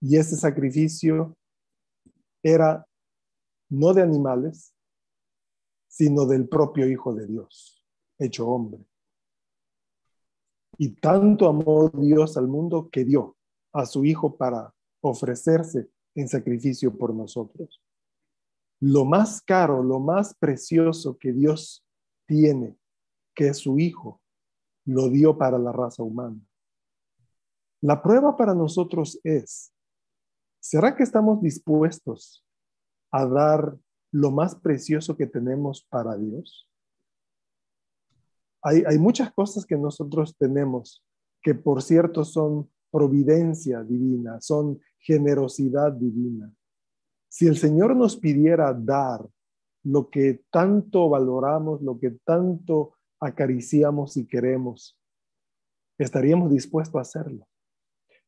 Y 0.00 0.16
ese 0.16 0.36
sacrificio 0.36 1.36
era 2.42 2.86
no 3.70 3.94
de 3.94 4.02
animales, 4.02 4.74
sino 5.88 6.26
del 6.26 6.48
propio 6.48 6.88
Hijo 6.88 7.14
de 7.14 7.26
Dios, 7.26 7.84
hecho 8.18 8.48
hombre. 8.48 8.84
Y 10.78 10.96
tanto 11.00 11.48
amó 11.48 11.88
Dios 11.90 12.36
al 12.36 12.48
mundo 12.48 12.88
que 12.90 13.04
dio 13.04 13.36
a 13.72 13.86
su 13.86 14.04
Hijo 14.04 14.36
para 14.36 14.74
ofrecerse 15.00 15.90
en 16.18 16.28
sacrificio 16.28 16.96
por 16.96 17.14
nosotros. 17.14 17.80
Lo 18.80 19.04
más 19.04 19.40
caro, 19.40 19.82
lo 19.82 20.00
más 20.00 20.34
precioso 20.34 21.16
que 21.16 21.32
Dios 21.32 21.86
tiene, 22.26 22.76
que 23.34 23.48
es 23.48 23.58
su 23.58 23.78
Hijo, 23.78 24.20
lo 24.84 25.08
dio 25.10 25.38
para 25.38 25.58
la 25.58 25.70
raza 25.70 26.02
humana. 26.02 26.40
La 27.80 28.02
prueba 28.02 28.36
para 28.36 28.54
nosotros 28.54 29.20
es, 29.22 29.72
¿será 30.60 30.96
que 30.96 31.04
estamos 31.04 31.40
dispuestos 31.40 32.44
a 33.12 33.24
dar 33.24 33.78
lo 34.10 34.32
más 34.32 34.56
precioso 34.56 35.16
que 35.16 35.26
tenemos 35.26 35.86
para 35.88 36.16
Dios? 36.16 36.68
Hay, 38.62 38.82
hay 38.84 38.98
muchas 38.98 39.32
cosas 39.32 39.64
que 39.64 39.76
nosotros 39.76 40.36
tenemos 40.36 41.04
que 41.42 41.54
por 41.54 41.80
cierto 41.80 42.24
son 42.24 42.68
providencia 42.90 43.82
divina, 43.82 44.40
son 44.40 44.80
generosidad 44.98 45.92
divina. 45.92 46.52
Si 47.28 47.46
el 47.46 47.56
Señor 47.56 47.94
nos 47.94 48.16
pidiera 48.16 48.72
dar 48.72 49.28
lo 49.84 50.10
que 50.10 50.42
tanto 50.50 51.08
valoramos, 51.08 51.82
lo 51.82 51.98
que 51.98 52.10
tanto 52.24 52.94
acariciamos 53.20 54.16
y 54.16 54.26
queremos, 54.26 54.98
estaríamos 55.98 56.50
dispuestos 56.50 56.96
a 56.96 57.02
hacerlo. 57.02 57.46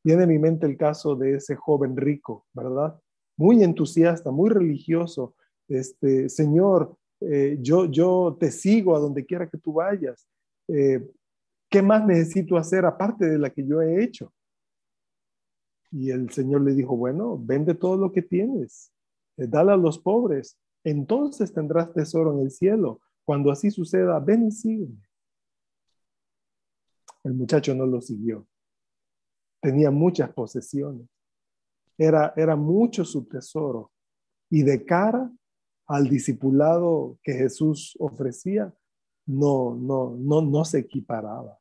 Viene 0.02 0.24
a 0.24 0.26
mi 0.26 0.38
mente 0.38 0.66
el 0.66 0.76
caso 0.76 1.14
de 1.14 1.36
ese 1.36 1.56
joven 1.56 1.96
rico, 1.96 2.46
¿verdad? 2.52 2.98
Muy 3.36 3.62
entusiasta, 3.62 4.30
muy 4.30 4.50
religioso. 4.50 5.34
Este, 5.68 6.28
Señor, 6.28 6.96
eh, 7.20 7.58
yo, 7.60 7.84
yo 7.86 8.36
te 8.38 8.50
sigo 8.50 8.96
a 8.96 8.98
donde 8.98 9.26
quiera 9.26 9.48
que 9.48 9.58
tú 9.58 9.74
vayas. 9.74 10.26
Eh, 10.68 11.06
¿Qué 11.68 11.82
más 11.82 12.04
necesito 12.06 12.56
hacer 12.56 12.84
aparte 12.84 13.26
de 13.26 13.38
la 13.38 13.50
que 13.50 13.64
yo 13.66 13.80
he 13.82 14.02
hecho? 14.02 14.32
Y 15.92 16.10
el 16.10 16.30
Señor 16.30 16.62
le 16.62 16.74
dijo, 16.74 16.96
bueno, 16.96 17.38
vende 17.38 17.74
todo 17.74 17.96
lo 17.96 18.12
que 18.12 18.22
tienes, 18.22 18.92
eh, 19.36 19.46
dale 19.48 19.72
a 19.72 19.76
los 19.76 19.98
pobres, 19.98 20.58
entonces 20.84 21.52
tendrás 21.52 21.92
tesoro 21.92 22.32
en 22.32 22.40
el 22.40 22.50
cielo. 22.50 23.00
Cuando 23.24 23.50
así 23.50 23.70
suceda, 23.70 24.18
ven 24.18 24.46
y 24.46 24.50
sígueme. 24.50 25.02
El 27.24 27.34
muchacho 27.34 27.74
no 27.74 27.86
lo 27.86 28.00
siguió. 28.00 28.46
Tenía 29.60 29.90
muchas 29.90 30.32
posesiones. 30.32 31.06
Era, 31.98 32.32
era 32.36 32.56
mucho 32.56 33.04
su 33.04 33.26
tesoro. 33.26 33.92
Y 34.48 34.62
de 34.62 34.84
cara 34.84 35.30
al 35.86 36.08
discipulado 36.08 37.18
que 37.22 37.34
Jesús 37.34 37.96
ofrecía, 37.98 38.74
no, 39.26 39.74
no, 39.74 40.16
no, 40.16 40.40
no 40.40 40.64
se 40.64 40.78
equiparaba. 40.78 41.58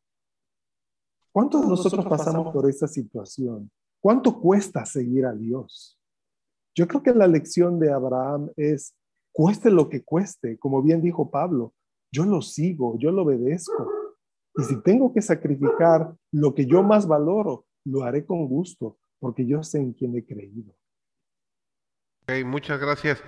¿Cuántos 1.32 1.62
de 1.62 1.68
nosotros 1.68 2.06
pasamos 2.06 2.54
por 2.54 2.70
esa 2.70 2.88
situación? 2.88 3.70
¿Cuánto 4.02 4.40
cuesta 4.40 4.86
seguir 4.86 5.26
a 5.26 5.34
Dios? 5.34 5.98
Yo 6.76 6.88
creo 6.88 7.04
que 7.04 7.14
la 7.14 7.28
lección 7.28 7.80
de 7.80 7.92
Abraham 7.92 8.50
es, 8.56 8.96
cueste 9.32 9.70
lo 9.70 9.90
que 9.90 10.04
cueste, 10.04 10.58
como 10.58 10.82
bien 10.82 11.02
dijo 11.02 11.30
Pablo, 11.30 11.74
yo 12.12 12.26
lo 12.26 12.42
sigo, 12.42 12.98
yo 12.98 13.12
lo 13.12 13.24
obedezco. 13.24 13.92
Y 14.56 14.64
si 14.64 14.82
tengo 14.82 15.14
que 15.14 15.22
sacrificar 15.22 16.14
lo 16.32 16.56
que 16.56 16.66
yo 16.66 16.82
más 16.84 17.08
valoro, 17.08 17.66
lo 17.86 18.04
haré 18.04 18.26
con 18.26 18.48
gusto, 18.48 18.98
porque 19.20 19.46
yo 19.46 19.64
sé 19.64 19.80
en 19.80 19.94
quién 19.94 20.16
he 20.16 20.26
creído. 20.26 20.74
Ok, 22.24 22.46
muchas 22.46 22.80
gracias. 22.80 23.24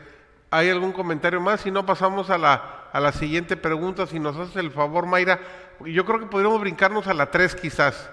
¿Hay 0.49 0.69
algún 0.69 0.91
comentario 0.91 1.39
más? 1.39 1.61
Si 1.61 1.71
no, 1.71 1.85
pasamos 1.85 2.29
a 2.29 2.37
la, 2.37 2.89
a 2.91 2.99
la 2.99 3.11
siguiente 3.13 3.55
pregunta. 3.55 4.05
Si 4.07 4.19
nos 4.19 4.35
haces 4.35 4.57
el 4.57 4.71
favor, 4.71 5.05
Mayra. 5.05 5.39
Yo 5.85 6.05
creo 6.05 6.19
que 6.19 6.25
podríamos 6.25 6.59
brincarnos 6.59 7.07
a 7.07 7.13
la 7.13 7.31
3 7.31 7.55
quizás. 7.55 8.11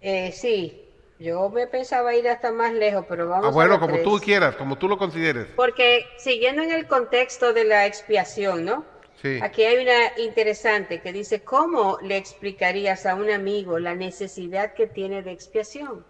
Eh, 0.00 0.32
sí, 0.32 0.83
yo 1.24 1.48
me 1.48 1.66
pensaba 1.66 2.14
ir 2.14 2.28
hasta 2.28 2.52
más 2.52 2.72
lejos, 2.72 3.06
pero 3.08 3.28
vamos 3.28 3.46
ah, 3.48 3.50
bueno, 3.50 3.74
a 3.74 3.80
como 3.80 3.98
tú 4.00 4.20
quieras, 4.20 4.54
como 4.56 4.76
tú 4.76 4.86
lo 4.88 4.98
consideres. 4.98 5.46
Porque 5.56 6.06
siguiendo 6.18 6.62
en 6.62 6.70
el 6.70 6.86
contexto 6.86 7.52
de 7.52 7.64
la 7.64 7.86
expiación, 7.86 8.64
¿no? 8.64 8.84
Sí. 9.20 9.38
Aquí 9.42 9.64
hay 9.64 9.82
una 9.82 10.18
interesante 10.18 11.00
que 11.00 11.12
dice, 11.12 11.42
¿cómo 11.42 11.98
le 12.02 12.18
explicarías 12.18 13.06
a 13.06 13.14
un 13.14 13.30
amigo 13.30 13.78
la 13.78 13.94
necesidad 13.94 14.74
que 14.74 14.86
tiene 14.86 15.22
de 15.22 15.32
expiación? 15.32 16.04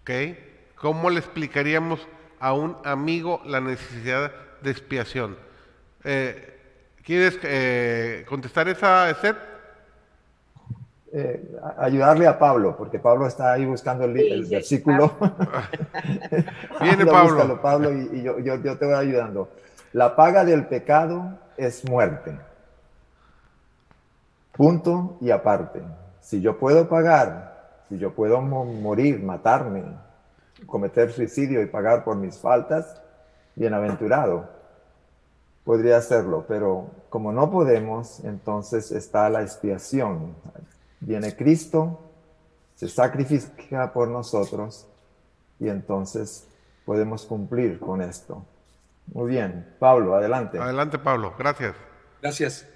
Ok. 0.00 0.10
¿Cómo 0.76 1.10
le 1.10 1.18
explicaríamos 1.18 2.00
a 2.40 2.54
un 2.54 2.76
amigo 2.84 3.42
la 3.44 3.60
necesidad 3.60 4.32
de 4.62 4.70
expiación? 4.70 5.36
Eh, 6.04 6.54
¿Quieres 7.04 7.38
eh, 7.42 8.24
contestar 8.26 8.68
esa, 8.68 9.14
Seth? 9.20 9.36
Eh, 11.20 11.58
ayudarle 11.78 12.28
a 12.28 12.38
Pablo, 12.38 12.76
porque 12.76 13.00
Pablo 13.00 13.26
está 13.26 13.52
ahí 13.52 13.66
buscando 13.66 14.04
el, 14.04 14.16
el 14.20 14.44
versículo. 14.44 15.10
Viene 16.80 17.04
Pablo. 17.04 17.34
Búscalo, 17.34 17.60
Pablo, 17.60 17.92
y, 17.92 18.18
y 18.18 18.22
yo, 18.22 18.38
yo, 18.38 18.54
yo, 18.62 18.78
te 18.78 18.86
voy 18.86 18.94
ayudando. 18.94 19.48
La 19.92 20.14
paga 20.14 20.44
del 20.44 20.66
pecado 20.66 21.36
es 21.56 21.84
muerte. 21.88 22.38
Punto 24.52 25.16
y 25.20 25.32
aparte. 25.32 25.82
Si 26.20 26.40
yo 26.40 26.56
puedo 26.56 26.88
pagar, 26.88 27.80
si 27.88 27.98
yo 27.98 28.14
puedo 28.14 28.40
morir, 28.40 29.20
matarme, 29.20 29.86
cometer 30.66 31.10
suicidio 31.10 31.60
y 31.62 31.66
pagar 31.66 32.04
por 32.04 32.14
mis 32.14 32.38
faltas, 32.38 33.02
bienaventurado. 33.56 34.48
Podría 35.64 35.96
hacerlo, 35.96 36.44
pero 36.46 36.86
como 37.08 37.32
no 37.32 37.50
podemos, 37.50 38.20
entonces 38.24 38.92
está 38.92 39.28
la 39.28 39.42
expiación 39.42 40.36
viene 41.00 41.34
Cristo, 41.36 42.00
se 42.74 42.88
sacrifica 42.88 43.92
por 43.92 44.08
nosotros 44.08 44.86
y 45.58 45.68
entonces 45.68 46.46
podemos 46.84 47.24
cumplir 47.24 47.78
con 47.78 48.00
esto. 48.00 48.44
Muy 49.06 49.30
bien, 49.30 49.74
Pablo, 49.78 50.14
adelante. 50.14 50.58
Adelante, 50.58 50.98
Pablo, 50.98 51.34
gracias. 51.38 51.74
Gracias. 52.20 52.66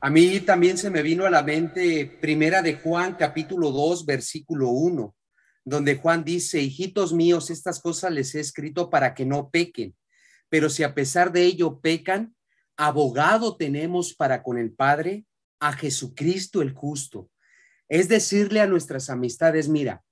A 0.00 0.10
mí 0.10 0.40
también 0.40 0.76
se 0.76 0.90
me 0.90 1.02
vino 1.02 1.24
a 1.24 1.30
la 1.30 1.42
mente 1.42 2.18
Primera 2.20 2.62
de 2.62 2.74
Juan, 2.74 3.14
capítulo 3.14 3.70
2, 3.70 4.04
versículo 4.04 4.68
1, 4.68 5.14
donde 5.64 5.96
Juan 5.96 6.24
dice, 6.24 6.60
hijitos 6.60 7.12
míos, 7.12 7.50
estas 7.50 7.80
cosas 7.80 8.12
les 8.12 8.34
he 8.34 8.40
escrito 8.40 8.90
para 8.90 9.14
que 9.14 9.24
no 9.24 9.48
pequen, 9.48 9.94
pero 10.50 10.68
si 10.68 10.82
a 10.82 10.94
pesar 10.94 11.32
de 11.32 11.42
ello 11.42 11.80
pecan, 11.80 12.34
abogado 12.76 13.56
tenemos 13.56 14.14
para 14.14 14.42
con 14.42 14.58
el 14.58 14.72
Padre, 14.72 15.24
a 15.64 15.72
Jesucristo 15.72 16.60
el 16.60 16.74
justo. 16.74 17.30
Es 17.88 18.08
decirle 18.08 18.60
a 18.60 18.66
nuestras 18.66 19.08
amistades, 19.08 19.66
mira, 19.66 20.04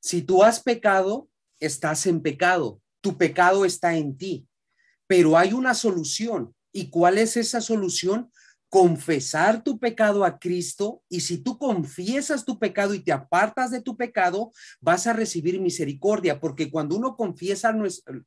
si 0.00 0.22
tú 0.22 0.44
has 0.44 0.62
pecado, 0.62 1.28
estás 1.58 2.06
en 2.06 2.22
pecado, 2.22 2.80
tu 3.00 3.18
pecado 3.18 3.64
está 3.64 3.96
en 3.96 4.16
ti, 4.16 4.46
pero 5.08 5.36
hay 5.36 5.52
una 5.52 5.74
solución. 5.74 6.54
¿Y 6.72 6.90
cuál 6.90 7.18
es 7.18 7.36
esa 7.36 7.60
solución? 7.60 8.30
confesar 8.72 9.64
tu 9.64 9.80
pecado 9.80 10.24
a 10.24 10.38
Cristo 10.38 11.02
y 11.08 11.22
si 11.22 11.38
tú 11.38 11.58
confiesas 11.58 12.44
tu 12.44 12.56
pecado 12.60 12.94
y 12.94 13.00
te 13.00 13.10
apartas 13.10 13.72
de 13.72 13.82
tu 13.82 13.96
pecado, 13.96 14.52
vas 14.80 15.08
a 15.08 15.12
recibir 15.12 15.60
misericordia, 15.60 16.38
porque 16.38 16.70
cuando 16.70 16.94
uno 16.94 17.16
confiesa, 17.16 17.74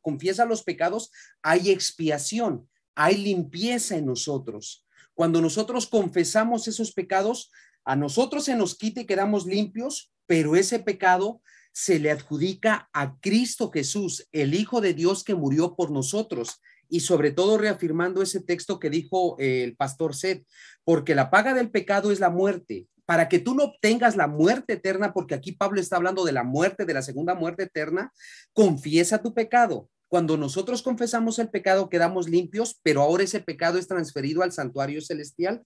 confiesa 0.02 0.44
los 0.44 0.62
pecados, 0.62 1.12
hay 1.42 1.72
expiación, 1.72 2.68
hay 2.94 3.24
limpieza 3.24 3.96
en 3.96 4.06
nosotros. 4.08 4.86
Cuando 5.14 5.41
nosotros 5.41 5.88
confesamos 5.88 6.68
esos 6.68 6.91
pecados, 6.93 7.51
a 7.86 7.95
nosotros 7.95 8.45
se 8.45 8.55
nos 8.55 8.76
quita 8.76 9.01
y 9.01 9.05
quedamos 9.05 9.45
limpios, 9.45 10.11
pero 10.26 10.55
ese 10.55 10.80
pecado 10.80 11.41
se 11.74 11.99
le 11.99 12.11
adjudica 12.11 12.89
a 12.93 13.18
Cristo 13.20 13.72
Jesús, 13.72 14.28
el 14.32 14.53
Hijo 14.53 14.80
de 14.80 14.93
Dios 14.93 15.24
que 15.24 15.36
murió 15.36 15.76
por 15.76 15.91
nosotros. 15.91 16.61
Y 16.88 16.99
sobre 16.99 17.32
todo 17.32 17.57
reafirmando 17.57 18.22
ese 18.22 18.39
texto 18.41 18.80
que 18.80 18.89
dijo 18.89 19.36
eh, 19.39 19.64
el 19.64 19.76
pastor 19.76 20.16
Seth, 20.16 20.45
porque 20.84 21.16
la 21.16 21.32
paga 21.32 21.53
del 21.53 21.72
pecado 21.72 22.11
es 22.11 22.20
la 22.20 22.30
muerte. 22.30 22.88
Para 23.05 23.28
que 23.28 23.39
tú 23.39 23.55
no 23.55 23.64
obtengas 23.64 24.16
la 24.16 24.28
muerte 24.28 24.74
eterna, 24.74 25.11
porque 25.11 25.36
aquí 25.36 25.51
Pablo 25.51 25.82
está 25.82 25.97
hablando 25.97 26.24
de 26.24 26.32
la 26.32 26.43
muerte, 26.43 26.86
de 26.86 26.93
la 26.93 27.01
segunda 27.01 27.36
muerte 27.36 27.64
eterna, 27.64 28.14
confiesa 28.53 29.22
tu 29.22 29.34
pecado. 29.34 29.89
Cuando 30.14 30.38
nosotros 30.38 30.84
confesamos 30.84 31.39
el 31.39 31.49
pecado, 31.49 31.89
quedamos 31.89 32.30
limpios, 32.30 32.80
pero 32.84 33.01
ahora 33.01 33.24
ese 33.24 33.39
pecado 33.39 33.80
es 33.80 33.88
transferido 33.88 34.43
al 34.43 34.51
santuario 34.51 35.01
celestial. 35.01 35.64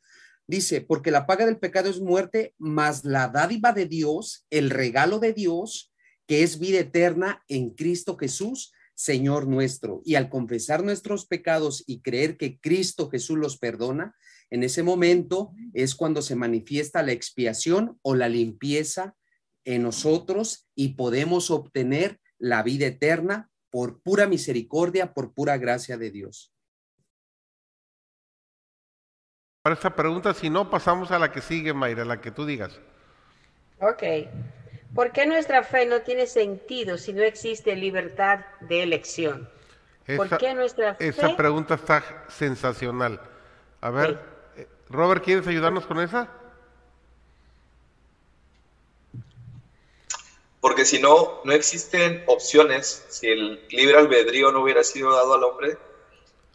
Dice, 0.47 0.79
porque 0.79 1.11
la 1.11 1.27
paga 1.27 1.45
del 1.45 1.57
pecado 1.59 1.89
es 1.89 1.99
muerte, 1.99 2.53
más 2.57 3.03
la 3.03 3.27
dádiva 3.27 3.73
de 3.73 3.87
Dios, 3.87 4.45
el 4.49 4.69
regalo 4.69 5.19
de 5.19 5.33
Dios, 5.33 5.93
que 6.27 6.43
es 6.43 6.59
vida 6.59 6.79
eterna 6.79 7.43
en 7.49 7.71
Cristo 7.71 8.15
Jesús, 8.15 8.71
Señor 8.95 9.47
nuestro. 9.49 10.01
Y 10.05 10.15
al 10.15 10.29
confesar 10.29 10.81
nuestros 10.81 11.25
pecados 11.25 11.83
y 11.85 11.99
creer 11.99 12.37
que 12.37 12.57
Cristo 12.57 13.09
Jesús 13.09 13.37
los 13.37 13.57
perdona, 13.57 14.15
en 14.49 14.63
ese 14.63 14.81
momento 14.81 15.51
es 15.73 15.93
cuando 15.93 16.21
se 16.21 16.35
manifiesta 16.35 17.03
la 17.03 17.11
expiación 17.11 17.99
o 18.01 18.15
la 18.15 18.29
limpieza 18.29 19.13
en 19.65 19.83
nosotros 19.83 20.69
y 20.73 20.93
podemos 20.93 21.51
obtener 21.51 22.21
la 22.39 22.63
vida 22.63 22.85
eterna 22.85 23.49
por 23.77 24.01
pura 24.01 24.25
misericordia, 24.25 25.13
por 25.13 25.35
pura 25.35 25.55
gracia 25.55 25.99
de 25.99 26.09
Dios. 26.09 26.51
Para 29.61 29.75
esta 29.75 29.95
pregunta, 29.95 30.33
si 30.33 30.49
no, 30.49 30.71
pasamos 30.71 31.11
a 31.11 31.19
la 31.19 31.31
que 31.31 31.41
sigue, 31.41 31.75
Mayra, 31.75 32.03
la 32.03 32.19
que 32.19 32.31
tú 32.31 32.43
digas. 32.43 32.81
Ok. 33.79 34.01
¿Por 34.95 35.11
qué 35.11 35.27
nuestra 35.27 35.61
fe 35.61 35.85
no 35.85 36.01
tiene 36.01 36.25
sentido 36.25 36.97
si 36.97 37.13
no 37.13 37.21
existe 37.21 37.75
libertad 37.75 38.39
de 38.61 38.81
elección? 38.81 39.47
¿Por 40.15 40.35
qué 40.39 40.55
nuestra 40.55 40.95
fe? 40.95 41.09
Esa 41.09 41.37
pregunta 41.37 41.75
está 41.75 42.25
sensacional. 42.29 43.21
A 43.79 43.91
ver, 43.91 44.19
eh, 44.55 44.67
Robert, 44.89 45.23
¿quieres 45.23 45.45
ayudarnos 45.45 45.85
con 45.85 45.99
esa? 45.99 46.31
Porque 50.59 50.85
si 50.85 50.99
no, 50.99 51.41
no 51.43 51.53
existen 51.53 52.23
opciones. 52.27 53.05
Si 53.09 53.27
el 53.27 53.67
libre 53.69 53.97
albedrío 53.97 54.51
no 54.51 54.63
hubiera 54.63 54.83
sido 54.83 55.13
dado 55.13 55.35
al 55.35 55.43
hombre, 55.43 55.77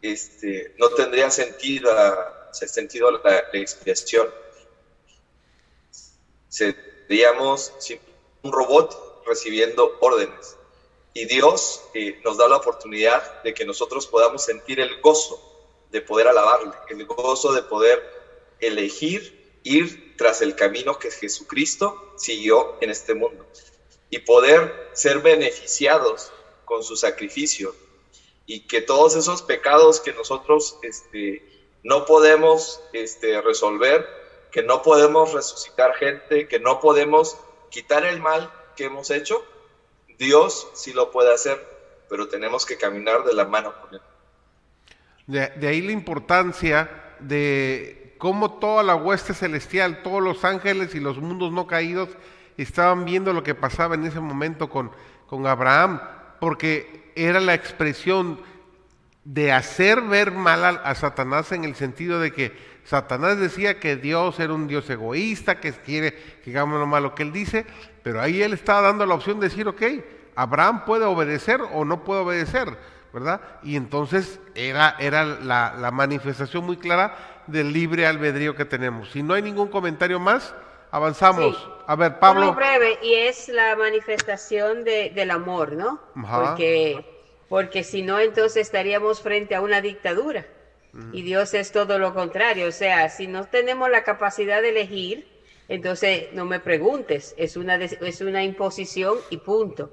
este, 0.00 0.74
no 0.78 0.88
tendría 0.90 1.30
sentido, 1.30 1.90
sentido 2.52 3.10
la, 3.10 3.44
la 3.52 3.58
expiación. 3.58 4.28
Seríamos 6.48 7.72
un 8.42 8.52
robot 8.52 9.22
recibiendo 9.24 9.96
órdenes. 10.00 10.56
Y 11.14 11.26
Dios 11.26 11.82
eh, 11.94 12.20
nos 12.24 12.38
da 12.38 12.48
la 12.48 12.56
oportunidad 12.56 13.42
de 13.42 13.54
que 13.54 13.64
nosotros 13.64 14.06
podamos 14.06 14.44
sentir 14.44 14.80
el 14.80 15.00
gozo 15.00 15.40
de 15.90 16.00
poder 16.00 16.26
alabarle, 16.26 16.72
el 16.88 17.04
gozo 17.04 17.52
de 17.52 17.62
poder 17.62 18.02
elegir 18.60 19.60
ir 19.62 20.16
tras 20.16 20.40
el 20.42 20.56
camino 20.56 20.98
que 20.98 21.10
Jesucristo 21.10 22.14
siguió 22.16 22.78
en 22.80 22.90
este 22.90 23.14
mundo 23.14 23.46
y 24.12 24.18
poder 24.18 24.90
ser 24.92 25.20
beneficiados 25.20 26.30
con 26.66 26.82
su 26.84 26.96
sacrificio 26.96 27.74
y 28.44 28.60
que 28.66 28.82
todos 28.82 29.16
esos 29.16 29.40
pecados 29.40 30.00
que 30.00 30.12
nosotros 30.12 30.76
este, 30.82 31.42
no 31.82 32.04
podemos 32.04 32.82
este, 32.92 33.40
resolver, 33.40 34.06
que 34.50 34.62
no 34.62 34.82
podemos 34.82 35.32
resucitar 35.32 35.94
gente, 35.94 36.46
que 36.46 36.60
no 36.60 36.78
podemos 36.78 37.38
quitar 37.70 38.04
el 38.04 38.20
mal 38.20 38.52
que 38.76 38.84
hemos 38.84 39.10
hecho, 39.10 39.42
Dios 40.18 40.68
sí 40.74 40.92
lo 40.92 41.10
puede 41.10 41.32
hacer, 41.32 41.58
pero 42.10 42.28
tenemos 42.28 42.66
que 42.66 42.76
caminar 42.76 43.24
de 43.24 43.32
la 43.32 43.46
mano 43.46 43.72
con 43.80 43.94
Él. 43.94 44.02
De, 45.26 45.66
ahí 45.66 45.80
la 45.80 45.92
importancia 45.92 47.14
de 47.18 48.14
cómo 48.18 48.58
toda 48.58 48.82
la 48.82 48.94
hueste 48.94 49.32
celestial, 49.32 50.02
todos 50.02 50.22
los 50.22 50.44
ángeles 50.44 50.94
y 50.94 51.00
los 51.00 51.16
mundos 51.16 51.50
no 51.50 51.66
caídos 51.66 52.10
estaban 52.56 53.04
viendo 53.04 53.32
lo 53.32 53.42
que 53.42 53.54
pasaba 53.54 53.94
en 53.94 54.04
ese 54.04 54.20
momento 54.20 54.68
con, 54.68 54.90
con 55.26 55.46
Abraham, 55.46 56.00
porque 56.40 57.12
era 57.14 57.40
la 57.40 57.54
expresión 57.54 58.40
de 59.24 59.52
hacer 59.52 60.00
ver 60.02 60.32
mal 60.32 60.64
a, 60.64 60.94
Satanás 60.94 61.52
en 61.52 61.64
el 61.64 61.74
sentido 61.76 62.18
de 62.18 62.32
que 62.32 62.52
Satanás 62.84 63.38
decía 63.38 63.78
que 63.78 63.96
Dios 63.96 64.40
era 64.40 64.52
un 64.52 64.66
Dios 64.66 64.90
egoísta, 64.90 65.60
que 65.60 65.72
quiere 65.72 66.14
que 66.42 66.50
hagamos 66.50 66.80
lo 66.80 66.86
malo 66.86 67.14
que 67.14 67.22
él 67.22 67.32
dice, 67.32 67.64
pero 68.02 68.20
ahí 68.20 68.42
él 68.42 68.52
estaba 68.52 68.80
dando 68.80 69.06
la 69.06 69.14
opción 69.14 69.38
de 69.38 69.48
decir, 69.48 69.68
ok, 69.68 69.82
Abraham 70.34 70.84
puede 70.84 71.04
obedecer 71.04 71.60
o 71.72 71.84
no 71.84 72.02
puede 72.02 72.22
obedecer, 72.22 72.76
¿verdad? 73.12 73.40
Y 73.62 73.76
entonces 73.76 74.40
era, 74.54 74.96
era 74.98 75.24
la, 75.24 75.90
manifestación 75.92 76.64
muy 76.64 76.76
clara 76.76 77.42
del 77.46 77.72
libre 77.72 78.06
albedrío 78.06 78.56
que 78.56 78.64
tenemos. 78.64 79.10
Si 79.10 79.22
no 79.22 79.34
hay 79.34 79.42
ningún 79.42 79.68
comentario 79.68 80.18
más, 80.18 80.54
avanzamos. 80.92 81.68
A 81.86 81.96
ver, 81.96 82.20
Pablo. 82.20 82.52
Muy 82.52 82.54
breve, 82.54 82.98
y 83.02 83.14
es 83.14 83.48
la 83.48 83.74
manifestación 83.74 84.84
del 84.84 85.30
amor, 85.32 85.72
¿no? 85.72 86.00
Porque, 86.14 87.04
porque 87.48 87.82
si 87.82 88.02
no, 88.02 88.20
entonces 88.20 88.62
estaríamos 88.62 89.20
frente 89.20 89.56
a 89.56 89.60
una 89.60 89.80
dictadura. 89.80 90.46
Y 91.12 91.22
Dios 91.22 91.54
es 91.54 91.72
todo 91.72 91.98
lo 91.98 92.14
contrario. 92.14 92.68
O 92.68 92.72
sea, 92.72 93.08
si 93.08 93.26
no 93.26 93.46
tenemos 93.46 93.90
la 93.90 94.04
capacidad 94.04 94.60
de 94.60 94.68
elegir, 94.68 95.26
entonces 95.68 96.24
no 96.34 96.44
me 96.44 96.60
preguntes. 96.60 97.34
Es 97.38 97.56
una, 97.56 97.76
es 97.76 98.20
una 98.20 98.44
imposición 98.44 99.16
y 99.30 99.38
punto. 99.38 99.90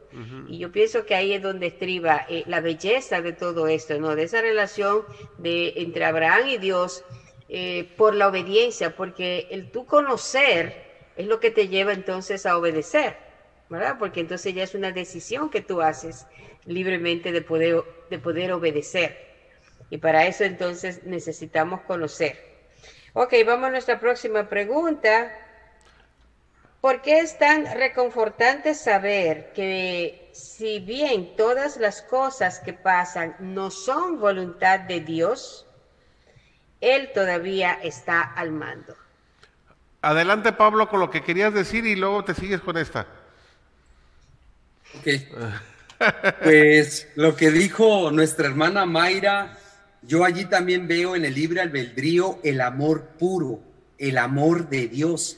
Y 0.50 0.58
yo 0.58 0.74
pienso 0.74 1.06
que 1.06 1.16
ahí 1.16 1.34
es 1.34 1.42
donde 1.42 1.68
estriba 1.68 2.26
eh, 2.28 2.44
la 2.48 2.60
belleza 2.60 3.22
de 3.22 3.32
todo 3.32 3.68
esto, 3.68 3.98
¿no? 3.98 4.14
De 4.14 4.24
esa 4.24 4.42
relación 4.42 5.04
de, 5.38 5.74
entre 5.78 6.04
Abraham 6.04 6.50
y 6.50 6.58
Dios 6.58 7.06
eh, 7.48 7.90
por 7.96 8.14
la 8.14 8.28
obediencia, 8.28 8.96
porque 8.96 9.48
el 9.52 9.72
tú 9.72 9.86
conocer 9.86 10.89
es 11.20 11.28
lo 11.28 11.42
que 11.42 11.52
te 11.52 11.68
lleva 11.68 11.92
entonces 11.92 12.46
a 12.46 12.58
obedecer, 12.58 13.18
¿verdad? 13.68 13.98
Porque 14.00 14.22
entonces 14.22 14.54
ya 14.54 14.64
es 14.64 14.74
una 14.74 14.94
decisión 14.94 15.50
que 15.50 15.60
tú 15.60 15.82
haces 15.82 16.26
libremente 16.64 17.34
de 17.34 17.42
poder, 17.42 17.84
de 18.10 18.20
poder 18.20 18.54
obedecer. 18.54 19.18
Y 19.90 19.98
para 19.98 20.28
eso 20.28 20.46
entonces 20.46 21.04
necesitamos 21.04 21.82
conocer. 21.82 22.40
Ok, 23.12 23.34
vamos 23.46 23.68
a 23.68 23.72
nuestra 23.72 24.00
próxima 24.00 24.48
pregunta. 24.48 25.30
¿Por 26.80 27.02
qué 27.02 27.20
es 27.20 27.38
tan 27.38 27.66
reconfortante 27.66 28.74
saber 28.74 29.52
que 29.52 30.30
si 30.32 30.80
bien 30.80 31.36
todas 31.36 31.76
las 31.76 32.02
cosas 32.02 32.60
que 32.60 32.72
pasan 32.72 33.36
no 33.40 33.72
son 33.72 34.22
voluntad 34.22 34.80
de 34.80 35.02
Dios, 35.02 35.68
Él 36.80 37.12
todavía 37.12 37.78
está 37.84 38.22
al 38.22 38.52
mando? 38.52 38.96
Adelante 40.02 40.54
Pablo 40.54 40.90
con 40.90 41.00
lo 41.00 41.12
que 41.12 41.24
querías 41.24 41.54
decir 41.54 41.86
y 41.86 41.96
luego 41.96 42.24
te 42.24 42.34
sigues 42.34 42.62
con 42.62 42.78
esta. 42.78 43.08
Ok. 44.98 45.08
Pues 46.42 47.10
lo 47.16 47.36
que 47.36 47.52
dijo 47.52 48.10
nuestra 48.12 48.48
hermana 48.48 48.86
Mayra 48.86 49.58
yo 50.02 50.24
allí 50.24 50.46
también 50.46 50.88
veo 50.88 51.16
en 51.16 51.26
el 51.26 51.34
libre 51.34 51.62
albedrío 51.62 52.40
el 52.44 52.62
amor 52.62 53.10
puro, 53.20 53.60
el 53.98 54.18
amor 54.18 54.70
de 54.70 54.88
Dios. 54.88 55.38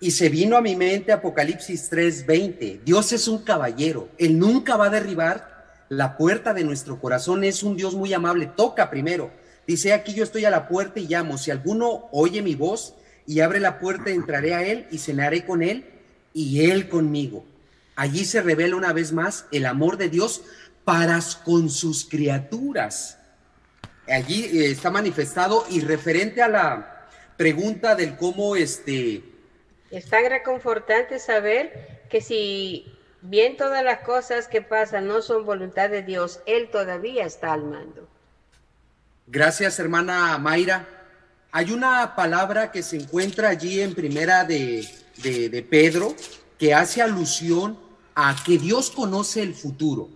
Y 0.00 0.10
se 0.10 0.28
vino 0.28 0.56
a 0.56 0.60
mi 0.60 0.74
mente 0.74 1.12
Apocalipsis 1.12 1.90
3:20. 1.90 2.80
Dios 2.84 3.12
es 3.12 3.28
un 3.28 3.44
caballero, 3.44 4.08
Él 4.18 4.38
nunca 4.38 4.76
va 4.76 4.86
a 4.86 4.90
derribar 4.90 5.84
la 5.88 6.16
puerta 6.16 6.52
de 6.52 6.64
nuestro 6.64 6.98
corazón. 7.00 7.44
Es 7.44 7.62
un 7.62 7.76
Dios 7.76 7.94
muy 7.94 8.12
amable, 8.12 8.46
toca 8.46 8.90
primero. 8.90 9.30
Dice, 9.66 9.92
aquí 9.92 10.12
yo 10.12 10.24
estoy 10.24 10.44
a 10.44 10.50
la 10.50 10.68
puerta 10.68 10.98
y 10.98 11.06
llamo. 11.06 11.38
Si 11.38 11.50
alguno 11.50 12.08
oye 12.10 12.42
mi 12.42 12.54
voz 12.54 12.94
y 13.26 13.40
abre 13.40 13.60
la 13.60 13.78
puerta, 13.78 14.10
entraré 14.10 14.54
a 14.54 14.64
Él 14.64 14.86
y 14.90 14.98
cenaré 14.98 15.44
con 15.44 15.62
Él 15.62 15.86
y 16.32 16.70
Él 16.70 16.88
conmigo. 16.88 17.44
Allí 17.96 18.24
se 18.24 18.42
revela 18.42 18.76
una 18.76 18.92
vez 18.92 19.12
más 19.12 19.46
el 19.52 19.66
amor 19.66 19.96
de 19.96 20.08
Dios 20.08 20.42
para 20.84 21.20
con 21.44 21.70
sus 21.70 22.04
criaturas 22.04 23.18
allí 24.08 24.44
eh, 24.44 24.70
está 24.70 24.90
manifestado 24.90 25.64
y 25.70 25.80
referente 25.80 26.42
a 26.42 26.48
la 26.48 27.08
pregunta 27.36 27.94
del 27.94 28.16
cómo 28.16 28.56
este... 28.56 29.22
Es 29.90 30.06
tan 30.06 30.28
reconfortante 30.28 31.18
saber 31.18 32.02
que 32.10 32.20
si 32.20 32.98
bien 33.22 33.56
todas 33.56 33.84
las 33.84 34.00
cosas 34.00 34.48
que 34.48 34.60
pasan 34.60 35.06
no 35.06 35.22
son 35.22 35.44
voluntad 35.44 35.88
de 35.90 36.02
Dios, 36.02 36.40
Él 36.46 36.68
todavía 36.70 37.24
está 37.24 37.52
al 37.52 37.64
mando. 37.64 38.08
Gracias, 39.26 39.78
hermana 39.78 40.36
Mayra. 40.38 40.86
Hay 41.56 41.70
una 41.70 42.16
palabra 42.16 42.72
que 42.72 42.82
se 42.82 42.96
encuentra 42.96 43.48
allí 43.48 43.80
en 43.80 43.94
primera 43.94 44.42
de, 44.42 44.88
de 45.22 45.62
Pedro 45.70 46.12
que 46.58 46.74
hace 46.74 47.00
alusión 47.00 47.78
a 48.16 48.34
que 48.44 48.58
Dios 48.58 48.90
conoce 48.90 49.40
el 49.40 49.54
futuro. 49.54 50.08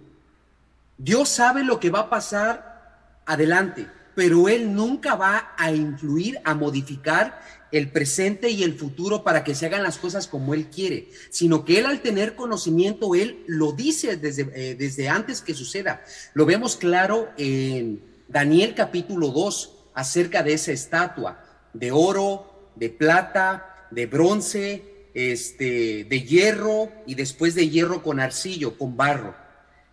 Dios 0.97 1.29
sabe 1.29 1.63
lo 1.63 1.79
que 1.79 1.91
va 1.91 2.01
a 2.01 2.11
pasar 2.11 3.23
adelante, 3.25 3.87
pero 4.17 4.49
Él 4.49 4.75
nunca 4.75 5.15
va 5.15 5.55
a 5.57 5.71
influir, 5.71 6.41
a 6.43 6.57
modificar 6.57 7.41
el 7.71 7.93
presente 7.93 8.51
y 8.51 8.65
el 8.65 8.75
futuro 8.75 9.23
para 9.23 9.45
que 9.45 9.55
se 9.55 9.67
hagan 9.67 9.85
las 9.85 9.99
cosas 9.99 10.27
como 10.27 10.55
Él 10.55 10.67
quiere, 10.67 11.09
sino 11.31 11.65
que 11.65 11.79
Él 11.79 11.87
al 11.87 12.03
tener 12.03 12.35
conocimiento, 12.35 13.15
Él 13.15 13.45
lo 13.47 13.71
dice 13.71 14.17
desde, 14.17 14.51
eh, 14.57 14.75
desde 14.75 15.09
antes 15.09 15.41
que 15.41 15.55
suceda. 15.55 16.03
Lo 16.35 16.47
vemos 16.47 16.75
claro 16.75 17.29
en 17.37 18.03
Daniel 18.27 18.75
capítulo 18.75 19.29
2 19.29 19.77
acerca 19.99 20.45
de 20.45 20.53
esa 20.53 20.71
estatua 20.71 21.43
de 21.73 21.91
oro, 21.91 22.71
de 22.77 22.89
plata, 22.89 23.89
de 23.91 24.07
bronce, 24.07 25.09
este, 25.13 26.05
de 26.05 26.23
hierro 26.23 26.89
y 27.05 27.17
después 27.17 27.57
de 27.57 27.69
hierro 27.69 28.01
con 28.01 28.21
arcillo, 28.21 28.79
con 28.79 28.97
barro. 28.97 29.35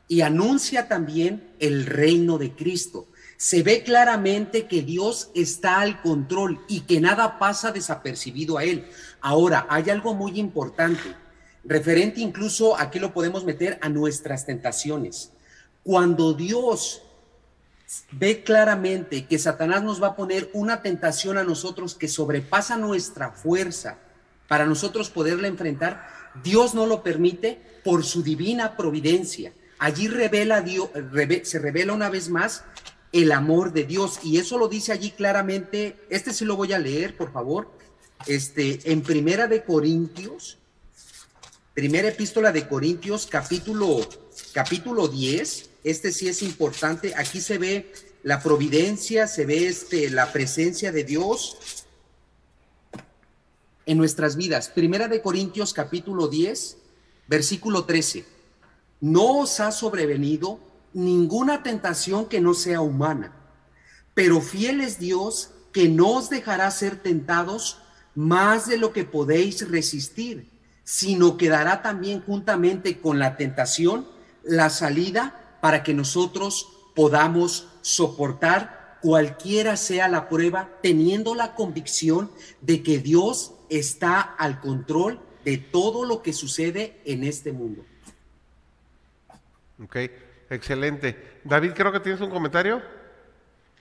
Y 0.08 0.22
anuncia 0.22 0.88
también 0.88 1.56
el 1.60 1.88
reino 1.88 2.38
de 2.38 2.52
Cristo 2.52 3.08
se 3.38 3.64
ve 3.64 3.82
claramente 3.82 4.68
que 4.68 4.84
Dios 4.84 5.32
está 5.34 5.82
al 5.82 6.04
control 6.04 6.62
y 6.68 6.82
que 6.82 7.02
nada 7.02 7.40
pasa 7.40 7.72
desapercibido 7.72 8.60
a 8.60 8.64
Él. 8.64 8.86
Ahora, 9.22 9.66
hay 9.70 9.90
algo 9.90 10.14
muy 10.14 10.40
importante, 10.40 11.16
referente 11.64 12.22
incluso, 12.22 12.78
aquí 12.78 13.00
lo 13.00 13.12
podemos 13.12 13.44
meter 13.44 13.80
a 13.82 13.90
nuestras 13.90 14.46
tentaciones. 14.46 15.32
Cuando 15.84 16.34
Dios 16.34 17.02
ve 18.12 18.44
claramente 18.44 19.26
que 19.26 19.40
Satanás 19.40 19.84
nos 19.84 20.02
va 20.02 20.08
a 20.08 20.16
poner 20.16 20.50
una 20.54 20.82
tentación 20.82 21.38
a 21.38 21.44
nosotros 21.44 21.96
que 21.96 22.08
sobrepasa 22.08 22.78
nuestra 22.78 23.32
fuerza 23.32 24.00
para 24.48 24.66
nosotros 24.66 25.10
poderla 25.10 25.48
enfrentar, 25.48 26.08
Dios 26.44 26.76
no 26.76 26.86
lo 26.86 27.04
permite 27.04 27.60
por 27.84 28.04
su 28.04 28.22
divina 28.22 28.78
providencia. 28.78 29.54
Allí 29.80 30.08
revela 30.08 30.62
Dios, 30.62 30.90
se 31.44 31.60
revela 31.60 31.94
una 31.94 32.10
vez 32.10 32.30
más 32.30 32.64
el 33.12 33.32
amor 33.32 33.74
de 33.74 33.86
Dios. 33.86 34.20
Y 34.24 34.38
eso 34.38 34.58
lo 34.58 34.68
dice 34.68 34.92
allí 34.92 35.12
claramente. 35.12 35.98
Este 36.10 36.34
sí 36.34 36.46
lo 36.46 36.56
voy 36.56 36.74
a 36.74 36.80
leer, 36.80 37.16
por 37.18 37.32
favor. 37.32 37.72
Este, 38.28 38.92
en 38.92 39.02
Primera 39.02 39.48
de 39.48 39.64
Corintios, 39.64 40.58
primera 41.74 42.08
epístola 42.08 42.52
de 42.52 42.68
Corintios, 42.68 43.28
capítulo, 43.28 44.08
capítulo 44.54 45.08
10. 45.08 45.70
Este 45.86 46.12
sí 46.12 46.28
es 46.28 46.42
importante. 46.42 47.14
Aquí 47.16 47.40
se 47.40 47.60
ve 47.60 47.94
la 48.24 48.42
providencia, 48.42 49.28
se 49.28 49.46
ve 49.46 49.68
este, 49.68 50.10
la 50.10 50.34
presencia 50.34 50.92
de 50.92 51.04
Dios 51.04 51.86
en 53.86 54.00
nuestras 54.00 54.36
vidas. 54.36 54.68
Primera 54.70 55.08
de 55.08 55.22
Corintios, 55.22 55.74
capítulo 55.74 56.28
10, 56.28 56.78
versículo 57.28 57.86
13. 57.86 58.26
No 59.00 59.42
os 59.42 59.60
ha 59.60 59.72
sobrevenido 59.72 60.60
ninguna 60.94 61.62
tentación 61.62 62.30
que 62.30 62.42
no 62.42 62.56
sea 62.56 62.82
humana, 62.82 63.32
pero 64.16 64.42
fiel 64.42 64.82
es 64.82 64.98
Dios 64.98 65.52
que 65.72 65.88
no 65.88 66.14
os 66.14 66.32
dejará 66.32 66.72
ser 66.72 66.96
tentados 67.04 67.78
más 68.16 68.68
de 68.68 68.80
lo 68.80 68.92
que 68.92 69.04
podéis 69.04 69.70
resistir, 69.70 70.50
sino 70.84 71.38
que 71.38 71.50
dará 71.50 71.84
también 71.84 72.24
juntamente 72.24 73.00
con 73.00 73.20
la 73.20 73.38
tentación 73.38 74.08
la 74.42 74.72
salida 74.72 75.45
para 75.66 75.82
que 75.82 75.96
nosotros 75.96 76.78
podamos 76.94 77.68
soportar 77.82 79.00
cualquiera 79.02 79.76
sea 79.78 80.08
la 80.08 80.30
prueba, 80.30 80.70
teniendo 80.84 81.34
la 81.34 81.56
convicción 81.56 82.30
de 82.62 82.84
que 82.84 83.00
Dios 83.00 83.56
está 83.68 84.22
al 84.22 84.60
control 84.60 85.20
de 85.44 85.58
todo 85.58 86.06
lo 86.06 86.22
que 86.22 86.34
sucede 86.34 87.02
en 87.04 87.24
este 87.24 87.52
mundo. 87.52 87.84
Okay. 89.86 90.12
Excelente. 90.52 91.40
David, 91.44 91.72
creo 91.74 91.92
que 91.92 92.00
tienes 92.00 92.22
un 92.22 92.30
comentario. 92.30 92.84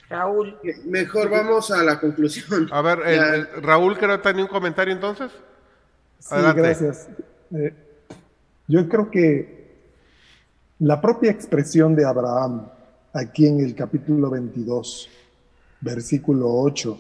Raúl. 0.08 0.58
Mejor 0.86 1.28
vamos 1.28 1.70
a 1.70 1.82
la 1.82 2.00
conclusión. 2.00 2.66
A 2.72 2.80
ver, 2.80 3.60
Raúl 3.60 3.98
creo 3.98 4.16
que 4.16 4.22
tenía 4.22 4.44
un 4.44 4.48
comentario 4.48 4.94
entonces. 4.94 5.30
Sí, 6.18 6.34
gracias. 6.34 7.10
Eh, 7.54 7.74
yo 8.68 8.88
creo 8.88 9.10
que 9.10 9.63
la 10.80 11.00
propia 11.00 11.30
expresión 11.30 11.94
de 11.94 12.04
Abraham 12.04 12.66
aquí 13.12 13.46
en 13.46 13.60
el 13.60 13.74
capítulo 13.74 14.28
22, 14.30 15.08
versículo 15.80 16.52
8, 16.52 16.98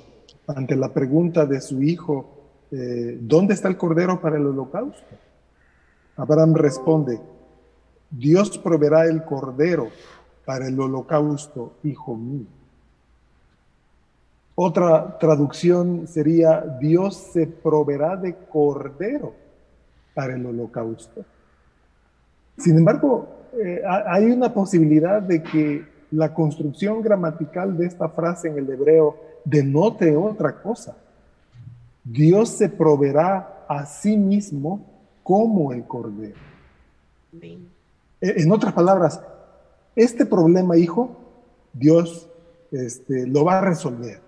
ante 0.48 0.76
la 0.76 0.92
pregunta 0.92 1.44
de 1.44 1.60
su 1.60 1.82
hijo, 1.82 2.24
eh, 2.70 3.18
¿dónde 3.20 3.54
está 3.54 3.68
el 3.68 3.76
cordero 3.76 4.20
para 4.20 4.36
el 4.36 4.46
holocausto? 4.46 5.16
Abraham 6.16 6.54
responde, 6.54 7.20
Dios 8.10 8.56
proveerá 8.58 9.06
el 9.06 9.24
cordero 9.24 9.88
para 10.44 10.68
el 10.68 10.78
holocausto, 10.78 11.72
hijo 11.82 12.14
mío. 12.14 12.46
Otra 14.54 15.18
traducción 15.18 16.06
sería, 16.06 16.60
Dios 16.80 17.16
se 17.32 17.48
proveerá 17.48 18.16
de 18.16 18.36
cordero 18.36 19.34
para 20.14 20.36
el 20.36 20.46
holocausto. 20.46 21.24
Sin 22.56 22.78
embargo, 22.78 23.43
eh, 23.62 23.82
hay 23.86 24.26
una 24.26 24.52
posibilidad 24.52 25.22
de 25.22 25.42
que 25.42 25.84
la 26.10 26.32
construcción 26.32 27.02
gramatical 27.02 27.76
de 27.76 27.86
esta 27.86 28.08
frase 28.08 28.48
en 28.48 28.58
el 28.58 28.70
hebreo 28.70 29.16
denote 29.44 30.16
otra 30.16 30.60
cosa. 30.62 30.96
Dios 32.04 32.50
se 32.50 32.68
proveerá 32.68 33.64
a 33.68 33.86
sí 33.86 34.16
mismo 34.16 34.84
como 35.22 35.72
el 35.72 35.84
cordero. 35.84 36.36
Eh, 37.40 37.58
en 38.20 38.52
otras 38.52 38.72
palabras, 38.72 39.20
este 39.96 40.26
problema, 40.26 40.76
hijo, 40.76 41.16
Dios 41.72 42.28
este, 42.70 43.26
lo 43.26 43.44
va 43.44 43.58
a 43.58 43.62
resolver. 43.62 44.20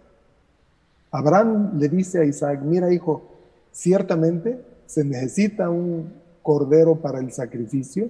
Abraham 1.11 1.79
le 1.79 1.89
dice 1.89 2.21
a 2.21 2.25
Isaac, 2.25 2.61
mira 2.63 2.93
hijo, 2.93 3.23
ciertamente 3.73 4.61
se 4.87 5.05
necesita 5.05 5.71
un 5.71 6.13
cordero 6.43 6.97
para 6.97 7.19
el 7.19 7.33
sacrificio, 7.33 8.09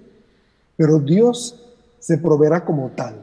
pero 0.76 0.98
Dios 0.98 1.62
se 1.98 2.18
proveerá 2.18 2.64
como 2.64 2.90
tal. 2.90 3.14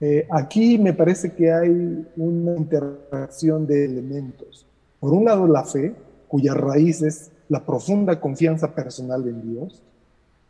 Eh, 0.00 0.26
aquí 0.30 0.78
me 0.78 0.92
parece 0.92 1.32
que 1.32 1.52
hay 1.52 2.06
una 2.16 2.56
interacción 2.56 3.66
de 3.66 3.84
elementos. 3.84 4.66
Por 5.00 5.12
un 5.12 5.24
lado, 5.24 5.46
la 5.46 5.64
fe, 5.64 5.94
cuya 6.28 6.54
raíz 6.54 7.02
es 7.02 7.30
la 7.48 7.64
profunda 7.64 8.20
confianza 8.20 8.74
personal 8.74 9.26
en 9.28 9.42
Dios, 9.42 9.82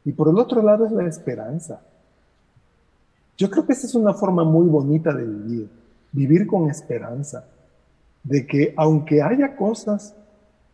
y 0.05 0.12
por 0.12 0.28
el 0.28 0.38
otro 0.38 0.62
lado 0.62 0.86
es 0.86 0.92
la 0.92 1.07
esperanza. 1.07 1.82
Yo 3.36 3.51
creo 3.51 3.66
que 3.66 3.72
esa 3.72 3.86
es 3.86 3.95
una 3.95 4.14
forma 4.14 4.45
muy 4.45 4.66
bonita 4.68 5.12
de 5.12 5.24
vivir, 5.24 5.68
vivir 6.12 6.47
con 6.47 6.70
esperanza, 6.70 7.45
de 8.22 8.47
que 8.47 8.74
aunque 8.76 9.22
haya 9.22 9.57
cosas 9.57 10.14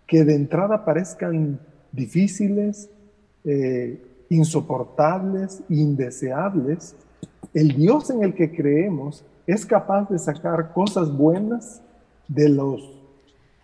que 0.07 0.25
de 0.25 0.35
entrada 0.35 0.85
parezcan 0.85 1.59
difíciles, 1.93 2.91
eh, 3.45 4.03
insoportables, 4.31 5.63
indeseables, 5.69 6.95
el 7.53 7.77
Dios 7.77 8.09
en 8.11 8.23
el 8.23 8.35
que 8.35 8.55
creemos 8.55 9.25
es 9.47 9.67
capaz 9.67 10.09
de 10.09 10.19
sacar 10.19 10.73
cosas 10.73 11.13
buenas 11.15 11.83
de 12.29 12.49
los 12.49 12.97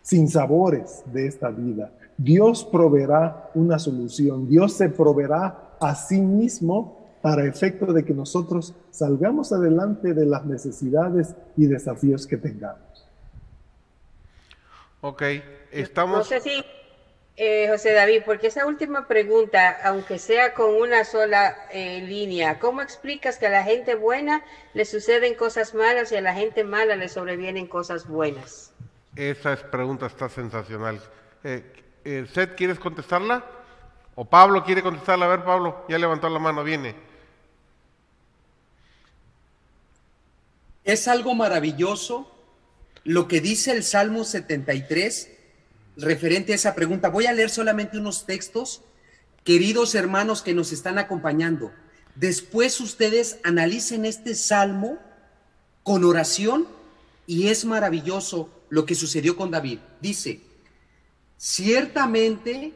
sinsabores 0.03 1.03
de 1.07 1.27
esta 1.27 1.49
vida. 1.51 1.93
Dios 2.19 2.65
proveerá 2.65 3.51
una 3.55 3.79
solución, 3.79 4.49
Dios 4.49 4.73
se 4.73 4.89
proveerá 4.89 5.77
a 5.81 5.95
sí 5.95 6.21
mismo 6.21 6.97
para 7.23 7.45
efecto 7.45 7.93
de 7.93 8.05
que 8.05 8.15
nosotros 8.15 8.75
salgamos 8.91 9.53
adelante 9.53 10.15
de 10.15 10.27
las 10.27 10.45
necesidades 10.45 11.35
y 11.57 11.67
desafíos 11.67 12.27
que 12.27 12.37
tengamos. 12.37 13.09
Ok, 15.01 15.23
estamos... 15.71 16.19
No 16.19 16.25
sé 16.25 16.41
si, 16.41 16.51
eh, 17.37 17.69
José 17.69 17.93
David, 17.93 18.23
porque 18.25 18.47
esa 18.47 18.67
última 18.67 19.07
pregunta, 19.07 19.79
aunque 19.85 20.19
sea 20.19 20.55
con 20.55 20.75
una 20.75 21.05
sola 21.05 21.55
eh, 21.71 22.01
línea, 22.01 22.59
¿cómo 22.59 22.81
explicas 22.81 23.39
que 23.39 23.47
a 23.47 23.51
la 23.51 23.63
gente 23.63 23.95
buena 23.95 24.43
le 24.73 24.85
suceden 24.87 25.35
cosas 25.35 25.75
malas 25.75 26.13
y 26.13 26.17
a 26.17 26.23
la 26.23 26.35
gente 26.35 26.65
mala 26.65 26.97
le 26.97 27.09
sobrevienen 27.09 27.67
cosas 27.67 28.09
buenas? 28.09 28.73
Esa 29.15 29.55
pregunta 29.71 30.07
está 30.07 30.29
sensacional. 30.29 31.01
Eh, 31.45 31.63
eh, 32.05 32.27
Seth, 32.33 32.55
¿quieres 32.55 32.79
contestarla? 32.79 33.45
¿O 34.15 34.25
Pablo 34.25 34.65
quiere 34.65 34.83
contestarla? 34.83 35.27
A 35.27 35.29
ver, 35.29 35.45
Pablo, 35.45 35.85
ya 35.89 35.99
levantó 35.99 36.31
la 36.31 36.39
mano, 36.39 36.65
viene. 36.65 36.95
Es 40.85 41.07
algo 41.07 41.35
maravilloso 41.35 42.33
lo 43.05 43.29
que 43.29 43.41
dice 43.41 43.73
el 43.73 43.83
Salmo 43.83 44.25
73 44.25 45.36
referente 45.97 46.53
a 46.53 46.57
esa 46.57 46.75
pregunta. 46.75 47.09
Voy 47.09 47.27
a 47.27 47.33
leer 47.33 47.51
solamente 47.51 47.99
unos 47.99 48.27
textos, 48.27 48.83
queridos 49.45 49.95
hermanos 49.95 50.43
que 50.43 50.55
nos 50.55 50.73
están 50.73 50.99
acompañando. 50.99 51.73
Después 52.15 52.81
ustedes 52.81 53.39
analicen 53.45 54.05
este 54.05 54.35
salmo 54.35 54.99
con 55.83 56.05
oración 56.05 56.67
y 57.27 57.49
es 57.49 57.65
maravilloso 57.65 58.51
lo 58.69 58.87
que 58.87 58.95
sucedió 58.95 59.37
con 59.37 59.51
David. 59.51 59.79
Dice, 60.01 60.41
Ciertamente 61.37 62.73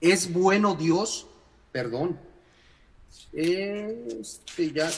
es 0.00 0.32
bueno 0.32 0.74
Dios, 0.74 1.26
perdón, 1.70 2.18
este 3.32 4.72
ya 4.72 4.90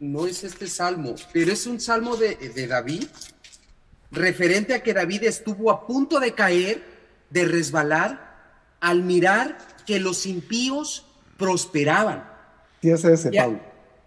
no 0.00 0.26
es 0.26 0.42
este 0.42 0.66
salmo, 0.66 1.14
pero 1.32 1.52
es 1.52 1.66
un 1.66 1.80
salmo 1.80 2.16
de, 2.16 2.34
de 2.34 2.66
David, 2.66 3.06
referente 4.12 4.74
a 4.74 4.82
que 4.82 4.94
David 4.94 5.24
estuvo 5.24 5.70
a 5.70 5.86
punto 5.86 6.20
de 6.20 6.34
caer, 6.34 6.84
de 7.30 7.46
resbalar, 7.46 8.32
al 8.80 9.02
mirar 9.02 9.58
que 9.86 9.98
los 9.98 10.26
impíos 10.26 11.06
prosperaban. 11.38 12.28
Sí 12.80 12.90
es 12.90 13.04
ese, 13.04 13.30
Ya. 13.32 13.44
Pablo. 13.44 13.60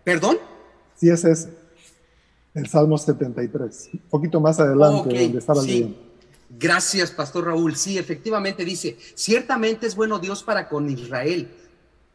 ¿Perdón? 0.03 0.37
Sí 0.95 1.09
es 1.09 1.25
ese. 1.25 1.49
El 2.53 2.67
Salmo 2.67 2.97
73. 2.97 3.89
Un 3.93 3.99
poquito 4.09 4.39
más 4.39 4.59
adelante, 4.59 5.09
donde 5.09 5.39
estaba 5.39 5.61
sí. 5.61 5.67
leyendo. 5.67 6.05
Gracias, 6.57 7.11
Pastor 7.11 7.47
Raúl. 7.47 7.75
Sí, 7.75 7.97
efectivamente 7.97 8.63
dice, 8.63 8.97
ciertamente 9.15 9.87
es 9.87 9.95
bueno 9.95 10.19
Dios 10.19 10.43
para 10.43 10.69
con 10.69 10.89
Israel, 10.89 11.49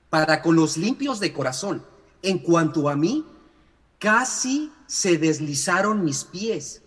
para 0.09 0.41
con 0.41 0.57
los 0.57 0.77
limpios 0.77 1.21
de 1.21 1.33
corazón. 1.33 1.85
En 2.23 2.39
cuanto 2.39 2.89
a 2.89 2.97
mí, 2.97 3.27
casi 3.99 4.71
se 4.87 5.19
deslizaron 5.19 6.05
mis 6.05 6.25
pies, 6.25 6.83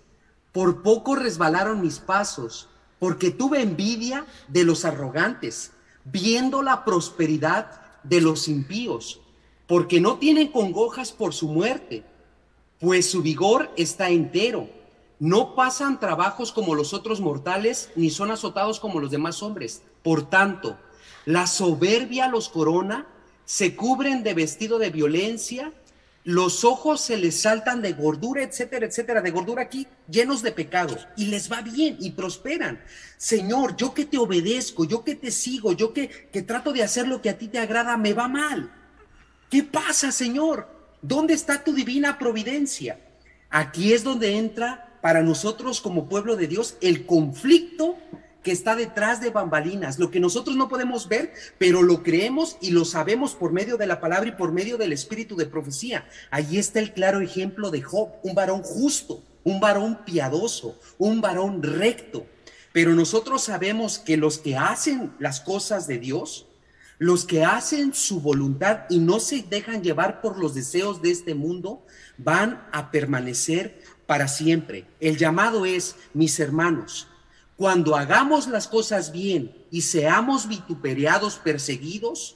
por 0.53 0.83
poco 0.83 1.15
resbalaron 1.15 1.81
mis 1.81 1.99
pasos, 1.99 2.69
porque 2.99 3.31
tuve 3.31 3.61
envidia 3.61 4.25
de 4.47 4.63
los 4.63 4.85
arrogantes, 4.85 5.71
viendo 6.05 6.61
la 6.61 6.85
prosperidad 6.85 7.81
de 8.03 8.21
los 8.21 8.47
impíos, 8.47 9.19
porque 9.67 9.99
no 9.99 10.19
tienen 10.19 10.49
congojas 10.49 11.11
por 11.11 11.33
su 11.33 11.49
muerte, 11.49 12.05
pues 12.79 13.09
su 13.09 13.21
vigor 13.21 13.71
está 13.77 14.09
entero. 14.09 14.69
No 15.19 15.55
pasan 15.55 15.99
trabajos 15.99 16.51
como 16.51 16.75
los 16.75 16.93
otros 16.93 17.19
mortales, 17.19 17.89
ni 17.95 18.09
son 18.09 18.29
azotados 18.29 18.79
como 18.79 18.99
los 18.99 19.09
demás 19.09 19.41
hombres. 19.41 19.81
Por 20.03 20.29
tanto, 20.29 20.77
la 21.25 21.47
soberbia 21.47 22.27
los 22.27 22.49
corona, 22.49 23.07
se 23.45 23.75
cubren 23.75 24.23
de 24.23 24.33
vestido 24.33 24.79
de 24.79 24.89
violencia, 24.89 25.73
los 26.23 26.63
ojos 26.63 27.01
se 27.01 27.17
les 27.17 27.41
saltan 27.41 27.81
de 27.81 27.93
gordura, 27.93 28.43
etcétera, 28.43 28.85
etcétera, 28.85 29.21
de 29.21 29.31
gordura 29.31 29.63
aquí, 29.63 29.87
llenos 30.09 30.41
de 30.41 30.51
pecado, 30.51 30.97
y 31.17 31.25
les 31.25 31.51
va 31.51 31.61
bien 31.61 31.97
y 31.99 32.11
prosperan. 32.11 32.81
Señor, 33.17 33.75
yo 33.75 33.93
que 33.93 34.05
te 34.05 34.17
obedezco, 34.17 34.85
yo 34.85 35.03
que 35.03 35.15
te 35.15 35.31
sigo, 35.31 35.73
yo 35.73 35.93
que, 35.93 36.09
que 36.09 36.41
trato 36.41 36.71
de 36.71 36.83
hacer 36.83 37.07
lo 37.07 37.21
que 37.21 37.29
a 37.29 37.37
ti 37.37 37.47
te 37.47 37.59
agrada, 37.59 37.97
me 37.97 38.13
va 38.13 38.27
mal. 38.27 38.71
¿Qué 39.49 39.63
pasa, 39.63 40.11
Señor? 40.11 40.67
¿Dónde 41.01 41.33
está 41.33 41.63
tu 41.63 41.73
divina 41.73 42.17
providencia? 42.17 42.99
Aquí 43.49 43.93
es 43.93 44.03
donde 44.03 44.37
entra 44.37 44.97
para 45.01 45.21
nosotros 45.21 45.81
como 45.81 46.07
pueblo 46.07 46.37
de 46.37 46.47
Dios 46.47 46.77
el 46.79 47.05
conflicto 47.05 47.97
que 48.43 48.51
está 48.51 48.75
detrás 48.75 49.21
de 49.21 49.29
bambalinas, 49.29 49.97
lo 49.97 50.11
que 50.11 50.19
nosotros 50.19 50.55
no 50.55 50.67
podemos 50.67 51.07
ver, 51.07 51.33
pero 51.57 51.81
lo 51.81 52.03
creemos 52.03 52.57
y 52.61 52.71
lo 52.71 52.85
sabemos 52.85 53.35
por 53.35 53.53
medio 53.53 53.77
de 53.77 53.87
la 53.87 54.01
palabra 54.01 54.29
y 54.29 54.33
por 54.33 54.51
medio 54.51 54.77
del 54.77 54.93
espíritu 54.93 55.35
de 55.35 55.45
profecía. 55.45 56.05
Allí 56.29 56.59
está 56.59 56.79
el 56.79 56.93
claro 56.93 57.21
ejemplo 57.21 57.71
de 57.71 57.81
Job, 57.81 58.09
un 58.21 58.35
varón 58.35 58.61
justo, 58.61 59.23
un 59.43 59.59
varón 59.59 59.99
piadoso, 60.05 60.77
un 60.97 61.21
varón 61.21 61.63
recto. 61.63 62.25
Pero 62.73 62.93
nosotros 62.95 63.43
sabemos 63.43 63.99
que 63.99 64.17
los 64.17 64.39
que 64.39 64.57
hacen 64.57 65.13
las 65.19 65.39
cosas 65.39 65.87
de 65.87 65.99
Dios, 65.99 66.47
los 66.97 67.25
que 67.25 67.43
hacen 67.45 67.93
su 67.93 68.19
voluntad 68.19 68.81
y 68.89 68.99
no 68.99 69.19
se 69.19 69.43
dejan 69.43 69.83
llevar 69.83 70.21
por 70.21 70.37
los 70.37 70.53
deseos 70.53 71.01
de 71.01 71.11
este 71.11 71.35
mundo, 71.35 71.85
van 72.17 72.67
a 72.71 72.91
permanecer 72.91 73.81
para 74.05 74.27
siempre. 74.27 74.85
El 74.99 75.17
llamado 75.17 75.65
es, 75.65 75.95
mis 76.13 76.39
hermanos, 76.39 77.07
cuando 77.57 77.95
hagamos 77.95 78.47
las 78.47 78.67
cosas 78.67 79.11
bien 79.11 79.55
y 79.71 79.81
seamos 79.81 80.47
vituperiados, 80.47 81.37
perseguidos, 81.37 82.35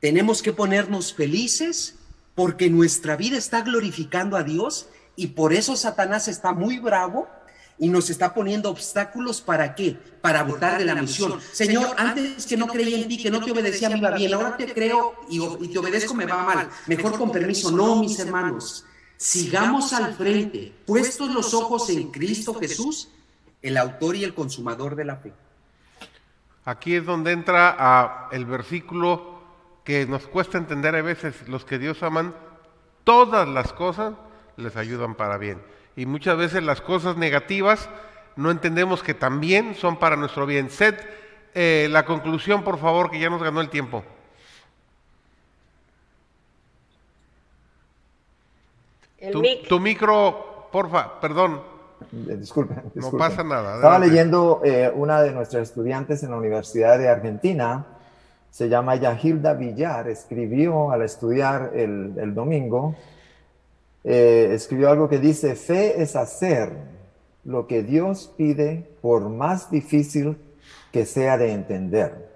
tenemos 0.00 0.42
que 0.42 0.52
ponernos 0.52 1.12
felices 1.14 1.94
porque 2.34 2.70
nuestra 2.70 3.16
vida 3.16 3.36
está 3.36 3.62
glorificando 3.62 4.36
a 4.36 4.42
Dios 4.42 4.88
y 5.16 5.28
por 5.28 5.52
eso 5.52 5.76
Satanás 5.76 6.28
está 6.28 6.52
muy 6.52 6.78
bravo 6.78 7.28
y 7.78 7.88
nos 7.88 8.10
está 8.10 8.34
poniendo 8.34 8.70
obstáculos 8.70 9.40
para 9.40 9.74
qué? 9.74 9.96
Para 10.20 10.42
votar 10.42 10.78
de 10.78 10.84
la 10.84 10.94
misión. 10.94 11.40
Señor, 11.52 11.94
antes 11.96 12.46
que 12.46 12.56
no 12.56 12.66
creía 12.66 12.98
en 12.98 13.08
ti, 13.08 13.18
que 13.18 13.30
no 13.30 13.42
te 13.42 13.50
obedecía, 13.52 13.88
me 13.88 13.98
iba 13.98 14.10
bien, 14.10 14.34
ahora 14.34 14.56
te 14.56 14.72
creo 14.72 15.14
y, 15.28 15.40
y 15.64 15.68
te 15.68 15.78
obedezco, 15.78 16.14
me 16.14 16.26
va 16.26 16.42
mal. 16.42 16.68
Mejor 16.86 17.16
con 17.16 17.30
permiso, 17.30 17.70
no, 17.70 17.96
mis 17.96 18.18
hermanos. 18.18 18.84
Sigamos 19.16 19.92
al 19.92 20.14
frente, 20.14 20.72
puestos 20.86 21.32
los 21.32 21.54
ojos 21.54 21.90
en 21.90 22.10
Cristo 22.10 22.54
Jesús, 22.54 23.08
el 23.62 23.76
autor 23.76 24.16
y 24.16 24.24
el 24.24 24.34
consumador 24.34 24.94
de 24.96 25.04
la 25.04 25.16
fe. 25.16 25.32
Aquí 26.64 26.94
es 26.96 27.06
donde 27.06 27.32
entra 27.32 27.74
a 27.78 28.28
el 28.32 28.44
versículo 28.44 29.40
que 29.84 30.06
nos 30.06 30.26
cuesta 30.26 30.58
entender 30.58 30.94
a 30.94 31.02
veces. 31.02 31.48
Los 31.48 31.64
que 31.64 31.78
Dios 31.78 32.02
aman, 32.02 32.34
todas 33.04 33.48
las 33.48 33.72
cosas 33.72 34.14
les 34.56 34.76
ayudan 34.76 35.14
para 35.14 35.38
bien. 35.38 35.62
Y 35.96 36.06
muchas 36.06 36.36
veces 36.36 36.62
las 36.62 36.80
cosas 36.80 37.16
negativas 37.16 37.88
no 38.36 38.50
entendemos 38.50 39.02
que 39.02 39.14
también 39.14 39.74
son 39.74 39.98
para 39.98 40.16
nuestro 40.16 40.46
bien. 40.46 40.70
Sed 40.70 40.94
eh, 41.54 41.88
la 41.90 42.04
conclusión, 42.04 42.62
por 42.62 42.78
favor, 42.78 43.10
que 43.10 43.18
ya 43.18 43.30
nos 43.30 43.42
ganó 43.42 43.60
el 43.60 43.70
tiempo. 43.70 44.04
El 49.18 49.32
Tu, 49.32 49.40
mic. 49.40 49.68
tu 49.68 49.80
micro, 49.80 50.68
porfa, 50.70 51.18
perdón, 51.20 51.62
Eh, 52.28 52.36
Disculpe, 52.36 52.74
no 52.94 53.10
pasa 53.12 53.42
nada. 53.42 53.76
Estaba 53.76 53.96
adelante. 53.96 54.06
leyendo 54.08 54.60
eh, 54.64 54.90
una 54.94 55.22
de 55.22 55.32
nuestras 55.32 55.64
estudiantes 55.68 56.22
en 56.22 56.30
la 56.30 56.36
Universidad 56.36 56.98
de 56.98 57.08
Argentina, 57.08 57.86
se 58.50 58.68
llama 58.68 58.96
Yahilda 58.96 59.54
Villar, 59.54 60.08
escribió 60.08 60.90
al 60.90 61.02
estudiar 61.02 61.72
el, 61.74 62.14
el 62.18 62.34
domingo, 62.34 62.94
eh, 64.04 64.50
escribió 64.52 64.90
algo 64.90 65.08
que 65.08 65.18
dice, 65.18 65.54
fe 65.54 66.02
es 66.02 66.16
hacer 66.16 66.72
lo 67.44 67.66
que 67.66 67.82
Dios 67.82 68.32
pide 68.36 68.88
por 69.02 69.28
más 69.28 69.70
difícil 69.70 70.38
que 70.92 71.04
sea 71.04 71.36
de 71.36 71.52
entender. 71.52 72.28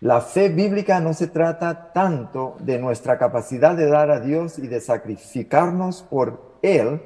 La 0.00 0.20
fe 0.20 0.48
bíblica 0.48 1.00
no 1.00 1.12
se 1.12 1.26
trata 1.26 1.92
tanto 1.92 2.56
de 2.60 2.78
nuestra 2.78 3.18
capacidad 3.18 3.74
de 3.74 3.86
dar 3.86 4.10
a 4.10 4.20
Dios 4.20 4.58
y 4.58 4.68
de 4.68 4.80
sacrificarnos 4.80 6.02
por 6.02 6.58
Él, 6.62 7.02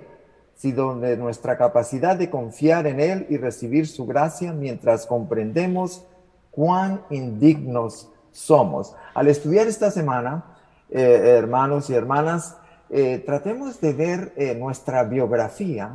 sino 0.62 0.94
de 0.94 1.16
nuestra 1.16 1.58
capacidad 1.58 2.16
de 2.16 2.30
confiar 2.30 2.86
en 2.86 3.00
Él 3.00 3.26
y 3.28 3.36
recibir 3.36 3.88
su 3.88 4.06
gracia 4.06 4.52
mientras 4.52 5.06
comprendemos 5.06 6.06
cuán 6.52 7.02
indignos 7.10 8.08
somos. 8.30 8.94
Al 9.12 9.26
estudiar 9.26 9.66
esta 9.66 9.90
semana, 9.90 10.44
eh, 10.88 11.34
hermanos 11.36 11.90
y 11.90 11.94
hermanas, 11.94 12.56
eh, 12.90 13.20
tratemos 13.26 13.80
de 13.80 13.92
ver 13.92 14.32
eh, 14.36 14.54
nuestra 14.54 15.02
biografía 15.02 15.90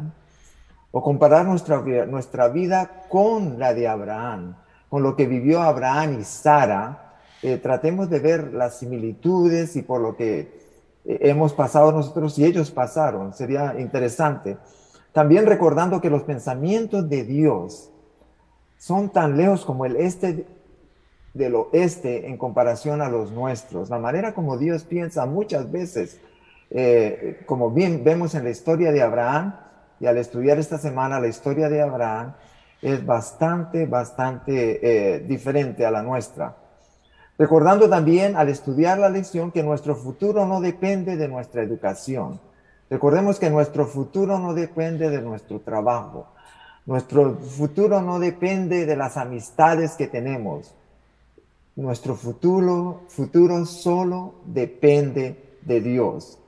o 0.92 1.02
comparar 1.02 1.46
nuestra, 1.46 1.82
nuestra 2.06 2.50
vida 2.50 3.04
con 3.08 3.58
la 3.60 3.74
de 3.74 3.88
Abraham, 3.88 4.58
con 4.90 5.02
lo 5.02 5.16
que 5.16 5.28
vivió 5.28 5.62
Abraham 5.62 6.20
y 6.20 6.24
Sara. 6.26 7.04
Tratemos 7.62 8.10
de 8.10 8.20
ver 8.20 8.52
las 8.52 8.80
similitudes 8.80 9.78
y 9.78 9.84
por 9.84 10.02
lo 10.02 10.18
que 10.18 10.57
hemos 11.08 11.54
pasado 11.54 11.92
nosotros 11.92 12.38
y 12.38 12.46
ellos 12.46 12.72
pasaron. 12.72 13.34
Sería 13.34 13.80
interesante. 13.80 14.58
También 15.14 15.46
recordando 15.46 16.02
que 16.02 16.10
los 16.10 16.24
pensamientos 16.24 17.10
de 17.10 17.24
Dios 17.24 17.90
son 18.78 19.10
tan 19.10 19.38
lejos 19.38 19.66
como 19.66 19.86
el 19.86 19.96
este 19.96 20.46
del 21.34 21.56
oeste 21.56 22.28
en 22.28 22.38
comparación 22.38 23.02
a 23.02 23.10
los 23.10 23.32
nuestros. 23.32 23.90
La 23.90 24.00
manera 24.00 24.34
como 24.34 24.58
Dios 24.58 24.84
piensa 24.84 25.26
muchas 25.26 25.72
veces, 25.72 26.20
eh, 26.70 27.42
como 27.46 27.72
bien 27.72 28.04
vemos 28.04 28.36
en 28.36 28.44
la 28.44 28.50
historia 28.50 28.92
de 28.92 29.02
Abraham, 29.02 29.56
y 30.00 30.06
al 30.06 30.18
estudiar 30.18 30.60
esta 30.60 30.78
semana 30.78 31.20
la 31.20 31.28
historia 31.28 31.70
de 31.70 31.82
Abraham, 31.82 32.34
es 32.82 33.06
bastante, 33.06 33.86
bastante 33.86 35.16
eh, 35.16 35.20
diferente 35.20 35.86
a 35.86 35.92
la 35.92 36.04
nuestra. 36.04 36.56
Recordando 37.38 37.88
también 37.88 38.36
al 38.36 38.50
estudiar 38.50 38.98
la 38.98 39.10
lección 39.10 39.52
que 39.52 39.62
nuestro 39.62 39.96
futuro 39.96 40.46
no 40.48 40.60
depende 40.60 41.18
de 41.18 41.28
nuestra 41.28 41.62
educación. 41.62 42.40
Recordemos 42.90 43.38
que 43.38 43.50
nuestro 43.50 43.86
futuro 43.86 44.40
no 44.40 44.54
depende 44.54 45.10
de 45.10 45.22
nuestro 45.22 45.60
trabajo. 45.60 46.28
Nuestro 46.88 47.36
futuro 47.36 48.02
no 48.02 48.18
depende 48.20 48.86
de 48.86 48.96
las 48.96 49.18
amistades 49.18 49.94
que 49.94 50.08
tenemos. 50.08 50.74
Nuestro 51.76 52.16
futuro, 52.16 53.02
futuro 53.08 53.66
solo 53.66 54.36
depende 54.46 55.60
de 55.62 55.82
Dios. 55.82 56.40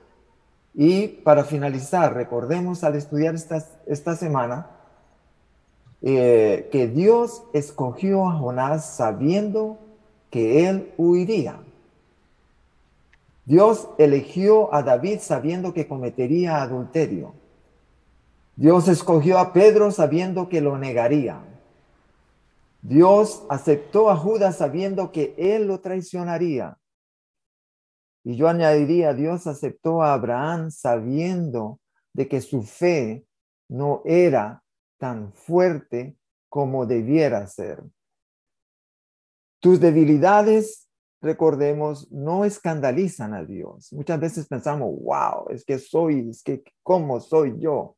Y 0.74 1.08
para 1.08 1.44
finalizar, 1.44 2.16
recordemos 2.16 2.84
al 2.84 2.96
estudiar 2.96 3.36
esta, 3.36 3.64
esta 3.86 4.16
semana 4.16 4.72
eh, 6.02 6.70
que 6.72 6.88
Dios 6.88 7.44
escogió 7.54 8.28
a 8.28 8.40
Jonás 8.40 8.96
sabiendo 8.96 9.78
que 10.30 10.68
él 10.68 10.94
huiría. 10.98 11.60
Dios 13.46 13.90
eligió 13.98 14.74
a 14.74 14.84
David 14.84 15.20
sabiendo 15.22 15.74
que 15.74 15.88
cometería 15.88 16.62
adulterio. 16.62 17.34
Dios 18.56 18.88
escogió 18.88 19.40
a 19.40 19.54
Pedro 19.54 19.90
sabiendo 19.90 20.50
que 20.50 20.62
lo 20.62 20.78
negaría. 20.78 21.42
Dios 22.82 23.44
aceptó 23.50 24.10
a 24.10 24.16
Judas 24.16 24.58
sabiendo 24.58 25.12
que 25.12 25.34
él 25.38 25.66
lo 25.68 25.80
traicionaría. 25.80 26.78
Y 28.24 28.36
yo 28.36 28.48
añadiría, 28.48 29.14
Dios 29.14 29.48
aceptó 29.48 30.04
a 30.04 30.14
Abraham 30.14 30.72
sabiendo 30.72 31.80
de 32.14 32.28
que 32.28 32.42
su 32.42 32.64
fe 32.64 33.26
no 33.68 34.02
era 34.06 34.64
tan 34.98 35.34
fuerte 35.34 36.18
como 36.50 36.86
debiera 36.86 37.48
ser. 37.48 37.82
Tus 39.60 39.80
debilidades, 39.80 40.88
recordemos, 41.22 42.10
no 42.12 42.45
escandalizan 42.45 43.34
a 43.34 43.43
Dios. 43.43 43.91
Muchas 43.91 44.20
veces 44.20 44.47
pensamos, 44.47 44.95
wow, 45.01 45.49
es 45.49 45.66
que 45.66 45.78
soy, 45.78 46.30
es 46.30 46.43
que 46.43 46.64
cómo 46.82 47.20
soy 47.20 47.60
yo. 47.60 47.97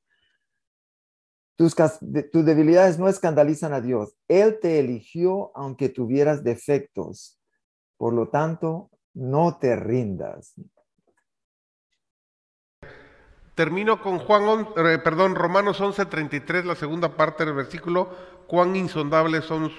Tus, 1.56 1.76
tus 1.76 2.46
debilidades 2.46 2.98
no 2.98 3.08
escandalizan 3.08 3.74
a 3.74 3.82
Dios. 3.82 4.16
Él 4.28 4.58
te 4.60 4.80
eligió 4.80 5.52
aunque 5.54 5.90
tuvieras 5.90 6.44
defectos. 6.44 7.40
Por 7.98 8.14
lo 8.14 8.30
tanto, 8.30 8.90
no 9.14 9.60
te 9.60 9.76
rindas. 9.76 10.56
Termino 13.54 14.02
con 14.02 14.18
Juan, 14.18 14.68
eh, 14.78 14.98
perdón, 15.04 15.36
Romanos 15.36 15.80
11:33, 15.82 16.66
la 16.66 16.74
segunda 16.74 17.16
parte 17.16 17.46
del 17.46 17.54
versículo. 17.54 18.10
Cuán 18.48 18.76
insondables 18.76 19.46
son 19.46 19.70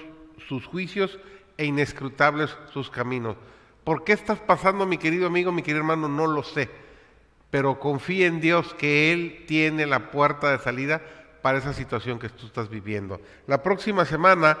sus 0.47 0.65
juicios 0.65 1.19
e 1.57 1.65
inescrutables 1.65 2.55
sus 2.71 2.89
caminos. 2.89 3.35
¿Por 3.83 4.03
qué 4.03 4.13
estás 4.13 4.39
pasando, 4.39 4.85
mi 4.85 4.97
querido 4.97 5.27
amigo, 5.27 5.51
mi 5.51 5.61
querido 5.61 5.79
hermano? 5.79 6.07
No 6.07 6.27
lo 6.27 6.43
sé. 6.43 6.69
Pero 7.49 7.79
confía 7.79 8.27
en 8.27 8.39
Dios 8.39 8.73
que 8.73 9.11
Él 9.11 9.43
tiene 9.47 9.85
la 9.85 10.11
puerta 10.11 10.51
de 10.51 10.59
salida 10.59 11.01
para 11.41 11.57
esa 11.57 11.73
situación 11.73 12.17
que 12.17 12.29
tú 12.29 12.47
estás 12.47 12.69
viviendo. 12.69 13.19
La 13.47 13.61
próxima 13.61 14.05
semana 14.05 14.57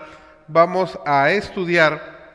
vamos 0.47 0.99
a 1.05 1.31
estudiar 1.31 2.33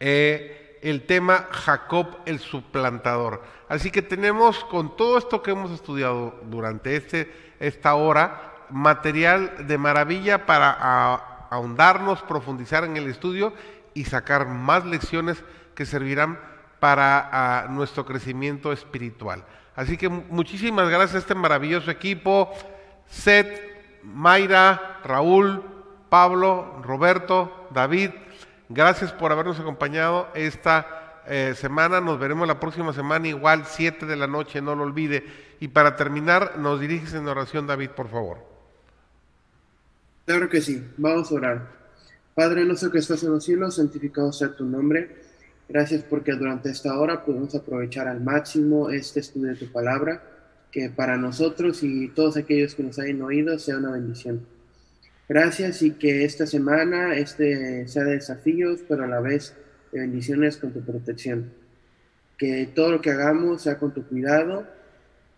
eh, 0.00 0.78
el 0.82 1.06
tema 1.06 1.46
Jacob 1.50 2.18
el 2.26 2.40
suplantador. 2.40 3.42
Así 3.68 3.90
que 3.90 4.02
tenemos 4.02 4.64
con 4.64 4.96
todo 4.96 5.18
esto 5.18 5.42
que 5.42 5.52
hemos 5.52 5.70
estudiado 5.70 6.34
durante 6.44 6.96
este, 6.96 7.32
esta 7.60 7.94
hora, 7.94 8.54
material 8.70 9.66
de 9.66 9.78
maravilla 9.78 10.44
para 10.46 10.72
ahondarnos, 11.50 12.22
profundizar 12.22 12.84
en 12.84 12.96
el 12.96 13.08
estudio 13.08 13.52
y 13.98 14.04
sacar 14.04 14.46
más 14.46 14.86
lecciones 14.86 15.42
que 15.74 15.84
servirán 15.84 16.38
para 16.78 17.66
nuestro 17.68 18.06
crecimiento 18.06 18.72
espiritual. 18.72 19.44
Así 19.74 19.96
que 19.96 20.08
muchísimas 20.08 20.88
gracias 20.88 21.16
a 21.16 21.18
este 21.18 21.34
maravilloso 21.34 21.90
equipo, 21.90 22.52
Seth, 23.08 23.60
Mayra, 24.04 25.00
Raúl, 25.02 25.64
Pablo, 26.08 26.80
Roberto, 26.84 27.66
David, 27.72 28.10
gracias 28.68 29.12
por 29.12 29.32
habernos 29.32 29.58
acompañado 29.58 30.28
esta 30.34 31.22
eh, 31.26 31.54
semana. 31.56 32.00
Nos 32.00 32.20
veremos 32.20 32.46
la 32.46 32.60
próxima 32.60 32.92
semana, 32.92 33.26
igual 33.26 33.64
7 33.66 34.06
de 34.06 34.14
la 34.14 34.28
noche, 34.28 34.62
no 34.62 34.76
lo 34.76 34.84
olvide. 34.84 35.24
Y 35.58 35.66
para 35.66 35.96
terminar, 35.96 36.56
nos 36.56 36.78
diriges 36.78 37.14
en 37.14 37.26
oración, 37.26 37.66
David, 37.66 37.90
por 37.90 38.08
favor. 38.08 38.38
Claro 40.24 40.48
que 40.48 40.60
sí, 40.60 40.88
vamos 40.96 41.32
a 41.32 41.34
orar. 41.34 41.77
Padre 42.38 42.64
nuestro 42.64 42.92
que 42.92 42.98
estás 42.98 43.24
en 43.24 43.32
los 43.32 43.44
cielos, 43.44 43.74
santificado 43.74 44.32
sea 44.32 44.54
tu 44.54 44.64
nombre. 44.64 45.08
Gracias 45.68 46.04
porque 46.08 46.34
durante 46.34 46.70
esta 46.70 46.96
hora 46.96 47.24
podemos 47.24 47.52
aprovechar 47.56 48.06
al 48.06 48.20
máximo 48.20 48.90
este 48.90 49.18
estudio 49.18 49.48
de 49.48 49.56
tu 49.56 49.72
palabra, 49.72 50.22
que 50.70 50.88
para 50.88 51.16
nosotros 51.16 51.82
y 51.82 52.06
todos 52.10 52.36
aquellos 52.36 52.76
que 52.76 52.84
nos 52.84 52.96
hayan 53.00 53.22
oído 53.22 53.58
sea 53.58 53.78
una 53.78 53.90
bendición. 53.90 54.46
Gracias 55.28 55.82
y 55.82 55.90
que 55.94 56.24
esta 56.24 56.46
semana 56.46 57.16
este 57.16 57.88
sea 57.88 58.04
de 58.04 58.12
desafíos, 58.12 58.84
pero 58.88 59.02
a 59.02 59.08
la 59.08 59.18
vez 59.18 59.56
de 59.90 59.98
bendiciones 59.98 60.58
con 60.58 60.72
tu 60.72 60.80
protección. 60.80 61.52
Que 62.36 62.70
todo 62.72 62.92
lo 62.92 63.00
que 63.00 63.10
hagamos 63.10 63.62
sea 63.62 63.80
con 63.80 63.92
tu 63.92 64.04
cuidado 64.06 64.64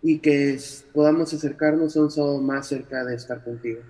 y 0.03 0.19
que 0.19 0.59
podamos 0.93 1.33
acercarnos 1.33 1.97
a 1.97 2.03
un 2.03 2.11
sábado 2.11 2.43
más 2.43 2.69
cerca 2.69 3.07
de 3.07 3.15
estar 3.15 3.43
contigo. 3.43 3.81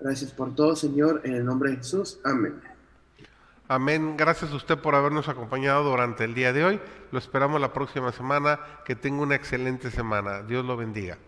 Gracias 0.00 0.32
por 0.32 0.54
todo, 0.54 0.74
Señor, 0.76 1.20
en 1.24 1.34
el 1.34 1.44
nombre 1.44 1.70
de 1.70 1.76
Jesús. 1.76 2.18
Amén. 2.24 2.60
Amén. 3.68 4.16
Gracias 4.16 4.50
a 4.50 4.56
usted 4.56 4.78
por 4.78 4.94
habernos 4.94 5.28
acompañado 5.28 5.84
durante 5.84 6.24
el 6.24 6.34
día 6.34 6.52
de 6.52 6.64
hoy. 6.64 6.80
Lo 7.12 7.18
esperamos 7.18 7.60
la 7.60 7.72
próxima 7.72 8.10
semana. 8.10 8.58
Que 8.84 8.96
tenga 8.96 9.22
una 9.22 9.36
excelente 9.36 9.90
semana. 9.90 10.42
Dios 10.42 10.64
lo 10.64 10.76
bendiga. 10.76 11.18